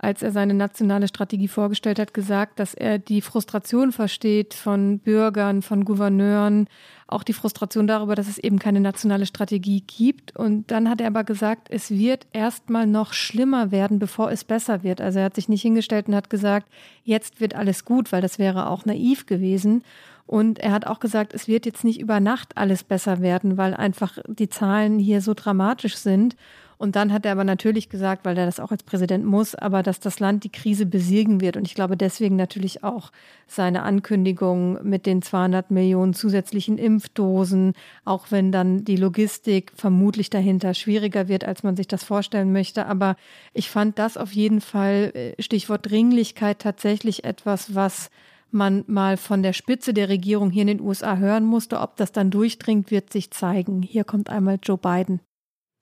als 0.04 0.24
er 0.24 0.32
seine 0.32 0.56
nationale 0.56 1.08
Strategie 1.08 1.47
vorgestellt 1.47 1.99
hat, 1.99 2.14
gesagt, 2.16 2.58
dass 2.60 2.74
er 2.74 2.97
die 2.97 3.22
Frustration 3.22 3.91
versteht 3.91 4.56
von 4.56 4.97
Bürgern, 4.99 5.62
von 5.62 5.86
Gouverneuren, 5.86 6.68
auch 7.08 7.22
die 7.24 7.34
Frustration 7.34 7.86
darüber, 7.86 8.16
dass 8.16 8.28
es 8.28 8.39
eben 8.39 8.58
keine 8.58 8.80
nationale 8.80 9.28
Strategie 9.28 9.82
gibt. 9.82 10.36
Und 10.36 10.72
dann 10.72 10.89
hat 10.89 11.02
er 11.02 11.08
aber 11.08 11.24
gesagt, 11.24 11.68
es 11.70 11.91
wird 11.91 12.26
erstmal 12.34 12.88
noch 12.88 13.14
schlimmer 13.14 13.70
werden, 13.72 13.99
bevor 13.99 14.32
es 14.32 14.43
besser 14.43 14.82
wird. 14.82 15.02
Also 15.02 15.20
er 15.20 15.26
hat 15.26 15.36
sich 15.36 15.49
nicht 15.49 15.62
hingestellt 15.62 16.08
und 16.08 16.16
hat 16.16 16.32
gesagt, 16.32 16.66
jetzt 17.04 17.39
wird 17.39 17.54
alles 17.54 17.86
gut, 17.86 18.12
weil 18.12 18.22
das 18.24 18.39
wäre 18.39 18.70
auch 18.72 18.86
naiv 18.86 19.28
gewesen. 19.28 19.84
Und 20.26 20.58
er 20.60 20.72
hat 20.72 20.88
auch 20.88 20.99
gesagt, 20.99 21.34
es 21.36 21.47
wird 21.47 21.66
jetzt 21.68 21.84
nicht 21.84 21.99
über 22.02 22.20
Nacht 22.20 22.58
alles 22.58 22.84
besser 22.84 23.22
werden, 23.22 23.56
weil 23.58 23.74
einfach 23.76 24.18
die 24.28 24.49
Zahlen 24.49 24.97
hier 24.97 25.22
so 25.22 25.34
dramatisch 25.36 25.95
sind. 25.97 26.36
Und 26.82 26.96
dann 26.96 27.14
hat 27.14 27.28
er 27.28 27.34
aber 27.34 27.44
natürlich 27.44 27.90
gesagt, 27.90 28.26
weil 28.26 28.36
er 28.40 28.48
das 28.48 28.60
auch 28.60 28.72
als 28.72 28.82
Präsident 28.82 29.24
muss, 29.24 29.54
aber 29.54 29.84
dass 29.84 30.00
das 30.00 30.20
Land 30.20 30.46
die 30.46 30.52
Krise 30.52 30.88
besiegen 30.88 31.40
wird. 31.40 31.56
Und 31.56 31.68
ich 31.68 31.76
glaube 31.76 31.96
deswegen 31.96 32.36
natürlich 32.38 32.84
auch 32.84 33.12
seine 33.46 33.84
Ankündigung 33.84 34.80
mit 34.84 35.06
den 35.06 35.22
200 35.22 35.70
Millionen 35.70 36.16
zusätzlichen 36.16 36.80
Impfdosen, 36.80 37.74
auch 38.04 38.32
wenn 38.32 38.52
dann 38.52 38.84
die 38.84 38.96
Logistik 38.96 39.72
vermutlich 39.76 40.32
dahinter 40.32 40.74
schwieriger 40.74 41.28
wird, 41.28 41.44
als 41.44 41.62
man 41.62 41.76
sich 41.76 41.88
das 41.88 42.04
vorstellen 42.04 42.52
möchte. 42.52 42.88
Aber 42.88 43.16
ich 43.54 43.70
fand 43.70 44.00
das 44.00 44.18
auf 44.18 44.32
jeden 44.32 44.60
Fall, 44.60 45.12
äh, 45.14 45.34
Stichwort 45.40 45.88
Dringlichkeit, 45.88 46.58
tatsächlich 46.58 47.26
etwas, 47.26 47.76
was 47.76 48.10
man 48.50 48.84
mal 48.88 49.18
von 49.18 49.44
der 49.44 49.54
Spitze 49.54 49.94
der 49.94 50.10
Regierung 50.10 50.50
hier 50.50 50.62
in 50.64 50.68
den 50.68 50.82
USA 50.82 51.18
hören 51.18 51.46
musste. 51.46 51.80
Ob 51.80 51.96
das 51.98 52.12
dann 52.12 52.32
durchdringt, 52.32 52.90
wird 52.90 53.14
sich 53.14 53.30
zeigen. 53.30 53.84
Hier 53.84 54.04
kommt 54.04 54.32
einmal 54.32 54.58
Joe 54.64 54.80
Biden. 54.80 55.20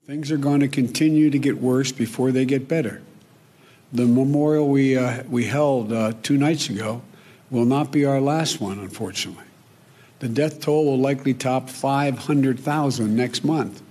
Things 0.09 0.31
are 0.31 0.37
going 0.37 0.61
to 0.61 0.67
continue 0.67 1.29
to 1.29 1.37
get 1.37 1.61
worse 1.61 1.91
before 1.91 2.31
they 2.31 2.43
get 2.43 2.67
better. 2.67 2.99
The 3.93 4.07
memorial 4.07 4.67
we, 4.67 4.97
uh, 4.97 5.21
we 5.29 5.45
held 5.45 5.93
uh, 5.93 6.13
two 6.23 6.35
nights 6.35 6.67
ago 6.67 7.03
will 7.51 7.65
not 7.65 7.91
be 7.91 8.05
our 8.05 8.19
last 8.19 8.59
one, 8.59 8.79
unfortunately. 8.79 9.43
The 10.17 10.27
death 10.27 10.61
toll 10.61 10.85
will 10.85 10.97
likely 10.97 11.35
top 11.35 11.69
500,000 11.69 13.15
next 13.15 13.43
month. 13.43 13.83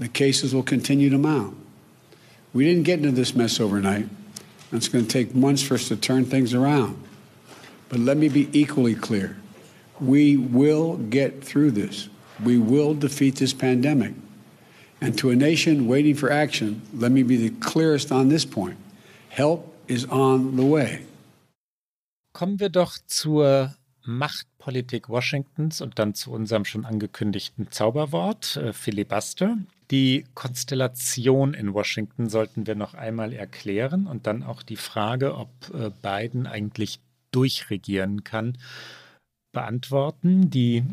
The 0.00 0.08
cases 0.08 0.52
will 0.52 0.64
continue 0.64 1.10
to 1.10 1.18
mount. 1.18 1.56
We 2.52 2.64
didn't 2.64 2.82
get 2.82 2.98
into 2.98 3.12
this 3.12 3.36
mess 3.36 3.60
overnight, 3.60 4.02
and 4.06 4.72
it's 4.72 4.88
going 4.88 5.06
to 5.06 5.10
take 5.12 5.32
months 5.32 5.62
for 5.62 5.74
us 5.74 5.86
to 5.86 5.96
turn 5.96 6.24
things 6.24 6.54
around. 6.54 7.00
But 7.88 8.00
let 8.00 8.16
me 8.16 8.28
be 8.28 8.48
equally 8.52 8.96
clear 8.96 9.36
we 10.00 10.36
will 10.36 10.96
get 10.96 11.44
through 11.44 11.70
this, 11.70 12.08
we 12.42 12.58
will 12.58 12.94
defeat 12.94 13.36
this 13.36 13.54
pandemic. 13.54 14.12
And 15.00 15.18
to 15.18 15.30
a 15.30 15.36
nation 15.36 15.88
waiting 15.88 16.14
for 16.16 16.30
action, 16.30 16.80
let 16.94 17.12
me 17.12 17.22
be 17.22 17.36
the 17.36 17.50
clearest 17.60 18.10
on 18.12 18.28
this 18.30 18.44
point. 18.46 18.76
Help 19.28 19.72
is 19.88 20.06
on 20.08 20.56
the 20.56 20.62
way. 20.64 21.00
Kommen 22.32 22.60
wir 22.60 22.70
doch 22.70 22.96
zur 23.06 23.74
Machtpolitik 24.04 25.08
Washingtons 25.08 25.80
und 25.80 25.98
dann 25.98 26.14
zu 26.14 26.32
unserem 26.32 26.64
schon 26.64 26.84
angekündigten 26.84 27.70
Zauberwort, 27.70 28.56
äh, 28.56 28.72
Filibuster. 28.72 29.58
Die 29.90 30.24
Konstellation 30.34 31.54
in 31.54 31.74
Washington 31.74 32.28
sollten 32.28 32.66
wir 32.66 32.74
noch 32.74 32.94
einmal 32.94 33.32
erklären 33.32 34.06
und 34.06 34.26
dann 34.26 34.42
auch 34.42 34.62
die 34.62 34.76
Frage, 34.76 35.36
ob 35.36 35.50
äh, 35.74 35.90
Biden 36.02 36.46
eigentlich 36.46 37.00
durchregieren 37.32 38.24
kann, 38.24 38.58
beantworten. 39.52 40.50
Die 40.50 40.84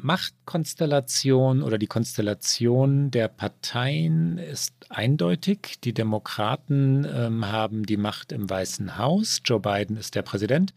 Machtkonstellation 0.00 1.62
oder 1.62 1.76
die 1.78 1.86
Konstellation 1.88 3.10
der 3.10 3.26
Parteien 3.28 4.38
ist 4.38 4.74
eindeutig. 4.90 5.78
Die 5.82 5.92
Demokraten 5.92 7.06
ähm, 7.12 7.46
haben 7.46 7.84
die 7.84 7.96
Macht 7.96 8.30
im 8.32 8.48
Weißen 8.48 8.96
Haus. 8.96 9.40
Joe 9.44 9.58
Biden 9.60 9.96
ist 9.96 10.14
der 10.14 10.22
Präsident. 10.22 10.72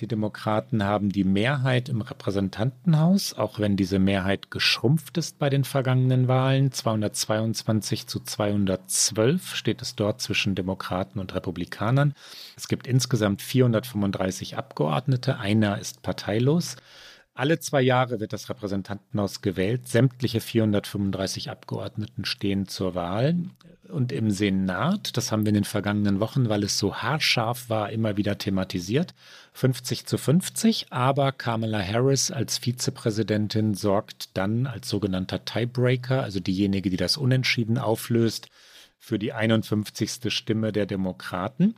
Die 0.00 0.06
Demokraten 0.08 0.84
haben 0.84 1.10
die 1.10 1.22
Mehrheit 1.24 1.88
im 1.88 2.00
Repräsentantenhaus, 2.00 3.34
auch 3.34 3.58
wenn 3.60 3.76
diese 3.76 3.98
Mehrheit 3.98 4.50
geschrumpft 4.50 5.18
ist 5.18 5.38
bei 5.38 5.48
den 5.50 5.64
vergangenen 5.64 6.26
Wahlen. 6.28 6.70
222 6.72 8.06
zu 8.06 8.20
212 8.20 9.54
steht 9.54 9.82
es 9.82 9.94
dort 9.96 10.20
zwischen 10.20 10.54
Demokraten 10.54 11.18
und 11.20 11.34
Republikanern. 11.34 12.14
Es 12.56 12.68
gibt 12.68 12.86
insgesamt 12.86 13.42
435 13.42 14.56
Abgeordnete, 14.56 15.38
einer 15.38 15.78
ist 15.78 16.02
parteilos. 16.02 16.76
Alle 17.34 17.58
zwei 17.58 17.80
Jahre 17.80 18.20
wird 18.20 18.34
das 18.34 18.50
Repräsentantenhaus 18.50 19.40
gewählt. 19.40 19.88
Sämtliche 19.88 20.40
435 20.40 21.48
Abgeordneten 21.50 22.26
stehen 22.26 22.68
zur 22.68 22.94
Wahl. 22.94 23.36
Und 23.88 24.12
im 24.12 24.30
Senat, 24.30 25.16
das 25.16 25.32
haben 25.32 25.44
wir 25.44 25.48
in 25.50 25.54
den 25.54 25.64
vergangenen 25.64 26.20
Wochen, 26.20 26.50
weil 26.50 26.62
es 26.62 26.78
so 26.78 26.96
haarscharf 26.96 27.70
war, 27.70 27.90
immer 27.90 28.16
wieder 28.18 28.36
thematisiert, 28.36 29.14
50 29.54 30.04
zu 30.06 30.18
50. 30.18 30.88
Aber 30.92 31.32
Kamala 31.32 31.80
Harris 31.80 32.30
als 32.30 32.58
Vizepräsidentin 32.58 33.72
sorgt 33.74 34.36
dann 34.36 34.66
als 34.66 34.88
sogenannter 34.90 35.42
Tiebreaker, 35.44 36.22
also 36.22 36.38
diejenige, 36.38 36.90
die 36.90 36.96
das 36.96 37.16
Unentschieden 37.16 37.78
auflöst, 37.78 38.48
für 38.98 39.18
die 39.18 39.32
51. 39.32 40.20
Stimme 40.32 40.70
der 40.70 40.84
Demokraten. 40.84 41.76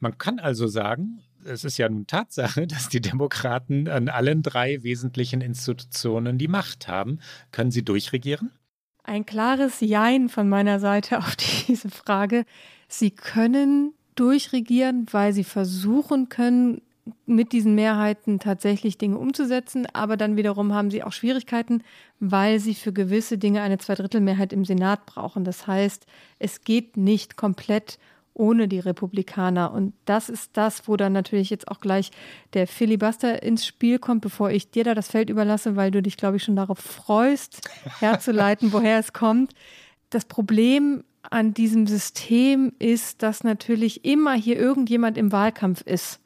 Man 0.00 0.18
kann 0.18 0.38
also 0.38 0.66
sagen, 0.66 1.22
es 1.46 1.64
ist 1.64 1.78
ja 1.78 1.88
nun 1.88 2.06
Tatsache, 2.06 2.66
dass 2.66 2.88
die 2.88 3.00
Demokraten 3.00 3.88
an 3.88 4.08
allen 4.08 4.42
drei 4.42 4.82
wesentlichen 4.82 5.40
Institutionen 5.40 6.38
die 6.38 6.48
Macht 6.48 6.88
haben. 6.88 7.20
Können 7.52 7.70
sie 7.70 7.84
durchregieren? 7.84 8.50
Ein 9.04 9.24
klares 9.24 9.80
Jein 9.80 10.28
von 10.28 10.48
meiner 10.48 10.80
Seite 10.80 11.18
auf 11.18 11.36
diese 11.36 11.90
Frage. 11.90 12.44
Sie 12.88 13.10
können 13.10 13.92
durchregieren, 14.14 15.06
weil 15.12 15.32
sie 15.32 15.44
versuchen 15.44 16.28
können, 16.28 16.82
mit 17.24 17.52
diesen 17.52 17.76
Mehrheiten 17.76 18.40
tatsächlich 18.40 18.98
Dinge 18.98 19.16
umzusetzen, 19.18 19.86
aber 19.92 20.16
dann 20.16 20.34
wiederum 20.36 20.74
haben 20.74 20.90
sie 20.90 21.04
auch 21.04 21.12
Schwierigkeiten, 21.12 21.84
weil 22.18 22.58
sie 22.58 22.74
für 22.74 22.92
gewisse 22.92 23.38
Dinge 23.38 23.62
eine 23.62 23.78
Zweidrittelmehrheit 23.78 24.52
im 24.52 24.64
Senat 24.64 25.06
brauchen. 25.06 25.44
Das 25.44 25.68
heißt, 25.68 26.04
es 26.40 26.62
geht 26.62 26.96
nicht 26.96 27.36
komplett 27.36 27.98
um 28.00 28.15
ohne 28.38 28.68
die 28.68 28.78
Republikaner. 28.78 29.72
Und 29.72 29.94
das 30.04 30.28
ist 30.28 30.56
das, 30.56 30.86
wo 30.86 30.96
dann 30.96 31.12
natürlich 31.12 31.50
jetzt 31.50 31.68
auch 31.68 31.80
gleich 31.80 32.10
der 32.54 32.66
Filibuster 32.68 33.42
ins 33.42 33.66
Spiel 33.66 33.98
kommt, 33.98 34.20
bevor 34.20 34.50
ich 34.50 34.70
dir 34.70 34.84
da 34.84 34.94
das 34.94 35.08
Feld 35.10 35.30
überlasse, 35.30 35.76
weil 35.76 35.90
du 35.90 36.02
dich, 36.02 36.16
glaube 36.16 36.36
ich, 36.36 36.44
schon 36.44 36.56
darauf 36.56 36.78
freust, 36.78 37.68
herzuleiten, 38.00 38.72
woher 38.72 38.98
es 38.98 39.12
kommt. 39.12 39.52
Das 40.10 40.24
Problem 40.26 41.02
an 41.28 41.54
diesem 41.54 41.86
System 41.88 42.72
ist, 42.78 43.22
dass 43.22 43.42
natürlich 43.42 44.04
immer 44.04 44.34
hier 44.34 44.56
irgendjemand 44.58 45.18
im 45.18 45.32
Wahlkampf 45.32 45.80
ist. 45.80 46.20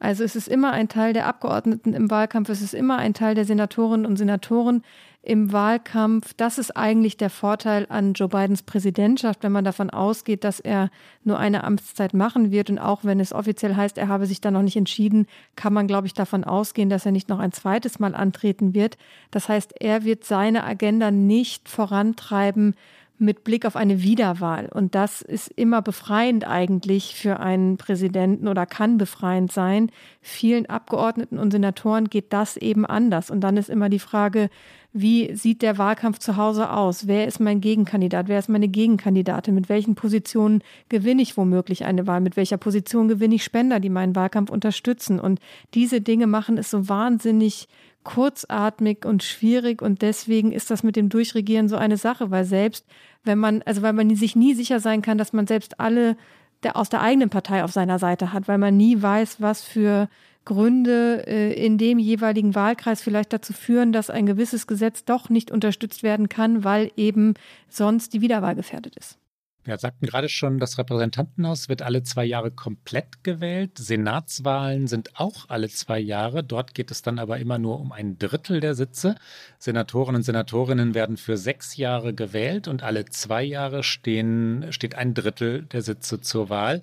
Also 0.00 0.24
es 0.24 0.34
ist 0.34 0.48
immer 0.48 0.72
ein 0.72 0.88
Teil 0.88 1.12
der 1.12 1.26
Abgeordneten 1.26 1.92
im 1.92 2.10
Wahlkampf, 2.10 2.48
es 2.48 2.62
ist 2.62 2.72
immer 2.72 2.96
ein 2.96 3.12
Teil 3.12 3.34
der 3.34 3.44
Senatorinnen 3.44 4.06
und 4.06 4.16
Senatoren 4.16 4.82
im 5.22 5.52
Wahlkampf. 5.52 6.32
Das 6.38 6.56
ist 6.56 6.74
eigentlich 6.74 7.18
der 7.18 7.28
Vorteil 7.28 7.84
an 7.90 8.14
Joe 8.14 8.28
Bidens 8.30 8.62
Präsidentschaft, 8.62 9.42
wenn 9.42 9.52
man 9.52 9.66
davon 9.66 9.90
ausgeht, 9.90 10.42
dass 10.44 10.58
er 10.58 10.88
nur 11.22 11.38
eine 11.38 11.62
Amtszeit 11.64 12.14
machen 12.14 12.50
wird. 12.50 12.70
Und 12.70 12.78
auch 12.78 13.04
wenn 13.04 13.20
es 13.20 13.34
offiziell 13.34 13.76
heißt, 13.76 13.98
er 13.98 14.08
habe 14.08 14.24
sich 14.24 14.40
da 14.40 14.50
noch 14.50 14.62
nicht 14.62 14.76
entschieden, 14.78 15.26
kann 15.54 15.74
man, 15.74 15.86
glaube 15.86 16.06
ich, 16.06 16.14
davon 16.14 16.44
ausgehen, 16.44 16.88
dass 16.88 17.04
er 17.04 17.12
nicht 17.12 17.28
noch 17.28 17.38
ein 17.38 17.52
zweites 17.52 17.98
Mal 17.98 18.14
antreten 18.14 18.72
wird. 18.72 18.96
Das 19.30 19.50
heißt, 19.50 19.74
er 19.82 20.04
wird 20.04 20.24
seine 20.24 20.64
Agenda 20.64 21.10
nicht 21.10 21.68
vorantreiben, 21.68 22.74
mit 23.20 23.44
Blick 23.44 23.66
auf 23.66 23.76
eine 23.76 24.02
Wiederwahl. 24.02 24.68
Und 24.72 24.94
das 24.94 25.20
ist 25.22 25.48
immer 25.54 25.82
befreiend 25.82 26.46
eigentlich 26.46 27.14
für 27.14 27.38
einen 27.38 27.76
Präsidenten 27.76 28.48
oder 28.48 28.64
kann 28.66 28.96
befreiend 28.98 29.52
sein. 29.52 29.90
Vielen 30.22 30.66
Abgeordneten 30.66 31.38
und 31.38 31.50
Senatoren 31.50 32.08
geht 32.08 32.32
das 32.32 32.56
eben 32.56 32.86
anders. 32.86 33.30
Und 33.30 33.42
dann 33.42 33.56
ist 33.58 33.68
immer 33.68 33.88
die 33.90 33.98
Frage, 33.98 34.48
wie 34.92 35.34
sieht 35.36 35.62
der 35.62 35.78
Wahlkampf 35.78 36.18
zu 36.18 36.36
Hause 36.36 36.70
aus? 36.70 37.06
Wer 37.06 37.26
ist 37.28 37.38
mein 37.38 37.60
Gegenkandidat? 37.60 38.26
Wer 38.26 38.40
ist 38.40 38.48
meine 38.48 38.66
Gegenkandidatin? 38.68 39.54
Mit 39.54 39.68
welchen 39.68 39.94
Positionen 39.94 40.62
gewinne 40.88 41.22
ich 41.22 41.36
womöglich 41.36 41.84
eine 41.84 42.06
Wahl? 42.08 42.20
Mit 42.20 42.36
welcher 42.36 42.56
Position 42.56 43.06
gewinne 43.06 43.36
ich 43.36 43.44
Spender, 43.44 43.78
die 43.78 43.88
meinen 43.88 44.16
Wahlkampf 44.16 44.50
unterstützen? 44.50 45.20
Und 45.20 45.38
diese 45.74 46.00
Dinge 46.00 46.26
machen 46.26 46.58
es 46.58 46.70
so 46.70 46.88
wahnsinnig 46.88 47.68
kurzatmig 48.02 49.04
und 49.04 49.22
schwierig 49.22 49.82
und 49.82 50.00
deswegen 50.02 50.52
ist 50.52 50.70
das 50.70 50.82
mit 50.82 50.96
dem 50.96 51.10
Durchregieren 51.10 51.68
so 51.68 51.76
eine 51.76 51.98
Sache, 51.98 52.30
weil 52.30 52.44
selbst 52.46 52.86
wenn 53.24 53.38
man, 53.38 53.60
also 53.66 53.82
weil 53.82 53.92
man 53.92 54.12
sich 54.16 54.34
nie 54.34 54.54
sicher 54.54 54.80
sein 54.80 55.02
kann, 55.02 55.18
dass 55.18 55.34
man 55.34 55.46
selbst 55.46 55.78
alle 55.78 56.16
der, 56.62 56.76
aus 56.76 56.88
der 56.88 57.02
eigenen 57.02 57.28
Partei 57.28 57.62
auf 57.62 57.72
seiner 57.72 57.98
Seite 57.98 58.32
hat, 58.32 58.48
weil 58.48 58.56
man 58.56 58.74
nie 58.76 59.00
weiß, 59.00 59.42
was 59.42 59.62
für 59.62 60.08
Gründe 60.50 61.28
äh, 61.28 61.52
in 61.64 61.78
dem 61.78 62.00
jeweiligen 62.00 62.56
Wahlkreis 62.56 63.00
vielleicht 63.00 63.32
dazu 63.32 63.52
führen, 63.52 63.92
dass 63.92 64.10
ein 64.10 64.26
gewisses 64.26 64.66
Gesetz 64.66 65.04
doch 65.04 65.28
nicht 65.28 65.52
unterstützt 65.52 66.02
werden 66.02 66.28
kann, 66.28 66.64
weil 66.64 66.90
eben 66.96 67.34
sonst 67.68 68.14
die 68.14 68.20
Wiederwahl 68.20 68.56
gefährdet 68.56 68.96
ist. 68.96 69.16
Wir 69.62 69.78
sagten 69.78 70.06
gerade 70.06 70.28
schon, 70.28 70.58
das 70.58 70.76
Repräsentantenhaus 70.76 71.68
wird 71.68 71.82
alle 71.82 72.02
zwei 72.02 72.24
Jahre 72.24 72.50
komplett 72.50 73.22
gewählt. 73.22 73.78
Senatswahlen 73.78 74.88
sind 74.88 75.20
auch 75.20 75.48
alle 75.48 75.68
zwei 75.68 76.00
Jahre. 76.00 76.42
Dort 76.42 76.74
geht 76.74 76.90
es 76.90 77.02
dann 77.02 77.20
aber 77.20 77.38
immer 77.38 77.60
nur 77.60 77.78
um 77.78 77.92
ein 77.92 78.18
Drittel 78.18 78.58
der 78.58 78.74
Sitze. 78.74 79.14
Senatoren 79.60 80.16
und 80.16 80.22
Senatorinnen 80.22 80.94
werden 80.96 81.16
für 81.16 81.36
sechs 81.36 81.76
Jahre 81.76 82.12
gewählt 82.12 82.66
und 82.66 82.82
alle 82.82 83.04
zwei 83.04 83.44
Jahre 83.44 83.84
stehen, 83.84 84.66
steht 84.70 84.96
ein 84.96 85.14
Drittel 85.14 85.62
der 85.66 85.82
Sitze 85.82 86.20
zur 86.20 86.48
Wahl. 86.48 86.82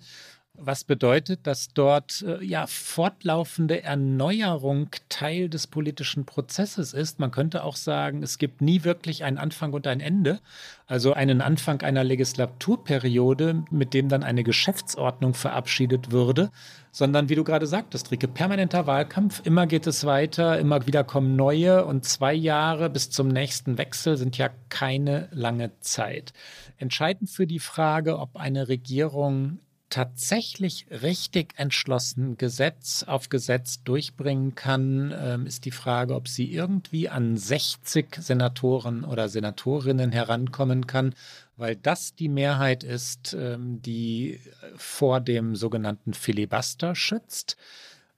Was 0.59 0.83
bedeutet, 0.83 1.41
dass 1.45 1.71
dort 1.71 2.23
äh, 2.23 2.43
ja 2.43 2.65
fortlaufende 2.65 3.83
Erneuerung 3.83 4.89
Teil 5.07 5.49
des 5.49 5.67
politischen 5.67 6.25
Prozesses 6.25 6.93
ist. 6.93 7.19
Man 7.19 7.29
könnte 7.29 7.63
auch 7.63 7.75
sagen, 7.75 8.23
es 8.23 8.39
gibt 8.39 8.59
nie 8.59 8.83
wirklich 8.83 9.23
einen 9.23 9.37
Anfang 9.37 9.71
und 9.73 9.85
ein 9.85 9.99
Ende. 9.99 10.39
Also 10.87 11.13
einen 11.13 11.41
Anfang 11.41 11.83
einer 11.83 12.03
Legislaturperiode, 12.03 13.65
mit 13.69 13.93
dem 13.93 14.09
dann 14.09 14.23
eine 14.23 14.43
Geschäftsordnung 14.43 15.35
verabschiedet 15.35 16.11
würde, 16.11 16.49
sondern 16.91 17.29
wie 17.29 17.35
du 17.35 17.43
gerade 17.43 17.67
sagtest, 17.67 18.09
Rieke, 18.09 18.27
permanenter 18.27 18.87
Wahlkampf, 18.87 19.43
immer 19.45 19.67
geht 19.67 19.85
es 19.85 20.05
weiter, 20.05 20.57
immer 20.57 20.87
wieder 20.87 21.03
kommen 21.03 21.35
neue 21.35 21.85
und 21.85 22.03
zwei 22.05 22.33
Jahre 22.33 22.89
bis 22.89 23.11
zum 23.11 23.27
nächsten 23.27 23.77
Wechsel 23.77 24.17
sind 24.17 24.39
ja 24.39 24.49
keine 24.69 25.27
lange 25.31 25.69
Zeit. 25.81 26.33
Entscheidend 26.77 27.29
für 27.29 27.45
die 27.45 27.59
Frage, 27.59 28.17
ob 28.17 28.37
eine 28.37 28.69
Regierung 28.69 29.59
tatsächlich 29.89 30.85
richtig 30.89 31.53
entschlossen 31.57 32.37
Gesetz 32.37 33.03
auf 33.03 33.29
Gesetz 33.29 33.83
durchbringen 33.83 34.55
kann, 34.55 35.13
ähm, 35.17 35.45
ist 35.45 35.65
die 35.65 35.71
Frage, 35.71 36.15
ob 36.15 36.27
sie 36.27 36.51
irgendwie 36.51 37.09
an 37.09 37.37
60 37.37 38.17
Senatoren 38.19 39.03
oder 39.03 39.29
Senatorinnen 39.29 40.11
herankommen 40.11 40.87
kann, 40.87 41.13
weil 41.55 41.75
das 41.75 42.15
die 42.15 42.29
Mehrheit 42.29 42.83
ist, 42.83 43.33
ähm, 43.33 43.81
die 43.81 44.39
vor 44.75 45.21
dem 45.21 45.55
sogenannten 45.55 46.13
Filibuster 46.13 46.93
schützt. 46.93 47.55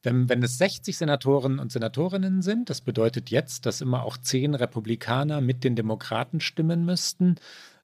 Denn 0.05 0.27
wenn 0.29 0.41
es 0.41 0.57
60 0.57 0.97
Senatoren 0.97 1.59
und 1.59 1.71
Senatorinnen 1.73 2.41
sind, 2.41 2.69
das 2.69 2.79
bedeutet 2.81 3.29
jetzt, 3.31 3.65
dass 3.65 3.81
immer 3.81 4.03
auch 4.05 4.17
zehn 4.17 4.55
Republikaner 4.55 5.41
mit 5.41 5.65
den 5.65 5.75
Demokraten 5.75 6.39
stimmen 6.39 6.85
müssten 6.85 7.35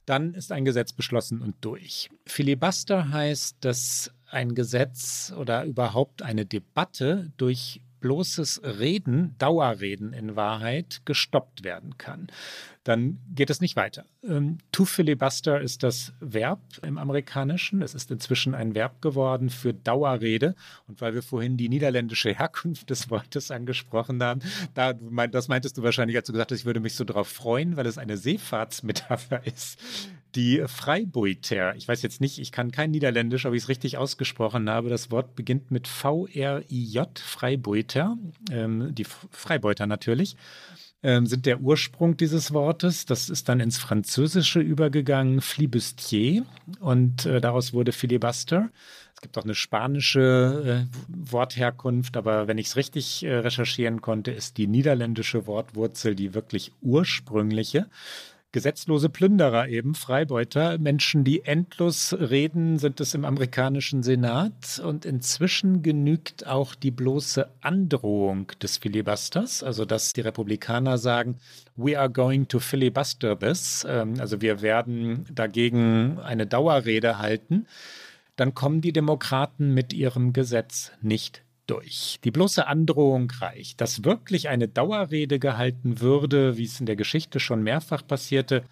dann 0.05 0.33
ist 0.33 0.51
ein 0.51 0.65
Gesetz 0.65 0.93
beschlossen 0.93 1.41
und 1.41 1.55
durch. 1.61 2.09
Filibuster 2.25 3.09
heißt, 3.09 3.57
dass 3.61 4.11
ein 4.29 4.55
Gesetz 4.55 5.33
oder 5.37 5.65
überhaupt 5.65 6.21
eine 6.21 6.45
Debatte 6.45 7.31
durch 7.37 7.81
bloßes 8.05 8.61
Reden, 8.63 9.33
Dauerreden 9.39 10.13
in 10.13 10.35
Wahrheit, 10.35 11.01
gestoppt 11.05 11.63
werden 11.63 11.97
kann. 11.97 12.27
Dann 12.83 13.17
geht 13.33 13.49
es 13.49 13.61
nicht 13.61 13.75
weiter. 13.75 14.05
Ähm, 14.23 14.59
to 14.71 14.85
filibuster 14.85 15.59
ist 15.59 15.81
das 15.81 16.13
Verb 16.19 16.59
im 16.83 16.99
Amerikanischen. 16.99 17.81
Es 17.81 17.95
ist 17.95 18.11
inzwischen 18.11 18.53
ein 18.53 18.75
Verb 18.75 19.01
geworden 19.01 19.49
für 19.49 19.73
Dauerrede. 19.73 20.53
Und 20.87 21.01
weil 21.01 21.15
wir 21.15 21.23
vorhin 21.23 21.57
die 21.57 21.67
niederländische 21.67 22.31
Herkunft 22.35 22.91
des 22.91 23.09
Wortes 23.09 23.49
angesprochen 23.49 24.21
haben, 24.21 24.41
da, 24.75 24.93
das 24.93 25.47
meintest 25.47 25.79
du 25.79 25.81
wahrscheinlich, 25.81 26.15
als 26.15 26.27
du 26.27 26.31
gesagt 26.33 26.51
hast, 26.51 26.59
ich 26.59 26.65
würde 26.65 26.81
mich 26.81 26.93
so 26.93 27.05
darauf 27.05 27.27
freuen, 27.27 27.75
weil 27.75 27.87
es 27.87 27.97
eine 27.97 28.17
Seefahrtsmetapher 28.17 29.47
ist 29.47 29.79
die 30.35 30.61
Freibeuter, 30.67 31.75
Ich 31.75 31.87
weiß 31.87 32.01
jetzt 32.01 32.19
nicht, 32.19 32.39
ich 32.39 32.51
kann 32.51 32.71
kein 32.71 32.91
Niederländisch, 32.91 33.45
ob 33.45 33.53
ich 33.53 33.63
es 33.63 33.69
richtig 33.69 33.97
ausgesprochen 33.97 34.69
habe. 34.69 34.89
Das 34.89 35.09
Wort 35.11 35.35
beginnt 35.35 35.71
mit 35.71 35.87
V-R-I-J, 35.87 37.19
Freibeuter, 37.19 38.17
Ähm, 38.51 38.93
die 38.93 39.05
Freibeuter 39.05 39.87
natürlich 39.87 40.35
ähm, 41.03 41.25
sind 41.25 41.45
der 41.45 41.61
Ursprung 41.61 42.17
dieses 42.17 42.51
Wortes. 42.53 43.05
Das 43.05 43.29
ist 43.29 43.47
dann 43.47 43.59
ins 43.59 43.77
Französische 43.77 44.59
übergegangen, 44.59 45.39
flibustier, 45.41 46.45
und 46.79 47.25
äh, 47.25 47.39
daraus 47.39 47.73
wurde 47.73 47.91
filibuster. 47.91 48.69
Es 49.15 49.21
gibt 49.21 49.37
auch 49.37 49.43
eine 49.43 49.55
spanische 49.55 50.87
äh, 50.91 50.95
Wortherkunft, 51.07 52.17
aber 52.17 52.47
wenn 52.47 52.57
ich 52.57 52.67
es 52.67 52.75
richtig 52.75 53.23
äh, 53.23 53.31
recherchieren 53.37 54.01
konnte, 54.01 54.31
ist 54.31 54.57
die 54.57 54.67
niederländische 54.67 55.47
Wortwurzel 55.47 56.15
die 56.15 56.33
wirklich 56.33 56.71
ursprüngliche 56.81 57.85
gesetzlose 58.55 59.09
Plünderer 59.09 59.67
eben, 59.67 59.95
Freibeuter, 59.95 60.77
Menschen, 60.77 61.25
die 61.25 61.43
endlos 61.43 62.13
reden, 62.17 62.77
sind 62.79 63.01
es 63.01 63.13
im 63.13 63.25
amerikanischen 63.25 64.01
Senat. 64.01 64.79
Und 64.83 65.03
inzwischen 65.05 65.81
genügt 65.83 66.47
auch 66.47 66.73
die 66.73 66.89
bloße 66.91 67.49
Androhung 67.59 68.47
des 68.63 68.77
Filibusters, 68.77 69.61
also 69.61 69.83
dass 69.83 70.13
die 70.13 70.21
Republikaner 70.21 70.97
sagen, 70.97 71.35
we 71.75 71.99
are 71.99 72.09
going 72.09 72.47
to 72.47 72.59
filibuster 72.59 73.37
this, 73.37 73.85
ähm, 73.89 74.13
also 74.21 74.39
wir 74.39 74.61
werden 74.61 75.25
dagegen 75.31 76.19
eine 76.19 76.47
Dauerrede 76.47 77.17
halten 77.19 77.67
dann 78.37 78.53
kommen 78.53 78.81
die 78.81 78.91
Demokraten 78.91 79.73
mit 79.73 79.93
ihrem 79.93 80.33
Gesetz 80.33 80.91
nicht 81.01 81.44
durch. 81.67 82.19
Die 82.23 82.31
bloße 82.31 82.67
Androhung 82.67 83.29
reicht. 83.39 83.81
Dass 83.81 84.03
wirklich 84.03 84.49
eine 84.49 84.67
Dauerrede 84.67 85.39
gehalten 85.39 86.01
würde, 86.01 86.57
wie 86.57 86.65
es 86.65 86.79
in 86.79 86.85
der 86.85 86.95
Geschichte 86.95 87.39
schon 87.39 87.63
mehrfach 87.63 88.05
passierte, 88.05 88.63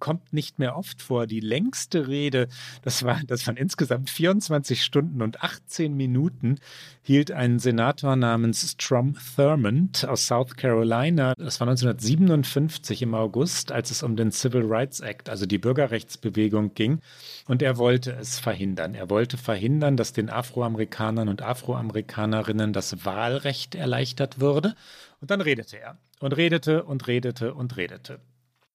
kommt 0.00 0.32
nicht 0.32 0.58
mehr 0.58 0.76
oft 0.76 1.02
vor. 1.02 1.26
Die 1.26 1.40
längste 1.40 2.08
Rede, 2.08 2.48
das, 2.82 3.02
war, 3.04 3.20
das 3.26 3.46
waren 3.46 3.56
insgesamt 3.56 4.10
24 4.10 4.82
Stunden 4.82 5.22
und 5.22 5.42
18 5.42 5.94
Minuten, 5.94 6.56
hielt 7.02 7.30
ein 7.30 7.58
Senator 7.58 8.16
namens 8.16 8.74
Strom 8.78 9.16
Thurmond 9.36 10.06
aus 10.06 10.26
South 10.26 10.56
Carolina. 10.56 11.34
Das 11.36 11.60
war 11.60 11.68
1957 11.68 13.02
im 13.02 13.14
August, 13.14 13.72
als 13.72 13.90
es 13.90 14.02
um 14.02 14.16
den 14.16 14.32
Civil 14.32 14.64
Rights 14.66 15.00
Act, 15.00 15.28
also 15.28 15.46
die 15.46 15.58
Bürgerrechtsbewegung 15.58 16.74
ging. 16.74 17.00
Und 17.46 17.62
er 17.62 17.76
wollte 17.76 18.12
es 18.12 18.38
verhindern. 18.38 18.94
Er 18.94 19.10
wollte 19.10 19.36
verhindern, 19.36 19.96
dass 19.96 20.12
den 20.12 20.30
Afroamerikanern 20.30 21.28
und 21.28 21.42
Afroamerikanerinnen 21.42 22.72
das 22.72 23.04
Wahlrecht 23.04 23.74
erleichtert 23.74 24.40
würde. 24.40 24.74
Und 25.20 25.30
dann 25.30 25.40
redete 25.40 25.78
er 25.80 25.96
und 26.20 26.36
redete 26.36 26.84
und 26.84 27.06
redete 27.06 27.54
und 27.54 27.76
redete. 27.76 28.20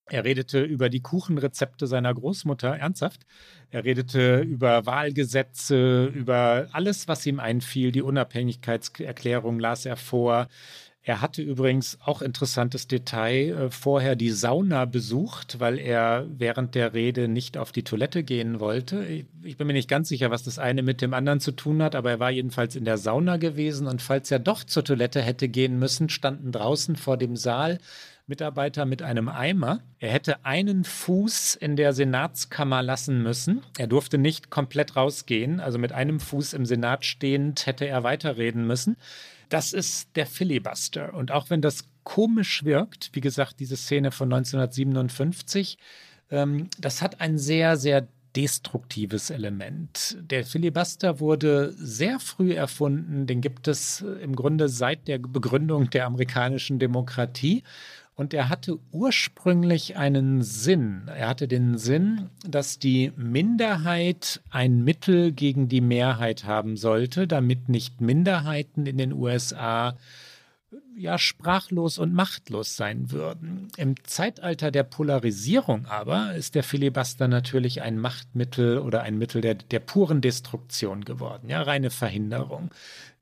Er 0.09 0.25
redete 0.25 0.61
über 0.63 0.89
die 0.89 1.01
Kuchenrezepte 1.01 1.85
seiner 1.87 2.13
Großmutter, 2.13 2.75
ernsthaft. 2.77 3.21
Er 3.71 3.83
redete 3.83 4.39
über 4.39 4.85
Wahlgesetze, 4.85 6.05
über 6.05 6.67
alles, 6.71 7.07
was 7.07 7.25
ihm 7.25 7.39
einfiel. 7.39 7.91
Die 7.91 8.01
Unabhängigkeitserklärung 8.01 9.59
las 9.59 9.85
er 9.85 9.97
vor. 9.97 10.47
Er 11.01 11.21
hatte 11.21 11.41
übrigens 11.41 11.97
auch 12.03 12.21
interessantes 12.21 12.87
Detail 12.87 13.35
äh, 13.35 13.69
vorher 13.71 14.15
die 14.15 14.31
Sauna 14.31 14.85
besucht, 14.85 15.59
weil 15.59 15.79
er 15.79 16.27
während 16.29 16.75
der 16.75 16.93
Rede 16.93 17.27
nicht 17.27 17.57
auf 17.57 17.71
die 17.71 17.83
Toilette 17.83 18.23
gehen 18.23 18.59
wollte. 18.59 19.25
Ich 19.43 19.57
bin 19.57 19.65
mir 19.67 19.73
nicht 19.73 19.89
ganz 19.89 20.09
sicher, 20.09 20.29
was 20.29 20.43
das 20.43 20.59
eine 20.59 20.83
mit 20.83 21.01
dem 21.01 21.13
anderen 21.13 21.39
zu 21.39 21.51
tun 21.51 21.81
hat, 21.81 21.95
aber 21.95 22.11
er 22.11 22.19
war 22.19 22.31
jedenfalls 22.31 22.75
in 22.75 22.83
der 22.85 22.97
Sauna 22.97 23.37
gewesen 23.37 23.87
und 23.87 24.01
falls 24.01 24.29
er 24.29 24.39
doch 24.39 24.63
zur 24.63 24.83
Toilette 24.83 25.21
hätte 25.21 25.47
gehen 25.49 25.79
müssen, 25.79 26.09
standen 26.09 26.51
draußen 26.51 26.95
vor 26.95 27.15
dem 27.17 27.37
Saal 27.37 27.79
Mitarbeiter 28.29 28.85
mit 28.85 29.01
einem 29.01 29.27
Eimer. 29.27 29.81
Er 29.97 30.11
hätte 30.11 30.45
einen 30.45 30.83
Fuß 30.83 31.55
in 31.55 31.75
der 31.75 31.93
Senatskammer 31.93 32.83
lassen 32.83 33.23
müssen. 33.23 33.63
Er 33.77 33.87
durfte 33.87 34.19
nicht 34.19 34.51
komplett 34.51 34.95
rausgehen. 34.95 35.59
Also 35.59 35.79
mit 35.79 35.91
einem 35.91 36.19
Fuß 36.19 36.53
im 36.53 36.65
Senat 36.65 37.03
stehend 37.05 37.65
hätte 37.65 37.85
er 37.85 38.03
weiterreden 38.03 38.67
müssen. 38.67 38.97
Das 39.49 39.73
ist 39.73 40.15
der 40.15 40.27
Filibuster. 40.27 41.15
Und 41.15 41.31
auch 41.31 41.49
wenn 41.49 41.61
das 41.61 41.85
komisch 42.03 42.63
wirkt, 42.63 43.09
wie 43.13 43.21
gesagt, 43.21 43.59
diese 43.59 43.75
Szene 43.75 44.11
von 44.11 44.31
1957, 44.31 45.79
ähm, 46.29 46.69
das 46.79 47.01
hat 47.01 47.19
ein 47.21 47.39
sehr, 47.39 47.77
sehr 47.77 48.07
destruktives 48.35 49.31
Element. 49.31 50.15
Der 50.21 50.45
Filibuster 50.45 51.19
wurde 51.19 51.71
sehr 51.73 52.19
früh 52.19 52.53
erfunden, 52.53 53.25
den 53.25 53.41
gibt 53.41 53.67
es 53.67 54.01
äh, 54.01 54.23
im 54.23 54.35
Grunde 54.35 54.69
seit 54.69 55.07
der 55.07 55.17
Begründung 55.17 55.89
der 55.89 56.05
amerikanischen 56.05 56.77
Demokratie. 56.77 57.63
Und 58.19 58.33
er 58.33 58.49
hatte 58.49 58.79
ursprünglich 58.91 59.95
einen 59.95 60.41
Sinn. 60.41 61.03
Er 61.07 61.29
hatte 61.29 61.47
den 61.47 61.77
Sinn, 61.77 62.29
dass 62.45 62.77
die 62.77 63.13
Minderheit 63.15 64.41
ein 64.49 64.83
Mittel 64.83 65.31
gegen 65.31 65.69
die 65.69 65.79
Mehrheit 65.79 66.43
haben 66.43 66.75
sollte, 66.75 67.27
damit 67.27 67.69
nicht 67.69 68.01
Minderheiten 68.01 68.85
in 68.87 68.97
den 68.97 69.13
USA 69.13 69.95
ja 70.97 71.17
sprachlos 71.17 71.97
und 71.97 72.13
machtlos 72.13 72.75
sein 72.75 73.09
würden. 73.09 73.69
Im 73.77 73.95
Zeitalter 74.03 74.69
der 74.69 74.83
Polarisierung 74.83 75.85
aber 75.85 76.35
ist 76.35 76.55
der 76.55 76.63
Filibuster 76.63 77.29
natürlich 77.29 77.81
ein 77.83 77.97
Machtmittel 77.97 78.79
oder 78.79 79.01
ein 79.03 79.17
Mittel 79.17 79.39
der, 79.39 79.55
der 79.55 79.79
puren 79.79 80.19
Destruktion 80.19 81.05
geworden, 81.05 81.47
ja, 81.49 81.61
reine 81.61 81.89
Verhinderung. 81.89 82.69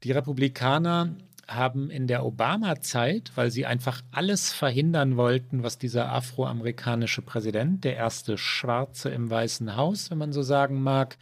Die 0.04 0.12
Republikaner 0.12 1.10
haben 1.48 1.90
in 1.90 2.08
der 2.08 2.26
Obama-Zeit, 2.26 3.32
weil 3.36 3.52
sie 3.52 3.66
einfach 3.66 4.02
alles 4.12 4.54
verhindern 4.54 5.16
wollten, 5.18 5.64
was 5.64 5.78
dieser 5.78 6.12
afroamerikanische 6.12 7.22
Präsident, 7.22 7.84
der 7.84 7.96
erste 7.96 8.38
Schwarze 8.38 9.10
im 9.10 9.30
Weißen 9.30 9.76
Haus, 9.78 10.12
wenn 10.12 10.18
man 10.18 10.34
so 10.34 10.42
sagen 10.42 10.82
mag, 10.84 11.18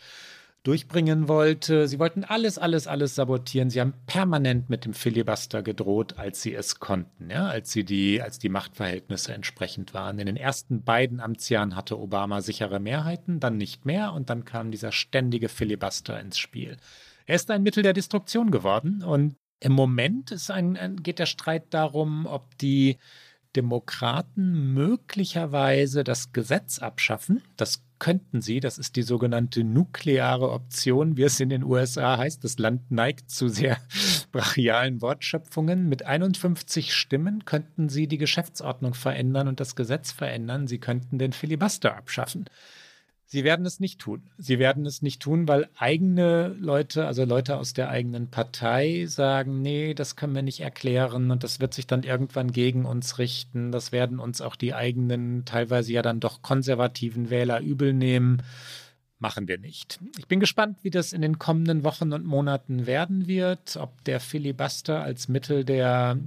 durchbringen 0.64 1.28
wollte. 1.28 1.88
Sie 1.88 2.00
wollten 2.00 2.24
alles, 2.24 2.58
alles, 2.58 2.88
alles 2.88 3.14
sabotieren. 3.14 3.70
Sie 3.70 3.80
haben 3.80 3.94
permanent 4.08 4.68
mit 4.68 4.84
dem 4.86 4.96
Filibuster 4.96 5.62
gedroht, 5.62 6.18
als 6.18 6.42
sie 6.42 6.56
es 6.56 6.80
konnten, 6.80 7.30
ja, 7.30 7.46
als 7.48 7.72
sie 7.72 7.84
die, 7.84 8.20
als 8.20 8.40
die 8.40 8.50
Machtverhältnisse 8.50 9.32
entsprechend 9.34 9.94
waren. 9.94 10.18
In 10.18 10.26
den 10.26 10.38
ersten 10.38 10.84
beiden 10.84 11.20
Amtsjahren 11.20 11.76
hatte 11.76 12.00
Obama 12.00 12.42
sichere 12.42 12.80
Mehrheiten, 12.80 13.40
dann 13.40 13.58
nicht 13.58 13.86
mehr 13.86 14.14
und 14.14 14.32
dann 14.32 14.44
kam 14.44 14.72
dieser 14.72 14.92
ständige 14.92 15.50
Filibuster 15.50 16.20
ins 16.20 16.40
Spiel. 16.40 16.78
Er 17.28 17.36
ist 17.36 17.52
ein 17.52 17.62
Mittel 17.64 17.84
der 17.84 17.94
Destruktion 17.94 18.50
geworden 18.50 19.04
und 19.04 19.36
im 19.66 19.72
Moment 19.74 20.30
ist 20.32 20.52
ein, 20.52 20.98
geht 21.02 21.18
der 21.18 21.26
Streit 21.26 21.64
darum, 21.72 22.28
ob 22.28 22.56
die 22.60 23.00
Demokraten 23.56 24.76
möglicherweise 24.76 26.04
das 26.04 26.32
Gesetz 26.34 26.78
abschaffen. 26.78 27.42
Das 27.58 27.82
könnten 27.98 28.42
sie. 28.42 28.60
Das 28.60 28.78
ist 28.78 28.96
die 28.96 29.02
sogenannte 29.02 29.64
nukleare 29.64 30.52
Option, 30.52 31.18
wie 31.18 31.24
es 31.24 31.40
in 31.40 31.50
den 31.50 31.64
USA 31.64 32.16
heißt. 32.20 32.44
Das 32.44 32.60
Land 32.60 32.92
neigt 32.92 33.32
zu 33.32 33.48
sehr 33.50 33.78
brachialen 34.32 35.02
Wortschöpfungen. 35.02 35.90
Mit 35.90 36.06
51 36.06 36.94
Stimmen 36.94 37.44
könnten 37.46 37.90
sie 37.90 38.06
die 38.08 38.20
Geschäftsordnung 38.20 38.94
verändern 38.94 39.48
und 39.48 39.60
das 39.60 39.76
Gesetz 39.76 40.12
verändern. 40.12 40.68
Sie 40.68 40.78
könnten 40.78 41.18
den 41.18 41.34
Filibuster 41.34 41.98
abschaffen. 41.98 42.46
Sie 43.28 43.44
werden 43.44 43.66
es 43.66 43.80
nicht 43.80 44.00
tun. 44.00 44.30
Sie 44.38 44.60
werden 44.60 44.86
es 44.86 45.02
nicht 45.02 45.20
tun, 45.20 45.48
weil 45.48 45.68
eigene 45.78 46.50
Leute, 46.60 47.08
also 47.08 47.26
Leute 47.26 47.58
aus 47.58 47.74
der 47.74 47.90
eigenen 47.90 48.28
Partei, 48.30 49.06
sagen, 49.08 49.64
nee, 49.64 49.96
das 49.96 50.16
können 50.16 50.36
wir 50.36 50.44
nicht 50.44 50.60
erklären 50.60 51.32
und 51.32 51.44
das 51.44 51.60
wird 51.60 51.74
sich 51.74 51.88
dann 51.88 52.04
irgendwann 52.04 52.52
gegen 52.52 52.86
uns 52.86 53.18
richten. 53.18 53.72
Das 53.72 53.92
werden 53.92 54.20
uns 54.20 54.42
auch 54.42 54.56
die 54.56 54.76
eigenen, 54.76 55.44
teilweise 55.44 55.92
ja 55.92 56.04
dann 56.04 56.20
doch 56.20 56.44
konservativen 56.44 57.32
Wähler 57.32 57.62
übel 57.62 57.94
nehmen. 57.94 58.44
Machen 59.18 59.48
wir 59.48 59.58
nicht. 59.58 59.98
Ich 60.20 60.28
bin 60.28 60.40
gespannt, 60.40 60.78
wie 60.84 60.90
das 60.92 61.12
in 61.12 61.22
den 61.24 61.40
kommenden 61.40 61.84
Wochen 61.84 62.14
und 62.14 62.26
Monaten 62.26 62.86
werden 62.86 63.28
wird, 63.28 63.76
ob 63.78 64.04
der 64.04 64.20
Filibuster 64.20 65.02
als 65.02 65.30
Mittel 65.30 65.64
der, 65.66 66.20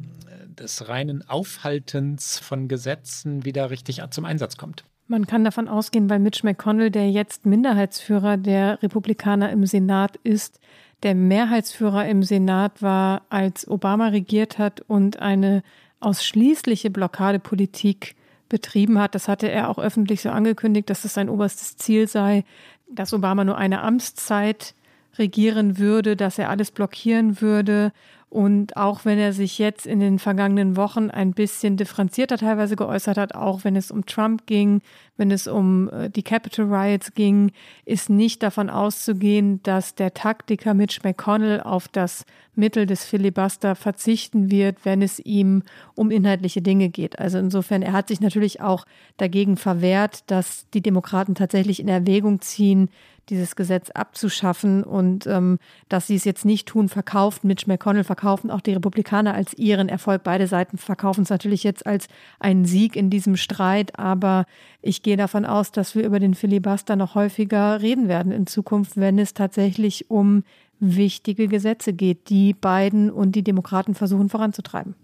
des 0.49 0.89
reinen 0.89 1.27
Aufhaltens 1.29 2.41
von 2.41 2.67
Gesetzen 2.67 3.45
wieder 3.45 3.71
richtig 3.71 4.03
zum 4.11 4.25
Einsatz 4.25 4.57
kommt. 4.57 4.83
Man 5.11 5.27
kann 5.27 5.43
davon 5.43 5.69
ausgehen, 5.69 6.11
weil 6.11 6.19
Mitch 6.19 6.45
McConnell, 6.45 6.91
der 6.91 7.11
jetzt 7.11 7.47
Minderheitsführer 7.47 8.37
der 8.37 8.83
Republikaner 8.83 9.51
im 9.51 9.65
Senat 9.65 10.17
ist, 10.23 10.61
der 11.03 11.15
Mehrheitsführer 11.15 12.07
im 12.07 12.23
Senat 12.23 12.83
war, 12.83 13.23
als 13.31 13.67
Obama 13.69 14.09
regiert 14.09 14.59
hat 14.59 14.83
und 14.87 15.19
eine 15.21 15.63
ausschließliche 16.01 16.91
Blockadepolitik 16.91 18.17
betrieben 18.51 18.99
hat. 18.99 19.15
Das 19.15 19.29
hatte 19.29 19.51
er 19.51 19.71
auch 19.71 19.79
öffentlich 19.79 20.21
so 20.21 20.29
angekündigt, 20.29 20.91
dass 20.91 21.03
das 21.03 21.15
sein 21.15 21.31
oberstes 21.31 21.79
Ziel 21.79 22.07
sei, 22.07 22.45
dass 22.91 23.15
Obama 23.15 23.45
nur 23.45 23.57
eine 23.57 23.81
Amtszeit 23.81 24.75
regieren 25.17 25.79
würde, 25.79 26.17
dass 26.17 26.39
er 26.39 26.51
alles 26.51 26.71
blockieren 26.71 27.41
würde 27.41 27.93
und 28.31 28.77
auch 28.77 29.07
wenn 29.07 29.19
er 29.19 29.33
sich 29.33 29.59
jetzt 29.59 29.87
in 29.87 30.01
den 30.01 30.19
vergangenen 30.19 30.77
Wochen 30.77 31.09
ein 31.11 31.33
bisschen 31.33 31.79
differenzierter 31.79 32.37
teilweise 32.37 32.77
geäußert 32.77 33.17
hat, 33.17 33.35
auch 33.35 33.65
wenn 33.65 33.75
es 33.75 33.91
um 33.91 34.05
Trump 34.05 34.45
ging, 34.47 34.83
wenn 35.17 35.31
es 35.31 35.47
um 35.47 35.89
äh, 35.89 36.11
die 36.11 36.23
Capitol 36.23 36.67
Riots 36.73 37.15
ging, 37.15 37.53
ist 37.87 38.11
nicht 38.11 38.43
davon 38.43 38.69
auszugehen, 38.69 39.63
dass 39.63 39.95
der 39.95 40.13
Taktiker 40.13 40.75
Mitch 40.75 41.01
McConnell 41.05 41.63
auf 41.63 41.89
das 41.89 42.27
Mittel 42.55 42.85
des 42.85 43.03
Filibuster 43.05 43.75
verzichten 43.75 44.51
wird, 44.51 44.85
wenn 44.85 45.01
es 45.01 45.21
ihm 45.21 45.63
um 45.95 46.11
inhaltliche 46.11 46.61
Dinge 46.61 46.91
geht. 46.91 47.19
Also 47.19 47.39
insofern, 47.39 47.81
er 47.81 47.95
hat 47.95 48.09
sich 48.09 48.21
natürlich 48.21 48.61
auch 48.61 48.85
dagegen 49.17 49.57
verwehrt, 49.57 50.25
dass 50.31 50.67
die 50.75 50.83
Demokraten 50.83 51.35
tatsächlich 51.35 51.81
in 51.81 51.89
Erwägung 51.89 52.43
ziehen, 52.43 52.91
dieses 53.31 53.57
Gesetz 53.57 53.91
abzuschaffen 53.91 54.83
und 54.83 55.27
ähm, 55.27 55.59
dass 55.89 56.07
sie 56.07 56.15
es 56.15 56.25
jetzt 56.25 56.45
nicht 56.45 56.69
tun, 56.69 56.89
verkauft 56.89 57.45
Mitch 57.45 57.67
McConnell, 57.69 58.05
verkaufen 58.05 58.51
auch 58.51 58.61
die 58.61 58.73
Republikaner 58.73 59.35
als 59.35 59.55
ihren 59.55 59.89
Erfolg. 59.89 60.23
Beide 60.25 60.47
Seiten 60.47 60.79
verkaufen 60.79 61.23
es 61.23 61.31
natürlich 61.31 61.63
jetzt 61.65 61.87
als 61.87 62.07
einen 62.41 62.65
Sieg 62.65 62.97
in 62.97 63.11
diesem 63.11 63.37
Streit, 63.37 63.99
aber 63.99 64.47
ich 64.83 65.03
gehe 65.03 65.17
davon 65.17 65.45
aus, 65.45 65.73
dass 65.73 65.95
wir 65.95 66.05
über 66.05 66.21
den 66.21 66.35
Filibuster 66.35 66.97
noch 66.97 67.15
häufiger 67.15 67.81
reden 67.83 68.09
werden 68.09 68.33
in 68.33 68.47
Zukunft, 68.47 68.97
wenn 68.97 69.19
es 69.19 69.35
tatsächlich 69.35 70.11
um 70.11 70.43
wichtige 70.81 71.49
Gesetze 71.49 71.93
geht, 71.93 72.29
die 72.31 72.55
Biden 72.55 73.11
und 73.11 73.33
die 73.33 73.43
Demokraten 73.43 73.95
versuchen 73.95 74.29
voranzutreiben. 74.29 74.95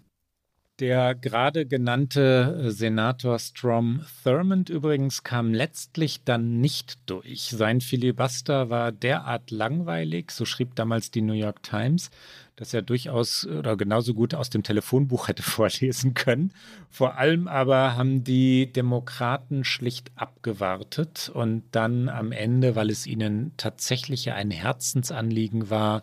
Der 0.80 1.14
gerade 1.14 1.66
genannte 1.66 2.60
äh, 2.64 2.70
Senator 2.70 3.38
Strom 3.38 4.02
Thurmond 4.24 4.70
übrigens 4.70 5.22
kam 5.22 5.54
letztlich 5.54 6.24
dann 6.24 6.60
nicht 6.60 6.98
durch. 7.06 7.42
Sein 7.50 7.80
Filibuster 7.80 8.70
war 8.70 8.90
derart 8.90 9.52
langweilig, 9.52 10.32
so 10.32 10.44
schrieb 10.44 10.74
damals 10.74 11.12
die 11.12 11.20
New 11.22 11.32
York 11.34 11.62
Times, 11.62 12.10
dass 12.56 12.74
er 12.74 12.82
durchaus 12.82 13.44
äh, 13.48 13.52
oder 13.52 13.76
genauso 13.76 14.14
gut 14.14 14.34
aus 14.34 14.50
dem 14.50 14.64
Telefonbuch 14.64 15.28
hätte 15.28 15.44
vorlesen 15.44 16.14
können. 16.14 16.52
Vor 16.90 17.18
allem 17.18 17.46
aber 17.46 17.94
haben 17.94 18.24
die 18.24 18.72
Demokraten 18.72 19.62
schlicht 19.62 20.10
abgewartet 20.16 21.30
und 21.32 21.62
dann 21.70 22.08
am 22.08 22.32
Ende, 22.32 22.74
weil 22.74 22.90
es 22.90 23.06
ihnen 23.06 23.52
tatsächlich 23.58 24.32
ein 24.32 24.50
Herzensanliegen 24.50 25.70
war, 25.70 26.02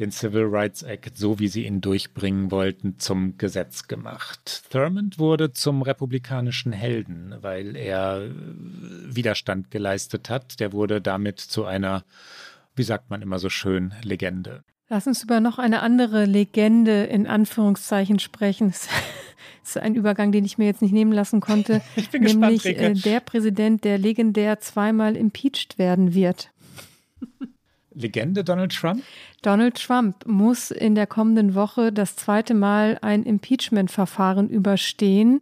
den 0.00 0.10
Civil 0.10 0.46
Rights 0.50 0.82
Act, 0.82 1.16
so 1.18 1.38
wie 1.38 1.48
sie 1.48 1.66
ihn 1.66 1.80
durchbringen 1.82 2.50
wollten, 2.50 2.98
zum 2.98 3.36
Gesetz 3.38 3.86
gemacht. 3.86 4.62
Thurmond 4.70 5.18
wurde 5.18 5.52
zum 5.52 5.82
republikanischen 5.82 6.72
Helden, 6.72 7.34
weil 7.42 7.76
er 7.76 8.22
äh, 8.22 8.30
Widerstand 8.34 9.70
geleistet 9.70 10.30
hat. 10.30 10.58
Der 10.58 10.72
wurde 10.72 11.00
damit 11.02 11.38
zu 11.38 11.66
einer, 11.66 12.04
wie 12.74 12.82
sagt 12.82 13.10
man 13.10 13.20
immer 13.22 13.38
so 13.38 13.50
schön, 13.50 13.92
Legende. 14.02 14.64
Lass 14.88 15.06
uns 15.06 15.22
über 15.22 15.38
noch 15.38 15.58
eine 15.58 15.82
andere 15.82 16.24
Legende 16.24 17.04
in 17.04 17.26
Anführungszeichen 17.28 18.18
sprechen. 18.18 18.74
Das 19.62 19.76
ist 19.76 19.82
ein 19.82 19.94
Übergang, 19.94 20.32
den 20.32 20.44
ich 20.46 20.56
mir 20.56 20.64
jetzt 20.64 20.80
nicht 20.80 20.92
nehmen 20.92 21.12
lassen 21.12 21.40
konnte. 21.40 21.82
ich 21.96 22.08
bin 22.08 22.22
nämlich 22.22 22.62
gespannt, 22.62 22.94
Rike. 22.96 22.98
Äh, 22.98 23.12
der 23.12 23.20
Präsident, 23.20 23.84
der 23.84 23.98
legendär 23.98 24.58
zweimal 24.60 25.16
impeached 25.16 25.78
werden 25.78 26.14
wird. 26.14 26.48
Legende 27.94 28.44
Donald 28.44 28.72
Trump? 28.74 29.02
Donald 29.42 29.74
Trump 29.82 30.24
muss 30.26 30.70
in 30.70 30.94
der 30.94 31.06
kommenden 31.06 31.54
Woche 31.54 31.92
das 31.92 32.16
zweite 32.16 32.54
Mal 32.54 32.98
ein 33.02 33.22
Impeachment-Verfahren 33.24 34.48
überstehen. 34.48 35.40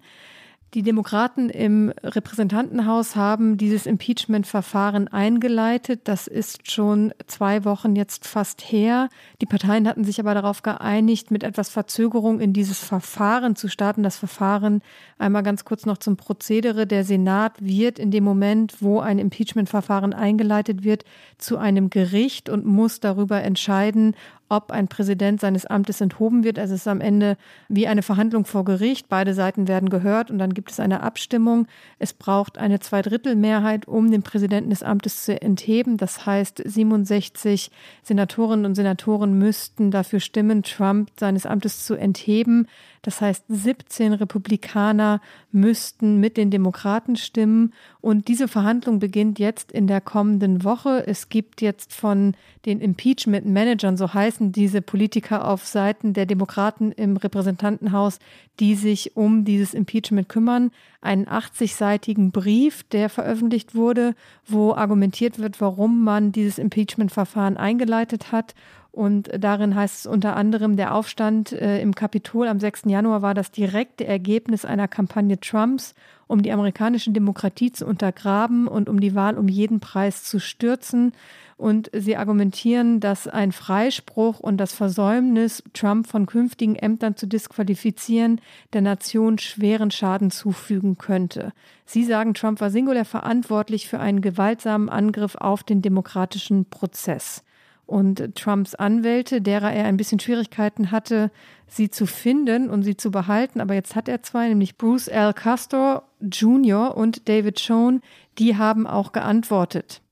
Die 0.75 0.83
Demokraten 0.83 1.49
im 1.49 1.95
Repräsentantenhaus 2.03 3.17
haben 3.17 3.57
dieses 3.57 3.87
Impeachment-Verfahren 3.87 5.09
eingeleitet. 5.09 6.03
Das 6.05 6.27
ist 6.27 6.71
schon 6.71 7.15
zwei 7.27 7.65
Wochen 7.65 7.97
jetzt 7.97 8.27
fast 8.27 8.61
her. 8.61 9.09
Die 9.41 9.47
Parteien 9.47 9.89
hatten 9.89 10.05
sich 10.05 10.21
aber 10.21 10.35
darauf 10.35 10.63
geeinigt, 10.63 11.31
mit 11.31 11.43
etwas 11.43 11.71
Verzögerung 11.71 12.39
in 12.41 12.53
dieses 12.53 12.81
Verfahren 12.85 13.57
zu 13.57 13.69
starten. 13.69 14.03
Das 14.03 14.19
Verfahren, 14.19 14.83
einmal 15.19 15.43
ganz 15.43 15.65
kurz 15.65 15.87
noch 15.87 15.97
zum 15.97 16.19
Prozedere, 16.19 16.87
der 16.87 17.03
Senat 17.05 17.55
wird 17.61 17.99
in 17.99 18.11
dem 18.11 18.25
Moment, 18.25 18.75
wo 18.83 19.01
ein 19.01 19.19
Impeachment-Verfahren 19.19 20.13
eingeleitet 20.13 20.85
wird, 20.85 21.05
zu 21.39 21.57
einem 21.57 21.89
Gericht 21.89 22.51
und 22.51 22.67
muss 22.67 23.01
darüber 23.01 23.43
entscheiden, 23.43 24.15
ob 24.49 24.71
ein 24.73 24.89
Präsident 24.89 25.41
seines 25.41 25.67
Amtes 25.67 26.01
enthoben 26.01 26.45
wird. 26.45 26.59
Also 26.59 26.75
es 26.75 26.83
ist 26.83 26.89
am 26.89 27.01
Ende 27.01 27.37
wie 27.69 27.87
eine 27.87 28.03
Verhandlung 28.03 28.45
vor 28.45 28.65
Gericht. 28.65 29.09
Beide 29.09 29.35
Seiten 29.35 29.69
werden 29.69 29.89
gehört 29.91 30.31
und 30.31 30.39
dann 30.39 30.55
gibt 30.55 30.71
es 30.71 30.81
eine 30.81 31.03
Abstimmung. 31.03 31.67
Es 31.99 32.13
braucht 32.13 32.59
eine 32.59 32.81
Zweidrittelmehrheit, 32.81 33.87
um 33.87 34.11
den 34.11 34.23
Präsidenten 34.23 34.71
des 34.71 34.83
Amtes 34.83 35.25
zu 35.25 35.41
entheben. 35.41 35.97
Das 35.97 36.25
heißt, 36.27 36.63
67 36.65 37.71
Senatorinnen 38.03 38.65
und 38.67 38.75
Senatoren 38.75 39.39
müssten 39.39 39.91
dafür 39.91 40.21
stimmen, 40.21 40.63
Trump 40.63 41.11
seines 41.19 41.47
Amtes 41.47 41.85
zu 41.85 41.95
entheben. 41.95 42.67
Das 43.03 43.21
heißt, 43.21 43.45
17 43.49 44.13
Republikaner 44.15 45.21
müssten 45.53 46.19
mit 46.19 46.37
den 46.37 46.51
Demokraten 46.51 47.17
stimmen. 47.17 47.73
Und 48.01 48.29
diese 48.29 48.49
Verhandlung 48.49 48.99
beginnt 48.99 49.39
jetzt 49.39 49.71
in 49.71 49.87
der 49.87 50.01
kommenden 50.01 50.65
Woche. 50.65 51.07
Es 51.07 51.29
gibt 51.29 51.61
jetzt 51.61 51.93
von 51.93 52.35
den 52.67 52.81
Impeachment-Managern, 52.81 53.97
so 53.97 54.13
heißen 54.13 54.51
diese 54.53 54.83
Politiker 54.83 55.47
auf 55.49 55.67
Seiten 55.67 56.13
der 56.13 56.27
Demokraten 56.27 56.93
im 56.93 57.17
Repräsentantenhaus, 57.17 58.19
die 58.61 58.75
sich 58.75 59.17
um 59.17 59.45
dieses 59.45 59.75
Impeachment 59.75 60.29
kümmern, 60.29 60.71
einen 61.01 61.27
80-seitigen 61.27 62.33
Brief, 62.33 62.83
der 62.91 63.09
veröffentlicht 63.09 63.75
wurde, 63.77 64.17
wo 64.47 64.73
argumentiert 64.75 65.39
wird, 65.39 65.61
warum 65.61 66.03
man 66.03 66.33
dieses 66.33 66.59
Impeachment-Verfahren 66.59 67.57
eingeleitet 67.57 68.33
hat 68.33 68.55
und 68.99 69.29
darin 69.39 69.77
heißt 69.77 69.97
es 70.01 70.07
unter 70.07 70.35
anderem, 70.35 70.77
der 70.77 70.93
Aufstand 70.93 71.53
äh, 71.53 71.81
im 71.81 71.95
Kapitol 71.95 72.49
am 72.49 72.59
6. 72.59 72.83
Januar 72.87 73.23
war 73.23 73.33
das 73.33 73.53
direkte 73.53 74.05
Ergebnis 74.05 74.65
einer 74.65 74.89
Kampagne 74.89 75.39
Trumps, 75.39 75.95
um 76.27 76.43
die 76.43 76.51
amerikanische 76.51 77.13
Demokratie 77.13 77.71
zu 77.71 77.87
untergraben 77.87 78.67
und 78.67 78.89
um 78.89 78.99
die 78.99 79.15
Wahl 79.15 79.39
um 79.39 79.47
jeden 79.47 79.79
Preis 79.79 80.25
zu 80.25 80.41
stürzen. 80.41 81.13
Und 81.57 81.93
sie 81.97 82.17
argumentieren, 82.17 82.99
dass 82.99 83.29
ein 83.29 83.53
Freispruch 83.53 84.41
und 84.41 84.57
das 84.57 84.73
Versäumnis, 84.73 85.63
Trump 85.75 86.09
von 86.09 86.27
künftigen 86.27 86.75
Ämtern 86.75 87.15
zu 87.15 87.29
disqualifizieren, 87.29 88.41
der 88.73 88.81
Nation 88.81 89.39
schweren 89.39 89.93
Schaden 89.93 90.33
zufügen 90.33 90.99
könnte. 90.99 91.53
Sie 91.87 92.03
sagen, 92.03 92.35
Trump 92.35 92.61
war 92.61 92.71
singulär 92.73 93.05
verantwortlich 93.05 93.87
für 93.87 94.01
einen 94.01 94.23
gewaltsamen 94.23 94.89
Angriff 94.89 95.37
auf 95.37 95.63
den 95.63 95.83
demokratischen 95.83 96.65
Prozess 96.65 97.45
und 97.89 98.35
Trumps 98.35 98.75
Anwälte, 98.75 99.41
derer 99.41 99.73
er 99.73 99.87
ein 99.87 99.97
bisschen 99.97 100.21
Schwierigkeiten 100.21 100.91
hatte, 100.91 101.31
sie 101.67 101.89
zu 101.91 102.05
finden 102.07 102.69
und 102.69 102.83
sie 102.83 102.97
zu 102.99 103.11
behalten. 103.11 103.61
Aber 103.63 103.73
jetzt 103.75 103.95
hat 103.97 104.09
er 104.09 104.23
zwei, 104.23 104.49
nämlich 104.49 104.77
Bruce 104.77 105.09
L. 105.09 105.33
Castor 105.33 106.03
Jr. 106.21 106.95
und 106.97 107.29
David 107.31 107.59
Schoen, 107.61 108.03
die 108.39 108.57
haben 108.57 108.87
auch 108.87 109.13
geantwortet. 109.13 110.03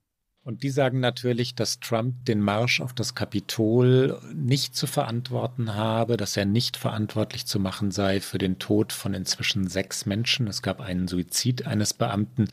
Und 0.43 0.63
die 0.63 0.69
sagen 0.71 1.01
natürlich, 1.01 1.53
dass 1.55 1.79
Trump 1.79 2.25
den 2.25 2.39
Marsch 2.39 2.81
auf 2.81 2.93
das 2.93 3.13
Kapitol 3.15 4.17
nicht 4.33 4.75
zu 4.75 4.87
verantworten 4.87 5.75
habe, 5.75 6.17
dass 6.17 6.35
er 6.37 6.45
nicht 6.45 6.77
verantwortlich 6.77 7.45
zu 7.45 7.59
machen 7.59 7.91
sei 7.91 8.21
für 8.21 8.37
den 8.39 8.57
Tod 8.57 8.91
von 8.91 9.13
inzwischen 9.13 9.67
sechs 9.67 10.05
Menschen. 10.07 10.47
Es 10.47 10.61
gab 10.63 10.81
einen 10.81 11.07
Suizid 11.07 11.67
eines 11.67 11.93
Beamten 11.93 12.47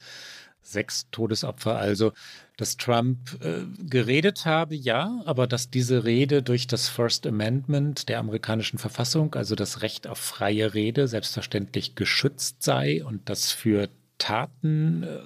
sechs 0.65 1.09
Todesopfer 1.11 1.77
also, 1.77 2.13
dass 2.57 2.77
Trump 2.77 3.39
äh, 3.45 3.65
geredet 3.89 4.47
habe, 4.47 4.75
ja, 4.75 5.21
aber 5.27 5.47
dass 5.47 5.71
diese 5.71 6.05
Rede 6.05 6.43
durch 6.43 6.67
das 6.67 6.89
First 6.89 7.27
Amendment 7.27 8.09
der 8.09 8.19
amerikanischen 8.19 8.79
Verfassung, 8.79 9.35
also 9.35 9.55
das 9.55 9.83
Recht 9.83 10.07
auf 10.07 10.19
freie 10.19 10.73
Rede, 10.75 11.07
selbstverständlich 11.07 11.95
geschützt 11.95 12.63
sei 12.63 13.05
und 13.05 13.29
dass 13.29 13.53
für 13.53 13.89
Taten, 14.19 15.03
äh, 15.03 15.19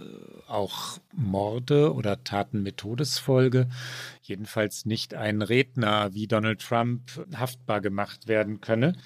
auch 0.48 0.98
Morde 1.14 1.92
oder 1.94 2.24
Taten 2.24 2.62
mit 2.62 2.78
Todesfolge, 2.78 3.68
jedenfalls 4.22 4.86
nicht 4.86 5.14
ein 5.14 5.42
Redner 5.42 6.14
wie 6.14 6.26
Donald 6.26 6.62
Trump 6.62 7.02
haftbar 7.36 7.80
gemacht 7.82 8.28
werden 8.28 8.60
könne. 8.62 8.96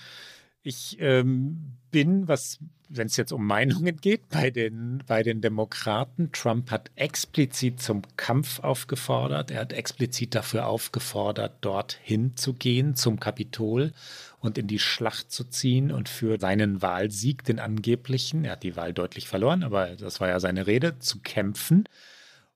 Ich 0.62 0.97
ähm, 1.01 1.72
bin, 1.93 2.26
was, 2.26 2.59
wenn 2.88 3.07
es 3.07 3.16
jetzt 3.16 3.32
um 3.32 3.47
Meinungen 3.47 3.99
geht, 3.99 4.28
bei 4.30 4.51
den, 4.51 5.05
bei 5.07 5.22
den 5.22 5.40
Demokraten. 5.40 6.32
Trump 6.32 6.72
hat 6.72 6.90
explizit 6.97 7.80
zum 7.80 8.03
Kampf 8.16 8.59
aufgefordert. 8.61 9.53
Er 9.53 9.61
hat 9.61 9.72
explizit 9.72 10.34
dafür 10.34 10.66
aufgefordert, 10.66 11.53
dorthin 11.61 12.34
zu 12.36 12.55
gehen, 12.55 12.97
zum 12.97 13.20
Kapitol 13.20 13.93
und 14.40 14.59
in 14.59 14.66
die 14.66 14.78
Schlacht 14.80 15.30
zu 15.30 15.45
ziehen 15.45 15.93
und 15.93 16.09
für 16.09 16.40
seinen 16.40 16.82
Wahlsieg, 16.82 17.45
den 17.45 17.61
angeblichen, 17.61 18.45
er 18.45 18.53
hat 18.53 18.64
die 18.64 18.74
Wahl 18.74 18.93
deutlich 18.93 19.28
verloren, 19.28 19.62
aber 19.62 19.95
das 19.95 20.18
war 20.18 20.28
ja 20.28 20.40
seine 20.40 20.66
Rede, 20.66 20.99
zu 20.99 21.20
kämpfen. 21.20 21.84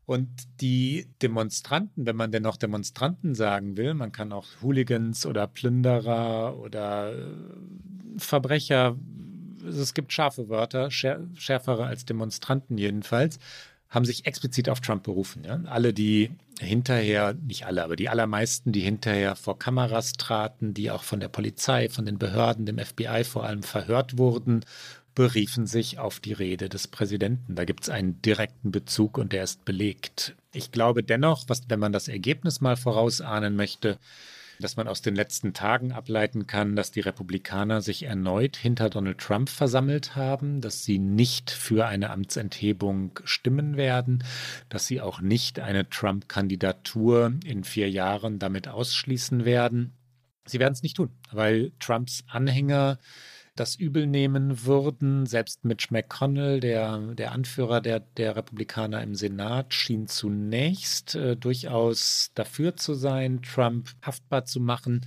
Und 0.07 0.29
die 0.61 1.09
Demonstranten, 1.21 2.07
wenn 2.07 2.15
man 2.17 2.31
denn 2.33 2.43
noch 2.45 2.57
Demonstranten 2.57 3.35
sagen 3.35 3.77
will, 3.77 3.93
man 3.95 4.13
kann 4.13 4.33
auch 4.33 4.47
Hooligans 4.63 5.27
oder 5.27 5.47
Plünderer 5.49 6.57
oder 6.59 7.13
äh, 7.13 7.25
Verbrecher 8.17 8.97
also 9.67 9.83
es 9.83 9.95
gibt 9.95 10.13
scharfe 10.13 10.49
Wörter, 10.49 10.91
schärfere 10.91 11.87
als 11.87 12.05
Demonstranten 12.05 12.79
jedenfalls, 12.79 13.39
haben 13.89 14.05
sich 14.05 14.27
explizit 14.27 14.69
auf 14.69 14.81
Trump 14.81 15.03
berufen. 15.05 15.45
Ja? 15.45 15.61
Alle, 15.65 15.93
die 15.93 16.31
hinterher, 16.59 17.35
nicht 17.35 17.67
alle, 17.67 17.85
aber 17.85 17.97
die 17.97 18.09
allermeisten, 18.09 18.73
die 18.73 18.81
hinterher 18.81 19.37
vor 19.37 19.59
Kameras 19.59 20.15
traten, 20.15 20.73
die 20.75 20.91
auch 20.91 21.03
von 21.03 21.21
der 21.21 21.29
Polizei, 21.29 21.89
von 21.89 22.05
den 22.07 22.19
Behörden, 22.19 22.65
dem 22.67 22.79
FBI 22.79 23.25
vor 23.25 23.45
allem 23.45 23.63
verhört 23.63 24.17
wurden, 24.19 24.65
beriefen 25.15 25.67
sich 25.67 25.99
auf 25.99 26.21
die 26.21 26.33
Rede 26.35 26.69
des 26.69 26.89
Präsidenten. 26.89 27.55
Da 27.55 27.65
gibt 27.65 27.85
es 27.85 27.89
einen 27.91 28.21
direkten 28.23 28.71
Bezug 28.71 29.17
und 29.19 29.33
der 29.33 29.45
ist 29.45 29.65
belegt. 29.65 30.37
Ich 30.53 30.73
glaube 30.73 31.03
dennoch, 31.03 31.45
was, 31.49 31.63
wenn 31.69 31.81
man 31.81 31.93
das 31.93 32.09
Ergebnis 32.09 32.61
mal 32.61 32.77
vorausahnen 32.77 33.57
möchte, 33.57 33.99
dass 34.61 34.77
man 34.77 34.89
aus 34.89 35.03
den 35.03 35.15
letzten 35.15 35.53
Tagen 35.53 35.93
ableiten 35.93 36.47
kann, 36.47 36.77
dass 36.77 36.91
die 36.91 37.01
Republikaner 37.01 37.81
sich 37.83 38.05
erneut 38.05 38.57
hinter 38.57 38.91
Donald 38.91 39.19
Trump 39.19 39.49
versammelt 39.49 40.17
haben, 40.17 40.61
dass 40.61 40.85
sie 40.85 40.99
nicht 40.99 41.51
für 41.51 41.87
eine 41.87 42.11
Amtsenthebung 42.11 43.19
stimmen 43.25 43.77
werden, 43.77 44.25
dass 44.69 44.87
sie 44.87 45.01
auch 45.01 45.21
nicht 45.21 45.61
eine 45.61 45.89
Trump-Kandidatur 45.89 47.33
in 47.45 47.65
vier 47.65 47.91
Jahren 47.91 48.39
damit 48.39 48.69
ausschließen 48.69 49.45
werden. 49.45 49.93
Sie 50.47 50.61
werden 50.61 50.73
es 50.73 50.83
nicht 50.83 50.97
tun, 50.97 51.11
weil 51.33 51.73
Trumps 51.81 52.25
Anhänger 52.29 52.99
das 53.57 53.75
übel 53.75 54.07
nehmen 54.07 54.65
würden. 54.65 55.27
Selbst 55.27 55.65
Mitch 55.65 55.91
McConnell, 55.93 56.61
der, 56.61 56.99
der 57.15 57.33
Anführer 57.33 57.81
der, 57.81 58.01
der 58.01 58.37
Republikaner 58.37 59.03
im 59.03 59.15
Senat, 59.15 59.75
schien 59.75 60.07
zunächst 60.07 61.15
äh, 61.15 61.37
durchaus 61.37 62.31
dafür 62.35 62.77
zu 62.77 62.95
sein, 62.95 63.43
Trump 63.43 63.91
haftbar 64.05 64.45
zu 64.45 64.61
machen 64.61 65.07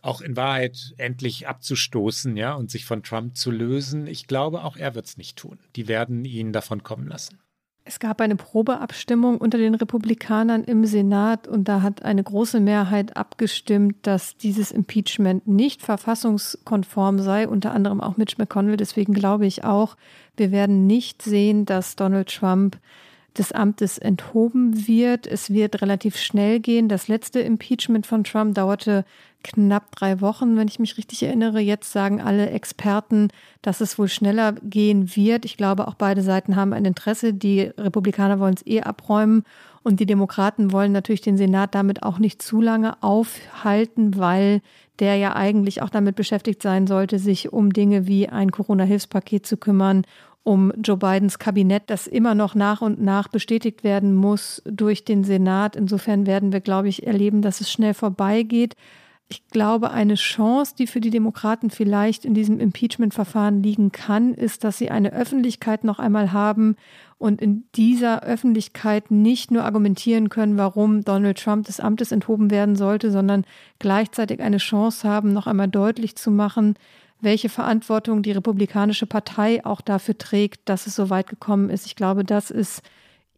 auch 0.00 0.20
in 0.20 0.36
Wahrheit 0.36 0.94
endlich 0.96 1.48
abzustoßen, 1.48 2.36
ja, 2.36 2.54
und 2.54 2.70
sich 2.70 2.84
von 2.84 3.02
Trump 3.02 3.36
zu 3.36 3.50
lösen. 3.50 4.06
Ich 4.06 4.28
glaube, 4.28 4.62
auch 4.62 4.76
er 4.76 4.94
wird 4.94 5.06
es 5.06 5.16
nicht 5.16 5.36
tun. 5.36 5.58
Die 5.74 5.88
werden 5.88 6.24
ihn 6.24 6.52
davon 6.52 6.84
kommen 6.84 7.08
lassen. 7.08 7.40
Es 7.88 8.00
gab 8.00 8.20
eine 8.20 8.36
Probeabstimmung 8.36 9.38
unter 9.38 9.56
den 9.56 9.74
Republikanern 9.74 10.62
im 10.62 10.84
Senat 10.84 11.48
und 11.48 11.68
da 11.70 11.80
hat 11.80 12.02
eine 12.04 12.22
große 12.22 12.60
Mehrheit 12.60 13.16
abgestimmt, 13.16 13.96
dass 14.02 14.36
dieses 14.36 14.72
Impeachment 14.72 15.46
nicht 15.48 15.80
verfassungskonform 15.80 17.18
sei, 17.20 17.48
unter 17.48 17.72
anderem 17.72 18.02
auch 18.02 18.18
Mitch 18.18 18.34
McConnell. 18.38 18.76
Deswegen 18.76 19.14
glaube 19.14 19.46
ich 19.46 19.64
auch, 19.64 19.96
wir 20.36 20.52
werden 20.52 20.86
nicht 20.86 21.22
sehen, 21.22 21.64
dass 21.64 21.96
Donald 21.96 22.28
Trump 22.30 22.76
des 23.38 23.52
Amtes 23.52 23.96
enthoben 23.96 24.86
wird. 24.86 25.26
Es 25.26 25.50
wird 25.50 25.80
relativ 25.80 26.18
schnell 26.18 26.60
gehen. 26.60 26.90
Das 26.90 27.08
letzte 27.08 27.40
Impeachment 27.40 28.06
von 28.06 28.22
Trump 28.22 28.54
dauerte 28.54 29.06
knapp 29.44 29.92
drei 29.94 30.20
Wochen, 30.20 30.56
wenn 30.56 30.68
ich 30.68 30.78
mich 30.78 30.98
richtig 30.98 31.22
erinnere. 31.22 31.60
Jetzt 31.60 31.92
sagen 31.92 32.20
alle 32.20 32.50
Experten, 32.50 33.28
dass 33.62 33.80
es 33.80 33.98
wohl 33.98 34.08
schneller 34.08 34.52
gehen 34.62 35.14
wird. 35.16 35.44
Ich 35.44 35.56
glaube, 35.56 35.86
auch 35.88 35.94
beide 35.94 36.22
Seiten 36.22 36.56
haben 36.56 36.72
ein 36.72 36.84
Interesse. 36.84 37.32
Die 37.34 37.62
Republikaner 37.62 38.40
wollen 38.40 38.54
es 38.54 38.66
eh 38.66 38.82
abräumen 38.82 39.44
und 39.82 40.00
die 40.00 40.06
Demokraten 40.06 40.72
wollen 40.72 40.92
natürlich 40.92 41.20
den 41.20 41.36
Senat 41.36 41.74
damit 41.74 42.02
auch 42.02 42.18
nicht 42.18 42.42
zu 42.42 42.60
lange 42.60 43.00
aufhalten, 43.02 44.16
weil 44.18 44.60
der 44.98 45.16
ja 45.16 45.36
eigentlich 45.36 45.82
auch 45.82 45.90
damit 45.90 46.16
beschäftigt 46.16 46.60
sein 46.60 46.88
sollte, 46.88 47.18
sich 47.20 47.52
um 47.52 47.72
Dinge 47.72 48.08
wie 48.08 48.28
ein 48.28 48.50
Corona-Hilfspaket 48.50 49.46
zu 49.46 49.56
kümmern, 49.56 50.02
um 50.42 50.72
Joe 50.82 50.96
Bidens 50.96 51.38
Kabinett, 51.38 51.84
das 51.86 52.08
immer 52.08 52.34
noch 52.34 52.56
nach 52.56 52.80
und 52.80 53.00
nach 53.00 53.28
bestätigt 53.28 53.84
werden 53.84 54.14
muss 54.16 54.60
durch 54.64 55.04
den 55.04 55.22
Senat. 55.22 55.76
Insofern 55.76 56.26
werden 56.26 56.52
wir, 56.52 56.60
glaube 56.60 56.88
ich, 56.88 57.06
erleben, 57.06 57.42
dass 57.42 57.60
es 57.60 57.70
schnell 57.70 57.94
vorbeigeht 57.94 58.74
ich 59.30 59.46
glaube, 59.48 59.90
eine 59.90 60.14
Chance, 60.14 60.74
die 60.78 60.86
für 60.86 61.00
die 61.00 61.10
Demokraten 61.10 61.68
vielleicht 61.68 62.24
in 62.24 62.32
diesem 62.32 62.58
Impeachment-Verfahren 62.60 63.62
liegen 63.62 63.92
kann, 63.92 64.32
ist, 64.32 64.64
dass 64.64 64.78
sie 64.78 64.90
eine 64.90 65.12
Öffentlichkeit 65.12 65.84
noch 65.84 65.98
einmal 65.98 66.32
haben 66.32 66.76
und 67.18 67.42
in 67.42 67.64
dieser 67.74 68.22
Öffentlichkeit 68.22 69.10
nicht 69.10 69.50
nur 69.50 69.64
argumentieren 69.64 70.30
können, 70.30 70.56
warum 70.56 71.04
Donald 71.04 71.38
Trump 71.42 71.66
des 71.66 71.78
Amtes 71.78 72.10
enthoben 72.10 72.50
werden 72.50 72.74
sollte, 72.76 73.10
sondern 73.10 73.44
gleichzeitig 73.78 74.40
eine 74.40 74.56
Chance 74.56 75.06
haben, 75.06 75.34
noch 75.34 75.46
einmal 75.46 75.68
deutlich 75.68 76.16
zu 76.16 76.30
machen, 76.30 76.76
welche 77.20 77.50
Verantwortung 77.50 78.22
die 78.22 78.32
Republikanische 78.32 79.06
Partei 79.06 79.64
auch 79.66 79.82
dafür 79.82 80.16
trägt, 80.16 80.66
dass 80.70 80.86
es 80.86 80.96
so 80.96 81.10
weit 81.10 81.26
gekommen 81.26 81.68
ist. 81.68 81.84
Ich 81.84 81.96
glaube, 81.96 82.24
das 82.24 82.50
ist 82.50 82.80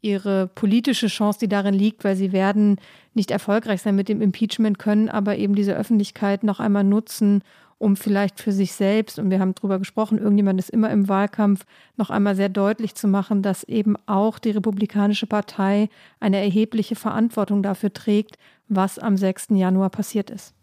ihre 0.02 0.46
politische 0.48 1.08
Chance, 1.08 1.38
die 1.40 1.48
darin 1.48 1.74
liegt, 1.74 2.04
weil 2.04 2.16
sie 2.16 2.32
werden 2.32 2.76
nicht 3.14 3.30
erfolgreich 3.30 3.82
sein 3.82 3.96
mit 3.96 4.08
dem 4.08 4.22
Impeachment, 4.22 4.78
können 4.78 5.08
aber 5.08 5.36
eben 5.36 5.54
diese 5.54 5.76
Öffentlichkeit 5.76 6.42
noch 6.42 6.60
einmal 6.60 6.84
nutzen, 6.84 7.42
um 7.78 7.96
vielleicht 7.96 8.40
für 8.40 8.52
sich 8.52 8.72
selbst, 8.72 9.18
und 9.18 9.30
wir 9.30 9.40
haben 9.40 9.54
drüber 9.54 9.78
gesprochen, 9.78 10.18
irgendjemand 10.18 10.58
ist 10.60 10.68
immer 10.70 10.90
im 10.90 11.08
Wahlkampf, 11.08 11.64
noch 11.96 12.10
einmal 12.10 12.36
sehr 12.36 12.50
deutlich 12.50 12.94
zu 12.94 13.08
machen, 13.08 13.40
dass 13.40 13.64
eben 13.64 13.96
auch 14.06 14.38
die 14.38 14.50
Republikanische 14.50 15.26
Partei 15.26 15.88
eine 16.18 16.36
erhebliche 16.38 16.94
Verantwortung 16.94 17.62
dafür 17.62 17.92
trägt, 17.92 18.36
was 18.68 18.98
am 18.98 19.16
6. 19.16 19.48
Januar 19.52 19.88
passiert 19.88 20.28
ist. 20.30 20.54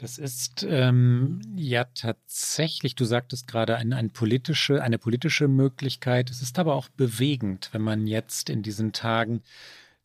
Das 0.00 0.16
ist 0.16 0.62
ähm, 0.68 1.40
ja 1.56 1.82
tatsächlich, 1.84 2.94
du 2.94 3.04
sagtest 3.04 3.48
gerade, 3.48 3.76
ein, 3.78 3.92
ein 3.92 4.10
politische, 4.10 4.80
eine 4.80 4.96
politische 4.96 5.48
Möglichkeit. 5.48 6.30
Es 6.30 6.40
ist 6.40 6.60
aber 6.60 6.76
auch 6.76 6.88
bewegend, 6.88 7.70
wenn 7.72 7.82
man 7.82 8.06
jetzt 8.06 8.48
in 8.48 8.62
diesen 8.62 8.92
Tagen 8.92 9.42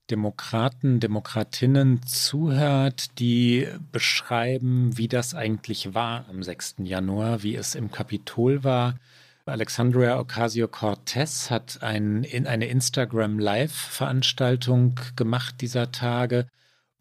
Demokraten, 0.10 1.00
Demokratinnen 1.00 2.02
zuhört, 2.08 3.20
die 3.20 3.68
beschreiben, 3.92 4.98
wie 4.98 5.08
das 5.08 5.36
eigentlich 5.36 5.94
war 5.94 6.26
am 6.28 6.42
6. 6.42 6.78
Januar, 6.80 7.44
wie 7.44 7.54
es 7.56 7.76
im 7.76 7.92
Kapitol 7.92 8.64
war. 8.64 8.96
Alexandria 9.46 10.18
Ocasio-Cortez 10.20 11.52
hat 11.52 11.84
ein, 11.84 12.26
eine 12.48 12.66
Instagram-Live-Veranstaltung 12.66 15.00
gemacht 15.16 15.62
dieser 15.62 15.92
Tage 15.92 16.48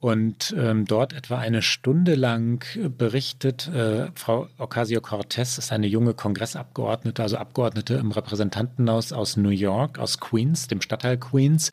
und 0.02 0.52
ähm, 0.58 0.84
dort 0.84 1.12
etwa 1.12 1.38
eine 1.38 1.62
Stunde 1.62 2.16
lang 2.16 2.64
berichtet. 2.98 3.68
Äh, 3.68 4.10
Frau 4.16 4.48
Ocasio-Cortez 4.58 5.58
ist 5.58 5.70
eine 5.70 5.86
junge 5.86 6.12
Kongressabgeordnete, 6.12 7.22
also 7.22 7.36
Abgeordnete 7.36 7.94
im 7.94 8.10
Repräsentantenhaus 8.10 9.12
aus 9.12 9.36
New 9.36 9.50
York, 9.50 10.00
aus 10.00 10.18
Queens, 10.18 10.66
dem 10.66 10.80
Stadtteil 10.80 11.18
Queens. 11.18 11.70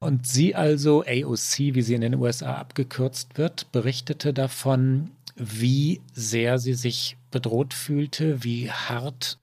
Und 0.00 0.26
sie 0.26 0.54
also, 0.54 1.02
AOC, 1.02 1.74
wie 1.74 1.80
sie 1.80 1.94
in 1.94 2.02
den 2.02 2.16
USA 2.16 2.56
abgekürzt 2.56 3.38
wird, 3.38 3.72
berichtete 3.72 4.34
davon, 4.34 5.10
wie 5.34 6.02
sehr 6.12 6.58
sie 6.58 6.74
sich 6.74 7.16
bedroht 7.30 7.72
fühlte, 7.72 8.44
wie 8.44 8.70
hart 8.70 9.38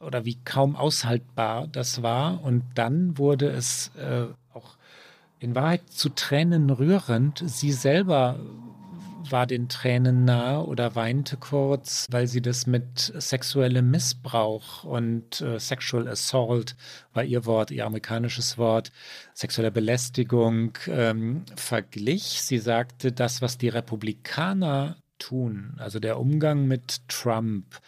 äh, 0.00 0.04
oder 0.04 0.24
wie 0.24 0.38
kaum 0.46 0.74
aushaltbar 0.74 1.68
das 1.70 2.00
war. 2.02 2.42
Und 2.42 2.62
dann 2.76 3.18
wurde 3.18 3.50
es 3.50 3.90
äh, 3.98 4.24
in 5.44 5.54
Wahrheit 5.54 5.86
zu 5.90 6.08
Tränen 6.08 6.70
rührend. 6.70 7.42
Sie 7.46 7.70
selber 7.70 8.40
war 9.28 9.46
den 9.46 9.68
Tränen 9.68 10.24
nahe 10.24 10.64
oder 10.64 10.94
weinte 10.96 11.36
kurz, 11.36 12.06
weil 12.10 12.26
sie 12.26 12.40
das 12.40 12.66
mit 12.66 13.12
sexuellem 13.16 13.90
Missbrauch 13.90 14.84
und 14.84 15.42
äh, 15.42 15.58
Sexual 15.60 16.08
Assault 16.08 16.76
war 17.12 17.24
ihr 17.24 17.44
Wort, 17.44 17.70
ihr 17.70 17.84
amerikanisches 17.86 18.56
Wort, 18.56 18.90
sexueller 19.34 19.70
Belästigung 19.70 20.72
ähm, 20.88 21.44
verglich. 21.56 22.40
Sie 22.42 22.58
sagte, 22.58 23.12
das, 23.12 23.42
was 23.42 23.58
die 23.58 23.68
Republikaner 23.68 24.96
tun, 25.18 25.74
also 25.78 26.00
der 26.00 26.18
Umgang 26.18 26.66
mit 26.66 27.06
Trump, 27.08 27.80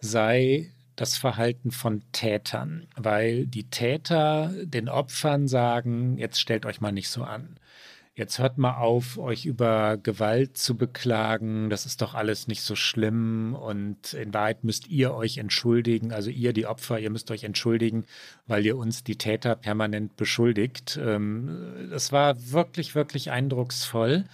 sei 0.00 0.72
das 0.96 1.16
Verhalten 1.16 1.70
von 1.70 2.02
Tätern, 2.12 2.86
weil 2.96 3.46
die 3.46 3.64
Täter 3.64 4.52
den 4.62 4.88
Opfern 4.88 5.48
sagen, 5.48 6.18
jetzt 6.18 6.40
stellt 6.40 6.66
euch 6.66 6.80
mal 6.80 6.92
nicht 6.92 7.08
so 7.08 7.22
an. 7.24 7.56
Jetzt 8.14 8.38
hört 8.38 8.58
mal 8.58 8.76
auf, 8.76 9.16
euch 9.16 9.46
über 9.46 9.96
Gewalt 9.96 10.58
zu 10.58 10.76
beklagen, 10.76 11.70
das 11.70 11.86
ist 11.86 12.02
doch 12.02 12.12
alles 12.14 12.46
nicht 12.46 12.60
so 12.60 12.76
schlimm 12.76 13.56
und 13.58 14.12
in 14.12 14.34
Wahrheit 14.34 14.64
müsst 14.64 14.86
ihr 14.88 15.14
euch 15.14 15.38
entschuldigen, 15.38 16.12
also 16.12 16.28
ihr 16.28 16.52
die 16.52 16.66
Opfer, 16.66 16.98
ihr 17.00 17.08
müsst 17.08 17.30
euch 17.30 17.42
entschuldigen, 17.44 18.04
weil 18.46 18.66
ihr 18.66 18.76
uns 18.76 19.02
die 19.02 19.16
Täter 19.16 19.56
permanent 19.56 20.14
beschuldigt. 20.18 20.98
Ähm, 21.02 21.88
das 21.90 22.12
war 22.12 22.50
wirklich, 22.52 22.94
wirklich 22.94 23.30
eindrucksvoll. 23.30 24.24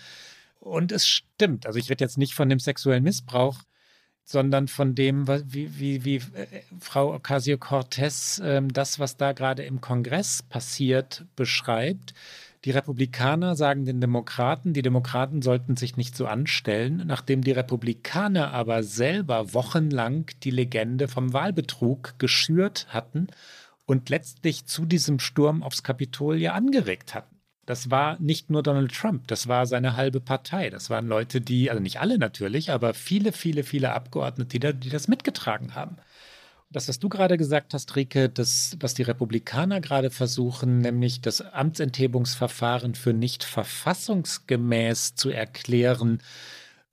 Und 0.59 0.91
es 0.91 1.07
stimmt, 1.07 1.67
also 1.67 1.79
ich 1.79 1.89
rede 1.89 2.03
jetzt 2.05 2.19
nicht 2.19 2.35
von 2.35 2.49
dem 2.49 2.59
sexuellen 2.59 3.05
Missbrauch, 3.05 3.61
sondern 4.29 4.69
von 4.69 4.95
dem, 4.95 5.27
wie, 5.27 5.79
wie, 5.79 6.05
wie 6.05 6.17
äh, 6.17 6.23
Frau 6.81 7.15
Ocasio-Cortez 7.15 8.43
ähm, 8.45 8.71
das, 8.71 8.99
was 8.99 9.17
da 9.17 9.33
gerade 9.33 9.63
im 9.63 9.81
Kongress 9.81 10.43
passiert, 10.43 11.25
beschreibt. 11.35 12.13
Die 12.67 12.71
Republikaner 12.71 13.57
sagen 13.57 13.87
den 13.87 14.03
Demokraten, 14.03 14.75
die 14.75 14.83
Demokraten 14.83 15.41
sollten 15.41 15.77
sich 15.77 15.97
nicht 15.97 16.15
so 16.15 16.27
anstellen, 16.27 17.05
nachdem 17.07 17.41
die 17.43 17.53
Republikaner 17.53 18.53
aber 18.53 18.83
selber 18.83 19.55
wochenlang 19.55 20.27
die 20.43 20.51
Legende 20.51 21.09
vom 21.09 21.33
Wahlbetrug 21.33 22.19
geschürt 22.19 22.87
hatten 22.91 23.29
und 23.87 24.11
letztlich 24.11 24.67
zu 24.67 24.85
diesem 24.85 25.21
Sturm 25.21 25.63
aufs 25.63 25.83
Kapitol 25.83 26.37
ja 26.37 26.53
angeregt 26.53 27.15
hatten 27.15 27.38
das 27.69 27.91
war 27.91 28.17
nicht 28.19 28.49
nur 28.49 28.63
Donald 28.63 28.95
Trump, 28.95 29.29
das 29.29 29.47
war 29.47 29.67
seine 29.67 29.95
halbe 29.95 30.21
Partei. 30.21 30.71
Das 30.71 30.89
waren 30.89 31.07
Leute, 31.07 31.43
die, 31.43 31.69
also 31.71 31.83
nicht 31.83 32.01
alle 32.01 32.17
natürlich, 32.17 32.71
aber 32.71 32.95
viele, 32.95 33.31
viele, 33.31 33.63
viele 33.63 33.93
Abgeordnete, 33.93 34.59
die, 34.59 34.81
die 34.81 34.89
das 34.89 35.07
mitgetragen 35.07 35.75
haben. 35.75 35.97
Das, 36.71 36.89
was 36.89 36.99
du 36.99 37.11
gerade 37.11 37.37
gesagt 37.37 37.75
hast, 37.75 37.95
Rike, 37.95 38.31
das, 38.31 38.75
was 38.81 38.95
die 38.95 39.03
Republikaner 39.03 39.83
gerade 39.83 40.09
versuchen, 40.11 40.79
nämlich 40.79 41.21
das 41.21 41.43
Amtsenthebungsverfahren 41.43 42.95
für 42.95 43.13
nicht 43.13 43.45
verfassungsgemäß 43.45 45.15
zu 45.15 45.29
erklären, 45.29 46.23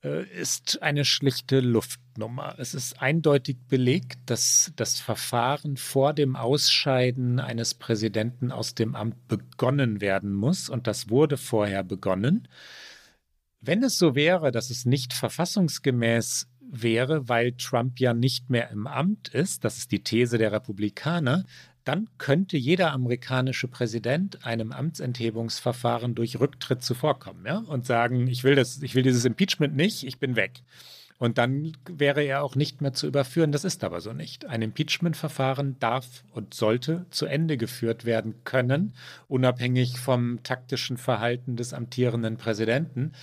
äh, 0.06 0.24
ist 0.40 0.84
eine 0.84 1.04
schlichte 1.04 1.60
Luftnummer. 1.62 2.56
Es 2.60 2.76
ist 2.76 3.02
eindeutig 3.02 3.58
belegt, 3.68 4.20
dass 4.28 4.72
das 4.76 5.00
Verfahren 5.00 5.78
vor 5.78 6.14
dem 6.14 6.36
Ausscheiden 6.36 7.40
eines 7.40 7.74
Präsidenten 7.74 8.52
aus 8.52 8.76
dem 8.76 8.96
Amt 8.96 9.28
begonnen 9.28 10.02
werden 10.02 10.32
muss 10.34 10.70
und 10.70 10.86
das 10.86 11.10
wurde 11.10 11.38
vorher 11.38 11.84
begonnen. 11.84 12.48
Wenn 13.62 13.82
es 13.82 13.98
so 13.98 14.14
wäre, 14.14 14.52
dass 14.52 14.70
es 14.70 14.86
nicht 14.86 15.12
verfassungsgemäß 15.14 16.48
wäre, 16.62 17.28
weil 17.28 17.54
Trump 17.54 18.00
ja 18.00 18.14
nicht 18.14 18.52
mehr 18.52 18.70
im 18.70 18.86
Amt 18.86 19.30
ist, 19.30 19.64
das 19.64 19.80
ist 19.80 19.92
die 19.92 20.04
These 20.04 20.38
der 20.38 20.52
Republikaner, 20.52 21.46
dann 21.86 22.10
könnte 22.18 22.58
jeder 22.58 22.92
amerikanische 22.92 23.68
Präsident 23.68 24.44
einem 24.46 24.72
Amtsenthebungsverfahren 24.72 26.16
durch 26.16 26.40
Rücktritt 26.40 26.82
zuvorkommen 26.84 27.46
ja? 27.46 27.60
und 27.68 27.86
sagen, 27.86 28.28
ich 28.28 28.44
will, 28.44 28.56
das, 28.56 28.82
ich 28.82 28.96
will 28.96 29.04
dieses 29.04 29.24
Impeachment 29.24 29.76
nicht, 29.76 30.04
ich 30.06 30.18
bin 30.20 30.36
weg. 30.36 30.64
Und 31.18 31.38
dann 31.38 31.72
wäre 31.90 32.24
er 32.24 32.44
auch 32.44 32.56
nicht 32.58 32.82
mehr 32.82 32.92
zu 32.92 33.08
überführen. 33.08 33.54
Das 33.54 33.64
ist 33.64 33.86
aber 33.86 34.02
so 34.02 34.12
nicht. 34.12 34.46
Ein 34.48 34.62
Impeachment-Verfahren 34.64 35.78
darf 35.80 36.26
und 36.34 36.54
sollte 36.54 37.06
zu 37.10 37.26
Ende 37.26 37.56
geführt 37.56 38.04
werden 38.04 38.34
können, 38.44 38.94
unabhängig 39.30 39.98
vom 39.98 40.44
taktischen 40.44 40.98
Verhalten 40.98 41.56
des 41.56 41.72
amtierenden 41.72 42.36
Präsidenten. 42.36 43.14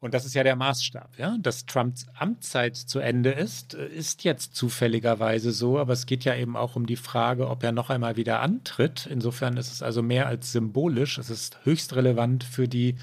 Und 0.00 0.14
das 0.14 0.24
ist 0.24 0.34
ja 0.34 0.44
der 0.44 0.54
Maßstab, 0.54 1.18
ja. 1.18 1.36
Dass 1.38 1.66
Trumps 1.66 2.06
Amtszeit 2.14 2.76
zu 2.76 3.00
Ende 3.00 3.30
ist, 3.30 3.74
äh, 3.74 3.88
ist 3.88 4.22
jetzt 4.24 4.54
zufälligerweise 4.54 5.50
so, 5.52 5.78
aber 5.78 5.92
es 5.92 6.06
geht 6.06 6.24
ja 6.24 6.34
eben 6.36 6.56
auch 6.56 6.76
um 6.76 6.86
die 6.86 6.94
Frage, 6.96 7.48
ob 7.48 7.62
er 7.64 7.72
noch 7.72 7.90
einmal 7.90 8.16
wieder 8.16 8.40
antritt. 8.40 9.06
Insofern 9.06 9.56
ist 9.56 9.72
es 9.72 9.82
also 9.82 10.02
mehr 10.02 10.26
als 10.28 10.52
symbolisch, 10.52 11.18
es 11.18 11.30
ist 11.30 11.58
höchst 11.64 11.96
relevant 11.96 12.44
für 12.44 12.68
die 12.68 12.94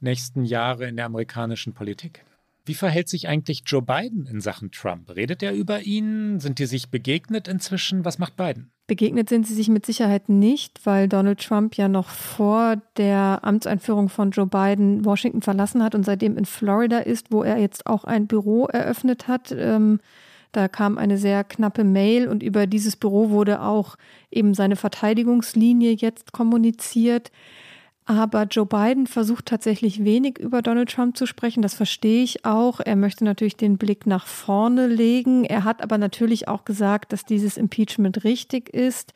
nächsten 0.00 0.44
Jahre 0.44 0.86
in 0.86 0.96
der 0.96 1.06
amerikanischen 1.06 1.72
Politik. 1.72 2.24
Wie 2.64 2.74
verhält 2.74 3.08
sich 3.08 3.26
eigentlich 3.26 3.62
Joe 3.66 3.82
Biden 3.82 4.26
in 4.26 4.40
Sachen 4.40 4.70
Trump? 4.70 5.10
Redet 5.16 5.42
er 5.42 5.54
über 5.54 5.80
ihn? 5.82 6.38
Sind 6.38 6.60
die 6.60 6.66
sich 6.66 6.90
begegnet 6.90 7.48
inzwischen? 7.48 8.04
Was 8.04 8.18
macht 8.18 8.36
Biden? 8.36 8.70
Begegnet 8.88 9.28
sind 9.28 9.46
sie 9.46 9.52
sich 9.52 9.68
mit 9.68 9.84
Sicherheit 9.84 10.30
nicht, 10.30 10.80
weil 10.86 11.10
Donald 11.10 11.44
Trump 11.46 11.74
ja 11.76 11.88
noch 11.88 12.08
vor 12.08 12.76
der 12.96 13.40
Amtseinführung 13.42 14.08
von 14.08 14.30
Joe 14.30 14.46
Biden 14.46 15.04
Washington 15.04 15.42
verlassen 15.42 15.82
hat 15.82 15.94
und 15.94 16.06
seitdem 16.06 16.38
in 16.38 16.46
Florida 16.46 16.96
ist, 17.00 17.30
wo 17.30 17.42
er 17.42 17.58
jetzt 17.58 17.84
auch 17.86 18.04
ein 18.04 18.26
Büro 18.26 18.64
eröffnet 18.64 19.28
hat. 19.28 19.52
Ähm, 19.56 20.00
da 20.52 20.68
kam 20.68 20.96
eine 20.96 21.18
sehr 21.18 21.44
knappe 21.44 21.84
Mail 21.84 22.28
und 22.28 22.42
über 22.42 22.66
dieses 22.66 22.96
Büro 22.96 23.28
wurde 23.28 23.60
auch 23.60 23.96
eben 24.30 24.54
seine 24.54 24.74
Verteidigungslinie 24.76 25.92
jetzt 25.92 26.32
kommuniziert. 26.32 27.30
Aber 28.10 28.44
Joe 28.44 28.64
Biden 28.64 29.06
versucht 29.06 29.44
tatsächlich 29.44 30.02
wenig 30.02 30.38
über 30.38 30.62
Donald 30.62 30.90
Trump 30.90 31.14
zu 31.14 31.26
sprechen. 31.26 31.60
Das 31.60 31.74
verstehe 31.74 32.22
ich 32.22 32.46
auch. 32.46 32.80
Er 32.80 32.96
möchte 32.96 33.22
natürlich 33.22 33.56
den 33.58 33.76
Blick 33.76 34.06
nach 34.06 34.26
vorne 34.26 34.86
legen. 34.86 35.44
Er 35.44 35.64
hat 35.64 35.82
aber 35.82 35.98
natürlich 35.98 36.48
auch 36.48 36.64
gesagt, 36.64 37.12
dass 37.12 37.26
dieses 37.26 37.58
Impeachment 37.58 38.24
richtig 38.24 38.70
ist. 38.70 39.12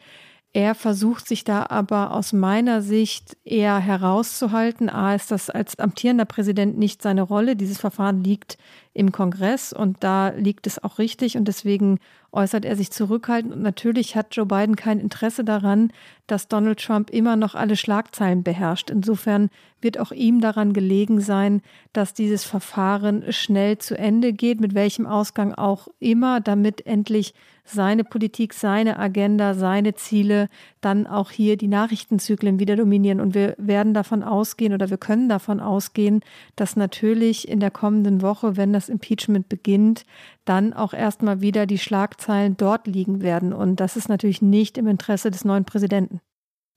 Er 0.53 0.74
versucht 0.74 1.26
sich 1.26 1.45
da 1.45 1.64
aber 1.70 2.12
aus 2.12 2.34
meiner 2.34 2.82
Sicht 2.82 3.38
eher 3.45 3.78
herauszuhalten. 3.78 4.90
A 4.90 5.14
ist 5.14 5.30
das 5.30 5.49
als 5.49 5.78
amtierender 5.78 6.26
Präsident 6.26 6.76
nicht 6.76 7.01
seine 7.01 7.22
Rolle. 7.22 7.57
Dieses 7.57 7.78
Verfahren 7.78 8.22
liegt 8.22 8.59
im 8.95 9.12
Kongress 9.12 9.72
und 9.72 9.99
da 10.05 10.28
liegt 10.30 10.66
es 10.66 10.82
auch 10.82 10.99
richtig 10.99 11.36
und 11.36 11.49
deswegen 11.49 11.99
äußert 12.34 12.64
er 12.64 12.76
sich 12.76 12.90
zurückhaltend. 12.90 13.55
Und 13.55 13.61
natürlich 13.62 14.16
hat 14.16 14.34
Joe 14.34 14.47
Biden 14.47 14.74
kein 14.76 15.01
Interesse 15.01 15.45
daran, 15.45 15.93
dass 16.26 16.49
Donald 16.49 16.80
Trump 16.82 17.11
immer 17.11 17.36
noch 17.36 17.55
alle 17.55 17.76
Schlagzeilen 17.76 18.43
beherrscht. 18.43 18.90
Insofern 18.90 19.51
wird 19.82 19.99
auch 19.99 20.12
ihm 20.12 20.40
daran 20.40 20.72
gelegen 20.72 21.20
sein, 21.20 21.61
dass 21.93 22.14
dieses 22.14 22.45
Verfahren 22.45 23.24
schnell 23.32 23.78
zu 23.78 23.99
Ende 23.99 24.32
geht, 24.32 24.61
mit 24.62 24.74
welchem 24.74 25.07
Ausgang 25.07 25.53
auch 25.53 25.88
immer, 25.99 26.40
damit 26.40 26.86
endlich 26.86 27.34
seine 27.64 28.03
Politik, 28.03 28.55
seine 28.55 28.99
Agenda, 28.99 29.55
seine 29.55 29.95
Ziele 29.95 30.49
dann 30.80 31.07
auch 31.07 31.30
hier 31.30 31.57
die 31.57 31.68
Nachrichtenzyklen 31.68 32.59
wieder 32.59 32.76
dominieren. 32.76 33.20
Und 33.20 33.34
wir 33.34 33.55
werden 33.59 33.93
davon 33.93 34.22
ausgehen 34.22 34.72
oder 34.72 34.88
wir 34.88 34.97
können 34.97 35.28
davon 35.28 35.61
ausgehen, 35.61 36.20
dass 36.57 36.76
natürlich 36.76 37.47
in 37.47 37.61
der 37.61 37.70
kommenden 37.70 38.22
Woche, 38.22 38.57
wenn 38.57 38.72
das 38.72 38.82
das 38.83 38.89
Impeachment 38.91 39.49
beginnt, 39.49 40.05
dann 40.45 40.72
auch 40.72 40.93
erstmal 40.93 41.41
wieder 41.41 41.66
die 41.66 41.78
Schlagzeilen 41.78 42.57
dort 42.57 42.87
liegen 42.87 43.22
werden. 43.22 43.53
Und 43.53 43.76
das 43.80 43.97
ist 43.97 44.09
natürlich 44.09 44.43
nicht 44.43 44.76
im 44.78 44.87
Interesse 44.89 45.30
des 45.30 45.45
neuen 45.45 45.64
Präsidenten. 45.64 46.20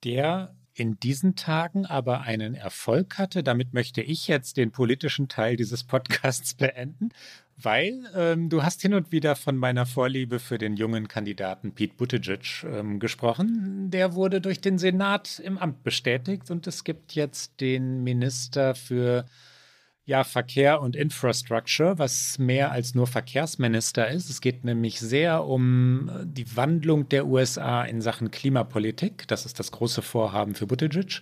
Der 0.03 0.55
in 0.77 0.99
diesen 0.99 1.37
Tagen 1.37 1.85
aber 1.85 2.21
einen 2.23 2.53
Erfolg 2.53 3.17
hatte. 3.17 3.43
Damit 3.43 3.73
möchte 3.73 4.01
ich 4.01 4.27
jetzt 4.27 4.57
den 4.57 4.71
politischen 4.71 5.29
Teil 5.29 5.55
dieses 5.55 5.85
Podcasts 5.85 6.53
beenden, 6.53 7.11
weil 7.55 8.01
ähm, 8.13 8.49
du 8.49 8.61
hast 8.61 8.81
hin 8.81 8.93
und 8.93 9.09
wieder 9.13 9.37
von 9.37 9.55
meiner 9.55 9.85
Vorliebe 9.85 10.37
für 10.37 10.57
den 10.57 10.75
jungen 10.75 11.07
Kandidaten 11.07 11.71
Pete 11.71 11.93
Buttigieg 11.95 12.65
ähm, 12.69 12.99
gesprochen. 12.99 13.89
Der 13.89 14.15
wurde 14.15 14.41
durch 14.41 14.59
den 14.59 14.77
Senat 14.77 15.39
im 15.39 15.57
Amt 15.57 15.83
bestätigt 15.83 16.51
und 16.51 16.67
es 16.67 16.83
gibt 16.83 17.13
jetzt 17.13 17.61
den 17.61 18.03
Minister 18.03 18.75
für 18.75 19.23
ja, 20.07 20.23
Verkehr 20.23 20.81
und 20.81 20.95
Infrastructure, 20.95 21.97
was 21.97 22.37
mehr 22.37 22.71
als 22.71 22.93
nur 22.93 23.07
Verkehrsminister 23.07 24.07
ist. 24.07 24.29
Es 24.29 24.39
geht 24.39 24.63
nämlich 24.63 24.99
sehr 24.99 25.43
um 25.45 26.09
äh, 26.09 26.11
die 26.25 26.55
Wandlung 26.55 27.09
der 27.09 27.25
USA 27.25 27.83
in 27.83 28.01
Sachen 28.01 28.29
Klimapolitik. 28.29 29.27
Das 29.27 29.47
ist 29.47 29.59
das 29.59 29.71
große 29.71 30.03
Vorhaben 30.03 30.53
für 30.53 30.67
Buttigieg. 30.67 31.21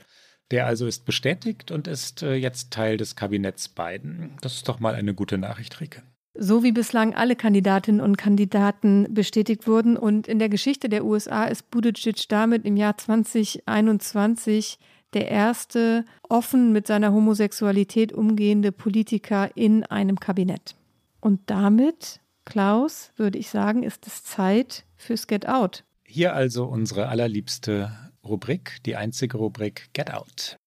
Der 0.51 0.65
also 0.67 0.85
ist 0.85 1.05
bestätigt 1.05 1.71
und 1.71 1.87
ist 1.87 2.23
äh, 2.23 2.33
jetzt 2.35 2.71
Teil 2.71 2.97
des 2.97 3.15
Kabinetts 3.15 3.69
Biden. 3.69 4.31
Das 4.41 4.55
ist 4.55 4.67
doch 4.67 4.81
mal 4.81 4.95
eine 4.95 5.13
gute 5.13 5.37
Nachricht, 5.37 5.79
Rieke. 5.79 6.03
So 6.37 6.61
wie 6.63 6.73
bislang 6.73 7.13
alle 7.13 7.37
Kandidatinnen 7.37 8.01
und 8.01 8.17
Kandidaten 8.17 9.07
bestätigt 9.13 9.65
wurden. 9.65 9.95
Und 9.95 10.27
in 10.27 10.39
der 10.39 10.49
Geschichte 10.49 10.89
der 10.89 11.05
USA 11.05 11.45
ist 11.45 11.71
Buttigieg 11.71 12.27
damit 12.27 12.65
im 12.65 12.75
Jahr 12.75 12.97
2021 12.97 14.77
der 15.13 15.29
erste 15.29 16.05
offen 16.29 16.71
mit 16.73 16.87
seiner 16.87 17.11
Homosexualität 17.13 18.13
umgehende 18.13 18.71
Politiker 18.71 19.55
in 19.55 19.83
einem 19.83 20.19
Kabinett. 20.19 20.75
Und 21.21 21.41
damit, 21.47 22.19
Klaus, 22.45 23.11
würde 23.15 23.37
ich 23.37 23.49
sagen, 23.49 23.83
ist 23.83 24.07
es 24.07 24.23
Zeit 24.23 24.85
fürs 24.97 25.27
Get 25.27 25.47
Out. 25.47 25.83
Hier 26.05 26.33
also 26.33 26.65
unsere 26.65 27.07
allerliebste 27.07 27.91
Rubrik, 28.23 28.77
die 28.85 28.95
einzige 28.95 29.37
Rubrik 29.37 29.89
Get 29.93 30.13
Out. 30.13 30.57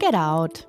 Get 0.00 0.14
Out. 0.14 0.68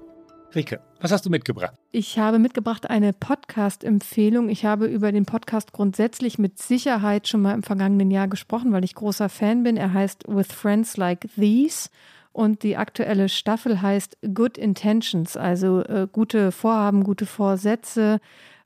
Rike, 0.56 0.80
was 1.02 1.12
hast 1.12 1.26
du 1.26 1.30
mitgebracht? 1.30 1.74
Ich 1.92 2.18
habe 2.20 2.40
mitgebracht 2.40 2.90
eine 2.90 3.12
Podcast-Empfehlung. 3.12 4.48
Ich 4.48 4.64
habe 4.64 4.86
über 4.86 5.12
den 5.12 5.26
Podcast 5.26 5.74
grundsätzlich 5.74 6.40
mit 6.40 6.58
Sicherheit 6.58 7.28
schon 7.28 7.42
mal 7.42 7.54
im 7.54 7.64
vergangenen 7.64 8.12
Jahr 8.12 8.30
gesprochen, 8.30 8.72
weil 8.72 8.86
ich 8.86 8.96
großer 8.96 9.28
Fan 9.28 9.64
bin. 9.64 9.76
Er 9.76 9.94
heißt 9.94 10.24
With 10.28 10.48
Friends 10.48 10.96
Like 10.96 11.28
These 11.36 11.90
und 12.32 12.64
die 12.64 12.78
aktuelle 12.78 13.28
Staffel 13.28 13.82
heißt 13.82 14.18
Good 14.34 14.58
Intentions, 14.58 15.36
also 15.36 15.82
äh, 15.84 16.08
gute 16.10 16.54
Vorhaben, 16.54 17.04
gute 17.04 17.26
Vorsätze. 17.26 18.20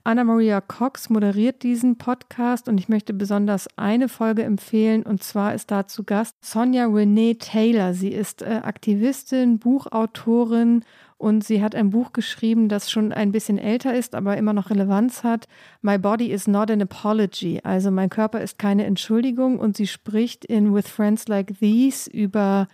Anna 0.04 0.24
Maria 0.24 0.60
Cox 0.60 1.10
moderiert 1.10 1.62
diesen 1.62 1.96
Podcast 1.96 2.68
und 2.68 2.78
ich 2.78 2.88
möchte 2.88 3.12
besonders 3.12 3.68
eine 3.76 4.08
Folge 4.08 4.42
empfehlen 4.44 5.02
und 5.04 5.22
zwar 5.22 5.54
ist 5.54 5.70
da 5.70 5.86
zu 5.86 6.02
Gast 6.04 6.34
Sonja 6.44 6.86
Renee 6.88 7.34
Taylor. 7.34 7.92
Sie 7.94 8.08
ist 8.10 8.42
äh, 8.42 8.60
Aktivistin, 8.64 9.58
Buchautorin 9.58 10.84
und 11.22 11.44
sie 11.44 11.62
hat 11.62 11.76
ein 11.76 11.90
Buch 11.90 12.12
geschrieben, 12.12 12.68
das 12.68 12.90
schon 12.90 13.12
ein 13.12 13.30
bisschen 13.30 13.56
älter 13.56 13.94
ist, 13.94 14.16
aber 14.16 14.36
immer 14.36 14.52
noch 14.52 14.70
Relevanz 14.70 15.22
hat. 15.22 15.46
My 15.80 15.96
Body 15.96 16.32
is 16.32 16.48
not 16.48 16.68
an 16.68 16.82
Apology. 16.82 17.60
Also 17.62 17.92
mein 17.92 18.10
Körper 18.10 18.40
ist 18.40 18.58
keine 18.58 18.84
Entschuldigung. 18.86 19.60
Und 19.60 19.76
sie 19.76 19.86
spricht 19.86 20.44
in 20.44 20.74
With 20.74 20.88
Friends 20.88 21.28
Like 21.28 21.60
These 21.60 22.10
über 22.10 22.66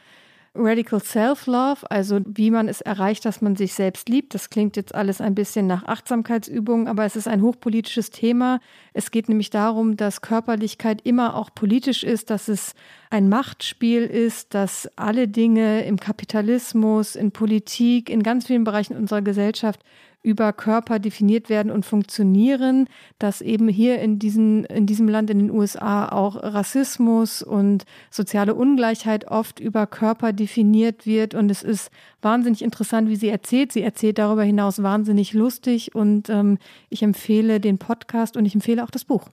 Radical 0.55 0.99
Self-Love, 0.99 1.89
also 1.91 2.21
wie 2.25 2.51
man 2.51 2.69
es 2.69 2.81
erreicht, 2.81 3.27
dass 3.27 3.43
man 3.43 3.55
sich 3.55 3.75
selbst 3.75 4.09
liebt. 4.09 4.35
Das 4.35 4.49
klingt 4.49 4.77
jetzt 4.79 4.95
alles 4.95 5.21
ein 5.21 5.35
bisschen 5.35 5.67
nach 5.67 5.85
Achtsamkeitsübungen, 5.85 6.89
aber 6.89 7.05
es 7.05 7.17
ist 7.17 7.29
ein 7.29 7.43
hochpolitisches 7.43 8.11
Thema. 8.11 8.61
Es 8.99 9.13
geht 9.13 9.29
nämlich 9.29 9.51
darum, 9.51 9.97
dass 9.97 10.23
Körperlichkeit 10.23 11.03
immer 11.07 11.37
auch 11.37 11.51
politisch 11.55 12.03
ist, 12.03 12.31
dass 12.31 12.49
es 12.49 12.75
ein 13.11 13.29
Machtspiel 13.29 14.03
ist, 14.03 14.55
dass 14.55 14.91
alle 14.99 15.29
Dinge 15.29 15.85
im 15.85 16.01
Kapitalismus, 16.01 17.15
in 17.15 17.31
Politik, 17.31 18.11
in 18.11 18.25
ganz 18.25 18.49
vielen 18.49 18.65
Bereichen 18.65 18.97
unserer 18.97 19.23
Gesellschaft 19.23 19.81
über 20.21 20.53
Körper 20.53 20.99
definiert 20.99 21.49
werden 21.49 21.71
und 21.71 21.87
funktionieren, 21.87 22.89
dass 23.21 23.41
eben 23.41 23.69
hier 23.69 24.01
in, 24.01 24.19
diesen, 24.19 24.65
in 24.65 24.85
diesem 24.85 25.07
Land, 25.09 25.31
in 25.31 25.39
den 25.39 25.51
USA, 25.51 26.09
auch 26.09 26.35
Rassismus 26.43 27.41
und 27.41 27.85
soziale 28.11 28.55
Ungleichheit 28.57 29.31
oft 29.31 29.61
über 29.61 29.87
Körper 29.87 30.33
definiert 30.33 31.07
wird. 31.07 31.35
Und 31.37 31.51
es 31.51 31.63
ist 31.63 31.91
wahnsinnig 32.21 32.63
interessant, 32.63 33.09
wie 33.09 33.15
sie 33.17 33.29
erzählt. 33.29 33.71
Sie 33.73 33.81
erzählt 33.83 34.19
darüber 34.19 34.43
hinaus 34.43 34.83
wahnsinnig 34.83 35.35
lustig 35.35 35.95
und 35.95 36.29
ähm, 36.31 36.59
ich 36.91 37.05
empfehle 37.05 37.61
den 37.61 37.79
Podcast 37.79 38.37
und 38.37 38.45
ich 38.45 38.57
empfehle 38.57 38.83
auch 38.83 38.88
auch 38.89 38.91
das 38.91 39.05
Buch. 39.05 39.29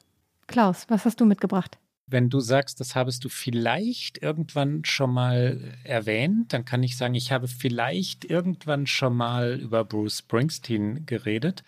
Klaus, 0.48 0.86
was 0.90 1.06
hast 1.06 1.22
du 1.22 1.26
mitgebracht? 1.26 1.80
Wenn 2.08 2.30
du 2.30 2.40
sagst, 2.42 2.82
das 2.82 2.94
habest 2.94 3.24
du 3.24 3.30
vielleicht 3.30 4.22
irgendwann 4.22 4.84
schon 4.86 5.12
mal 5.12 5.74
erwähnt, 5.86 6.52
dann 6.54 6.66
kann 6.66 6.84
ich 6.84 6.98
sagen, 6.98 7.16
ich 7.16 7.32
habe 7.32 7.48
vielleicht 7.48 8.26
irgendwann 8.26 8.86
schon 8.86 9.16
mal 9.16 9.54
über 9.60 9.86
Bruce 9.86 10.20
Springsteen 10.20 11.06
geredet. 11.06 11.64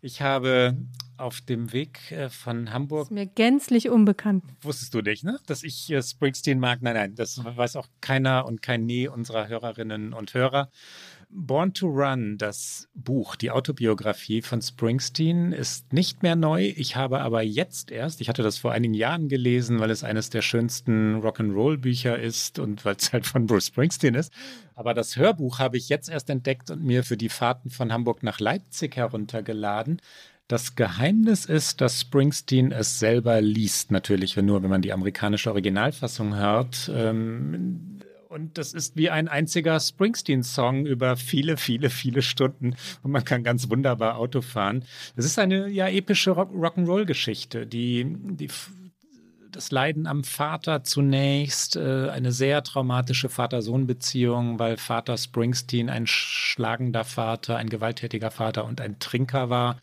Ich 0.00 0.22
habe 0.22 0.76
auf 1.16 1.40
dem 1.40 1.72
Weg 1.72 2.12
äh, 2.12 2.28
von 2.28 2.72
Hamburg. 2.72 3.02
Das 3.04 3.08
ist 3.08 3.14
mir 3.14 3.26
gänzlich 3.26 3.88
unbekannt. 3.88 4.44
Wusstest 4.62 4.94
du 4.94 5.00
nicht, 5.00 5.24
ne? 5.24 5.38
Dass 5.46 5.62
ich 5.62 5.90
äh, 5.90 6.02
Springsteen 6.02 6.60
mag? 6.60 6.80
Nein, 6.82 6.94
nein, 6.94 7.14
das 7.14 7.42
weiß 7.44 7.76
auch 7.76 7.88
keiner 8.00 8.46
und 8.46 8.62
kein 8.62 8.86
Nee 8.86 9.08
unserer 9.08 9.48
Hörerinnen 9.48 10.12
und 10.12 10.34
Hörer. 10.34 10.70
Born 11.36 11.74
to 11.74 11.88
Run, 11.88 12.38
das 12.38 12.88
Buch, 12.94 13.34
die 13.34 13.50
Autobiografie 13.50 14.40
von 14.40 14.62
Springsteen, 14.62 15.50
ist 15.52 15.92
nicht 15.92 16.22
mehr 16.22 16.36
neu. 16.36 16.72
Ich 16.76 16.94
habe 16.94 17.20
aber 17.20 17.42
jetzt 17.42 17.90
erst, 17.90 18.20
ich 18.20 18.28
hatte 18.28 18.44
das 18.44 18.56
vor 18.58 18.70
einigen 18.70 18.94
Jahren 18.94 19.28
gelesen, 19.28 19.80
weil 19.80 19.90
es 19.90 20.04
eines 20.04 20.30
der 20.30 20.42
schönsten 20.42 21.16
Rock'n'Roll-Bücher 21.20 22.16
ist 22.16 22.60
und 22.60 22.84
weil 22.84 22.94
es 22.98 23.12
halt 23.12 23.26
von 23.26 23.46
Bruce 23.48 23.66
Springsteen 23.66 24.14
ist. 24.14 24.32
Aber 24.76 24.94
das 24.94 25.16
Hörbuch 25.16 25.58
habe 25.58 25.76
ich 25.76 25.88
jetzt 25.88 26.08
erst 26.08 26.30
entdeckt 26.30 26.70
und 26.70 26.84
mir 26.84 27.02
für 27.02 27.16
die 27.16 27.28
Fahrten 27.28 27.68
von 27.70 27.92
Hamburg 27.92 28.22
nach 28.22 28.38
Leipzig 28.38 28.94
heruntergeladen. 28.94 30.00
Das 30.46 30.76
Geheimnis 30.76 31.46
ist, 31.46 31.80
dass 31.80 32.00
Springsteen 32.00 32.70
es 32.70 33.00
selber 33.00 33.40
liest, 33.40 33.90
natürlich 33.90 34.36
nur, 34.36 34.62
wenn 34.62 34.70
man 34.70 34.82
die 34.82 34.92
amerikanische 34.92 35.50
Originalfassung 35.50 36.36
hört. 36.36 36.92
Ähm, 36.94 37.98
und 38.34 38.58
das 38.58 38.72
ist 38.74 38.96
wie 38.96 39.10
ein 39.10 39.28
einziger 39.28 39.78
Springsteen-Song 39.78 40.86
über 40.86 41.16
viele, 41.16 41.56
viele, 41.56 41.88
viele 41.88 42.20
Stunden. 42.20 42.74
Und 43.04 43.12
man 43.12 43.24
kann 43.24 43.44
ganz 43.44 43.70
wunderbar 43.70 44.18
Auto 44.18 44.40
fahren. 44.42 44.84
Es 45.14 45.24
ist 45.24 45.38
eine 45.38 45.68
ja 45.68 45.86
epische 45.88 46.32
Rock'n'Roll-Geschichte, 46.32 47.64
die, 47.64 48.04
die 48.08 48.48
das 49.52 49.70
Leiden 49.70 50.08
am 50.08 50.24
Vater 50.24 50.82
zunächst, 50.82 51.76
äh, 51.76 52.08
eine 52.10 52.32
sehr 52.32 52.64
traumatische 52.64 53.28
Vater-Sohn-Beziehung, 53.28 54.58
weil 54.58 54.78
Vater 54.78 55.16
Springsteen 55.16 55.88
ein 55.88 56.08
schlagender 56.08 57.04
Vater, 57.04 57.56
ein 57.56 57.68
gewalttätiger 57.68 58.32
Vater 58.32 58.64
und 58.64 58.80
ein 58.80 58.98
Trinker 58.98 59.48
war 59.50 59.76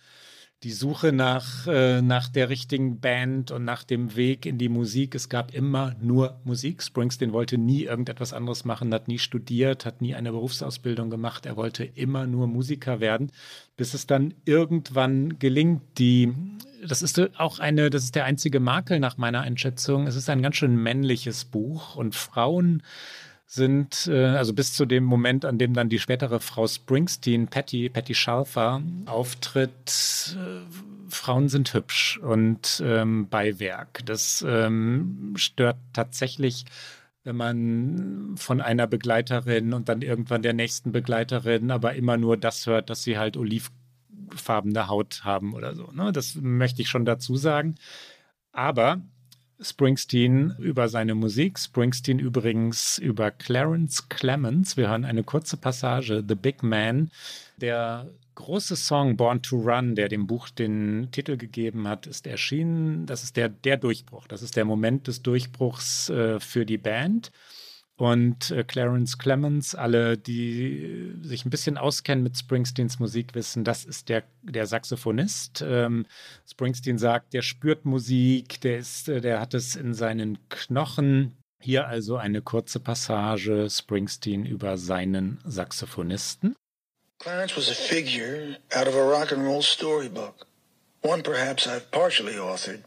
die 0.63 0.71
Suche 0.71 1.11
nach, 1.11 1.65
äh, 1.67 2.01
nach 2.03 2.29
der 2.29 2.49
richtigen 2.49 2.99
Band 2.99 3.49
und 3.49 3.65
nach 3.65 3.83
dem 3.83 4.15
Weg 4.15 4.45
in 4.45 4.59
die 4.59 4.69
Musik. 4.69 5.15
Es 5.15 5.27
gab 5.27 5.53
immer 5.55 5.95
nur 6.01 6.39
Musik. 6.43 6.83
Springsteen 6.83 7.33
wollte 7.33 7.57
nie 7.57 7.83
irgendetwas 7.85 8.31
anderes 8.31 8.63
machen, 8.63 8.93
hat 8.93 9.07
nie 9.07 9.17
studiert, 9.17 9.85
hat 9.85 10.01
nie 10.01 10.13
eine 10.13 10.31
Berufsausbildung 10.31 11.09
gemacht. 11.09 11.47
Er 11.47 11.55
wollte 11.57 11.83
immer 11.83 12.27
nur 12.27 12.45
Musiker 12.47 12.99
werden, 12.99 13.31
bis 13.75 13.95
es 13.95 14.05
dann 14.05 14.35
irgendwann 14.45 15.39
gelingt, 15.39 15.81
die 15.97 16.31
das 16.87 17.03
ist 17.03 17.21
auch 17.39 17.59
eine, 17.59 17.91
das 17.91 18.03
ist 18.05 18.15
der 18.15 18.25
einzige 18.25 18.59
Makel 18.59 18.99
nach 18.99 19.15
meiner 19.15 19.41
Einschätzung. 19.41 20.07
Es 20.07 20.15
ist 20.15 20.29
ein 20.31 20.41
ganz 20.41 20.55
schön 20.55 20.75
männliches 20.75 21.45
Buch 21.45 21.95
und 21.95 22.15
Frauen 22.15 22.81
sind, 23.53 24.07
äh, 24.07 24.27
also 24.27 24.53
bis 24.53 24.73
zu 24.73 24.85
dem 24.85 25.03
Moment, 25.03 25.43
an 25.43 25.57
dem 25.57 25.73
dann 25.73 25.89
die 25.89 25.99
spätere 25.99 26.39
Frau 26.39 26.67
Springsteen, 26.67 27.47
Patty, 27.49 27.89
Patty 27.89 28.13
Schalfer, 28.15 28.81
auftritt, 29.07 30.37
äh, 30.39 30.61
Frauen 31.09 31.49
sind 31.49 31.73
hübsch 31.73 32.17
und 32.23 32.81
ähm, 32.85 33.27
Beiwerk. 33.29 34.05
Das 34.05 34.43
ähm, 34.47 35.33
stört 35.35 35.77
tatsächlich 35.93 36.65
wenn 37.23 37.35
man 37.35 38.33
von 38.35 38.61
einer 38.61 38.87
Begleiterin 38.87 39.73
und 39.73 39.89
dann 39.89 40.01
irgendwann 40.01 40.41
der 40.41 40.53
nächsten 40.53 40.91
Begleiterin 40.91 41.69
aber 41.69 41.93
immer 41.93 42.17
nur 42.17 42.35
das 42.35 42.65
hört, 42.65 42.89
dass 42.89 43.03
sie 43.03 43.15
halt 43.19 43.37
olivfarbene 43.37 44.87
Haut 44.87 45.21
haben 45.23 45.53
oder 45.53 45.75
so. 45.75 45.87
Ne? 45.93 46.11
Das 46.13 46.33
möchte 46.41 46.81
ich 46.81 46.89
schon 46.89 47.05
dazu 47.05 47.35
sagen. 47.35 47.75
Aber 48.53 49.01
Springsteen 49.61 50.55
über 50.57 50.89
seine 50.89 51.13
Musik, 51.15 51.59
Springsteen 51.59 52.19
übrigens 52.19 52.97
über 52.97 53.31
Clarence 53.31 54.09
Clemens. 54.09 54.75
Wir 54.75 54.89
hören 54.89 55.05
eine 55.05 55.23
kurze 55.23 55.55
Passage, 55.57 56.23
The 56.27 56.35
Big 56.35 56.63
Man. 56.63 57.11
Der 57.57 58.09
große 58.35 58.75
Song 58.75 59.17
Born 59.17 59.41
to 59.43 59.57
Run, 59.57 59.95
der 59.95 60.09
dem 60.09 60.25
Buch 60.25 60.49
den 60.49 61.09
Titel 61.11 61.37
gegeben 61.37 61.87
hat, 61.87 62.07
ist 62.07 62.25
erschienen. 62.25 63.05
Das 63.05 63.23
ist 63.23 63.37
der, 63.37 63.49
der 63.49 63.77
Durchbruch. 63.77 64.27
Das 64.27 64.41
ist 64.41 64.55
der 64.55 64.65
Moment 64.65 65.05
des 65.07 65.21
Durchbruchs 65.21 66.09
äh, 66.09 66.39
für 66.39 66.65
die 66.65 66.79
Band 66.79 67.31
und 68.01 68.49
äh, 68.49 68.63
Clarence 68.63 69.19
Clemens. 69.19 69.75
Alle, 69.75 70.17
die 70.17 71.13
äh, 71.21 71.27
sich 71.27 71.45
ein 71.45 71.51
bisschen 71.51 71.77
auskennen 71.77 72.23
mit 72.23 72.35
Springsteens 72.35 72.97
Musik, 72.97 73.35
wissen, 73.35 73.63
das 73.63 73.85
ist 73.85 74.09
der, 74.09 74.23
der 74.41 74.65
Saxophonist. 74.65 75.61
Ähm, 75.65 76.07
Springsteen 76.49 76.97
sagt, 76.97 77.33
der 77.33 77.43
spürt 77.43 77.85
Musik, 77.85 78.59
der, 78.61 78.79
ist, 78.79 79.07
äh, 79.07 79.21
der 79.21 79.39
hat 79.39 79.53
es 79.53 79.75
in 79.75 79.93
seinen 79.93 80.39
Knochen. 80.49 81.35
Hier 81.61 81.87
also 81.87 82.17
eine 82.17 82.41
kurze 82.41 82.79
Passage 82.79 83.67
Springsteen 83.69 84.47
über 84.47 84.79
seinen 84.79 85.37
Saxophonisten. 85.45 86.55
Clarence 87.19 87.55
was 87.55 87.69
a 87.69 87.75
figure 87.75 88.57
out 88.75 88.87
of 88.87 88.95
a 88.95 89.03
rock 89.15 89.31
and 89.31 89.43
roll 89.45 89.61
storybook. 89.61 90.47
One 91.03 91.21
perhaps 91.21 91.67
I've 91.67 91.91
partially 91.91 92.37
authored, 92.39 92.81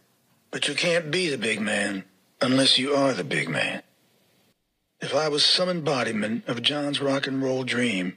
but 0.51 0.67
you 0.67 0.75
can't 0.75 1.13
be 1.13 1.31
the 1.31 1.39
big 1.39 1.61
man 1.61 2.03
unless 2.43 2.77
you 2.79 2.97
are 2.97 3.15
the 3.15 3.23
big 3.23 3.49
man. 3.49 3.83
If 5.05 5.15
I 5.15 5.29
was 5.29 5.45
some 5.45 5.69
embodiment 5.69 6.49
of 6.49 6.63
John's 6.63 6.99
rock 6.99 7.27
and 7.27 7.43
roll 7.43 7.63
dream, 7.63 8.17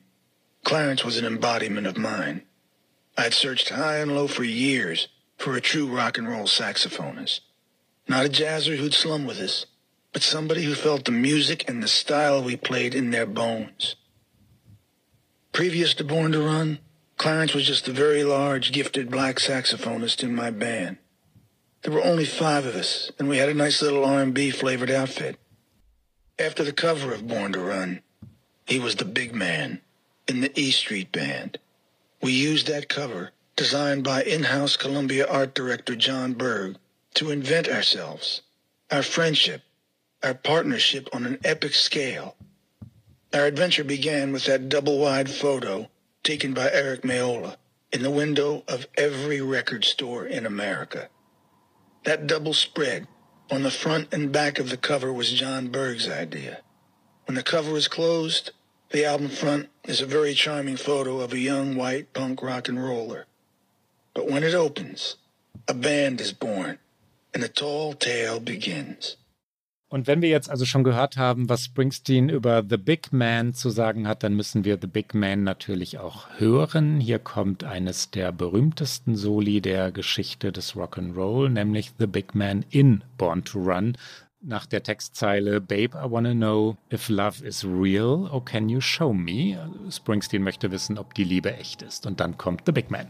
Clarence 0.64 1.04
was 1.04 1.18
an 1.18 1.26
embodiment 1.26 1.86
of 1.86 1.98
mine. 1.98 2.44
I'd 3.18 3.34
searched 3.34 3.68
high 3.68 3.98
and 3.98 4.16
low 4.16 4.28
for 4.28 4.46
years 4.46 5.10
for 5.38 5.54
a 5.54 5.60
true 5.60 5.86
rock 5.86 6.18
and 6.18 6.30
roll 6.30 6.46
saxophonist. 6.48 7.42
Not 8.08 8.26
a 8.26 8.30
jazzer 8.30 8.78
who'd 8.78 8.94
slum 8.94 9.26
with 9.26 9.38
us, 9.38 9.66
but 10.14 10.22
somebody 10.22 10.64
who 10.64 10.76
felt 10.76 11.04
the 11.04 11.12
music 11.12 11.70
and 11.70 11.84
the 11.84 11.90
style 11.90 12.42
we 12.42 12.56
played 12.56 12.96
in 12.96 13.12
their 13.12 13.26
bones. 13.26 13.98
Previous 15.52 15.94
to 15.96 16.06
Born 16.06 16.32
to 16.32 16.40
Run, 16.40 16.80
Clarence 17.18 17.54
was 17.54 17.68
just 17.68 17.90
a 17.90 17.92
very 17.92 18.24
large, 18.24 18.72
gifted 18.72 19.12
black 19.12 19.40
saxophonist 19.42 20.24
in 20.24 20.34
my 20.34 20.52
band. 20.52 21.00
There 21.82 21.92
were 21.92 22.06
only 22.06 22.24
five 22.24 22.66
of 22.66 22.78
us, 22.78 23.12
and 23.20 23.28
we 23.28 23.40
had 23.40 23.50
a 23.50 23.54
nice 23.54 23.82
little 23.82 24.06
R&B 24.06 24.52
flavored 24.52 24.90
outfit. 24.90 25.38
After 26.40 26.64
the 26.64 26.72
cover 26.74 27.12
of 27.16 27.28
Born 27.28 27.54
to 27.54 27.60
Run, 27.60 28.02
he 28.68 28.78
was 28.78 28.94
the 28.96 29.06
big 29.06 29.34
man 29.34 29.82
in 30.28 30.42
the 30.42 30.52
E 30.60 30.70
Street 30.70 31.12
Band. 31.12 31.58
We 32.22 32.32
used 32.32 32.68
that 32.68 32.90
cover, 32.90 33.32
designed 33.56 34.04
by 34.04 34.22
in-house 34.22 34.78
Columbia 34.78 35.26
art 35.28 35.56
director 35.56 35.96
John 35.96 36.34
Berg, 36.34 36.76
to 37.16 37.32
invent 37.32 37.68
ourselves, 37.68 38.42
our 38.92 39.02
friendship, 39.02 39.64
our 40.22 40.36
partnership 40.36 41.10
on 41.12 41.26
an 41.26 41.40
epic 41.44 41.74
scale. 41.74 42.36
Our 43.34 43.46
adventure 43.48 43.84
began 43.84 44.32
with 44.32 44.46
that 44.46 44.70
double-wide 44.70 45.32
photo 45.32 45.90
taken 46.24 46.54
by 46.54 46.70
Eric 46.72 47.02
Mayola 47.02 47.56
in 47.92 48.04
the 48.04 48.12
window 48.12 48.64
of 48.68 48.86
every 48.96 49.42
record 49.42 49.86
store 49.86 50.28
in 50.28 50.46
America. 50.46 51.10
That 52.04 52.28
double 52.28 52.54
spread 52.54 53.08
on 53.50 53.64
the 53.64 53.72
front 53.72 54.14
and 54.14 54.30
back 54.34 54.60
of 54.60 54.70
the 54.70 54.76
cover 54.76 55.12
was 55.14 55.32
John 55.32 55.70
Berg's 55.70 56.10
idea. 56.10 56.58
When 57.26 57.36
the 57.36 57.44
cover 57.44 57.78
is 57.78 57.88
closed, 57.88 58.52
the 58.90 59.06
album 59.06 59.30
front 59.30 59.70
is 59.86 60.02
a 60.02 60.06
very 60.06 60.34
charming 60.34 60.76
photo 60.76 61.22
of 61.22 61.32
a 61.32 61.40
young 61.40 61.76
white 61.78 62.12
punk 62.14 62.42
rock 62.44 62.68
and 62.68 62.82
roller. 62.84 63.26
But 64.14 64.30
when 64.30 64.44
it 64.44 64.54
opens, 64.54 65.16
a 65.66 65.74
band 65.74 66.20
is 66.20 66.34
born 66.34 66.80
and 67.34 67.42
a 67.42 67.48
tall 67.48 67.94
tale 67.94 68.42
begins. 68.42 69.16
Und 69.90 70.06
wenn 70.06 70.22
wir 70.22 70.28
jetzt 70.28 70.50
also 70.50 70.66
schon 70.66 70.84
gehört 70.84 71.16
haben, 71.16 71.48
was 71.48 71.64
Springsteen 71.66 72.28
über 72.28 72.62
The 72.68 72.76
Big 72.76 73.14
Man 73.14 73.54
zu 73.54 73.70
sagen 73.70 74.06
hat, 74.06 74.22
dann 74.22 74.34
müssen 74.36 74.66
wir 74.66 74.78
The 74.80 74.88
Big 74.88 75.14
Man 75.16 75.44
natürlich 75.44 75.98
auch 75.98 76.28
hören. 76.38 77.00
Hier 77.00 77.20
kommt 77.20 77.64
eines 77.64 78.12
der 78.12 78.34
berühmtesten 78.34 79.16
Soli 79.16 79.62
der 79.62 79.94
Geschichte 79.94 80.52
des 80.52 80.74
Rock'n'Roll, 80.76 81.48
nämlich 81.50 81.92
The 82.00 82.08
Big 82.08 82.36
Man 82.36 82.66
in 82.70 83.02
Born 83.18 83.46
to 83.46 83.60
Run. 83.64 83.96
Nach 84.42 84.66
der 84.66 84.84
Textzeile 84.84 85.62
Babe, 85.62 85.98
I 85.98 86.12
wanna 86.12 86.34
know 86.34 86.76
if 86.92 87.08
love 87.08 87.44
is 87.46 87.64
real, 87.66 88.28
or 88.30 88.34
oh, 88.36 88.42
can 88.42 88.68
you 88.68 88.82
show 88.82 89.14
me? 89.14 89.58
Springsteen 89.90 90.44
möchte 90.44 90.70
wissen, 90.72 90.98
ob 90.98 91.14
die 91.14 91.24
Liebe 91.24 91.56
echt 91.56 91.82
ist. 91.82 92.06
Und 92.06 92.20
dann 92.20 92.38
kommt 92.38 92.64
The 92.66 92.74
Big 92.74 92.92
Man. 92.92 93.08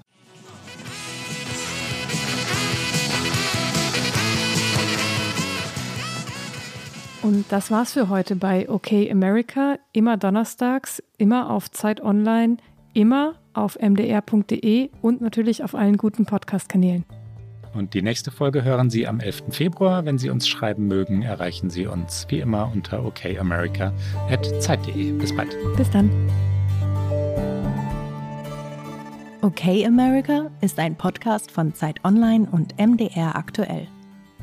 Und 7.23 7.45
das 7.49 7.72
war's 7.72 7.94
für 7.94 8.10
heute 8.10 8.35
bei 8.35 8.69
OK 8.69 8.91
America. 9.10 9.80
Immer 9.91 10.18
donnerstags, 10.18 11.02
immer 11.18 11.49
auf 11.49 11.72
Zeit 11.72 11.99
Online, 12.02 12.57
immer 12.94 13.34
auf 13.53 13.76
mdr.de 13.80 14.89
und 15.02 15.22
natürlich 15.22 15.64
auf 15.64 15.73
allen 15.73 15.98
guten 15.98 16.26
Podcast-Kanälen. 16.27 17.06
Und 17.73 17.94
die 17.95 18.02
nächste 18.03 18.30
Folge 18.31 18.64
hören 18.64 18.89
Sie 18.91 19.07
am 19.07 19.19
11. 19.19 19.45
Februar. 19.53 20.06
Wenn 20.06 20.18
Sie 20.19 20.30
uns 20.30 20.48
schreiben 20.48 20.85
mögen, 20.88 21.22
erreichen 21.23 21.69
Sie 21.72 21.85
uns 21.88 22.26
wie 22.30 22.39
immer 22.39 22.72
unter 22.72 23.03
okamerica.zeit.de. 23.03 25.11
Bis 25.14 25.35
bald. 25.35 25.56
Bis 25.76 25.89
dann. 25.89 26.10
OK 29.41 29.65
America 29.85 30.52
ist 30.61 30.77
ein 30.80 30.95
Podcast 30.95 31.49
von 31.52 31.73
Zeit 31.73 32.03
Online 32.06 32.48
und 32.52 32.77
MDR 32.80 33.35
aktuell 33.35 33.88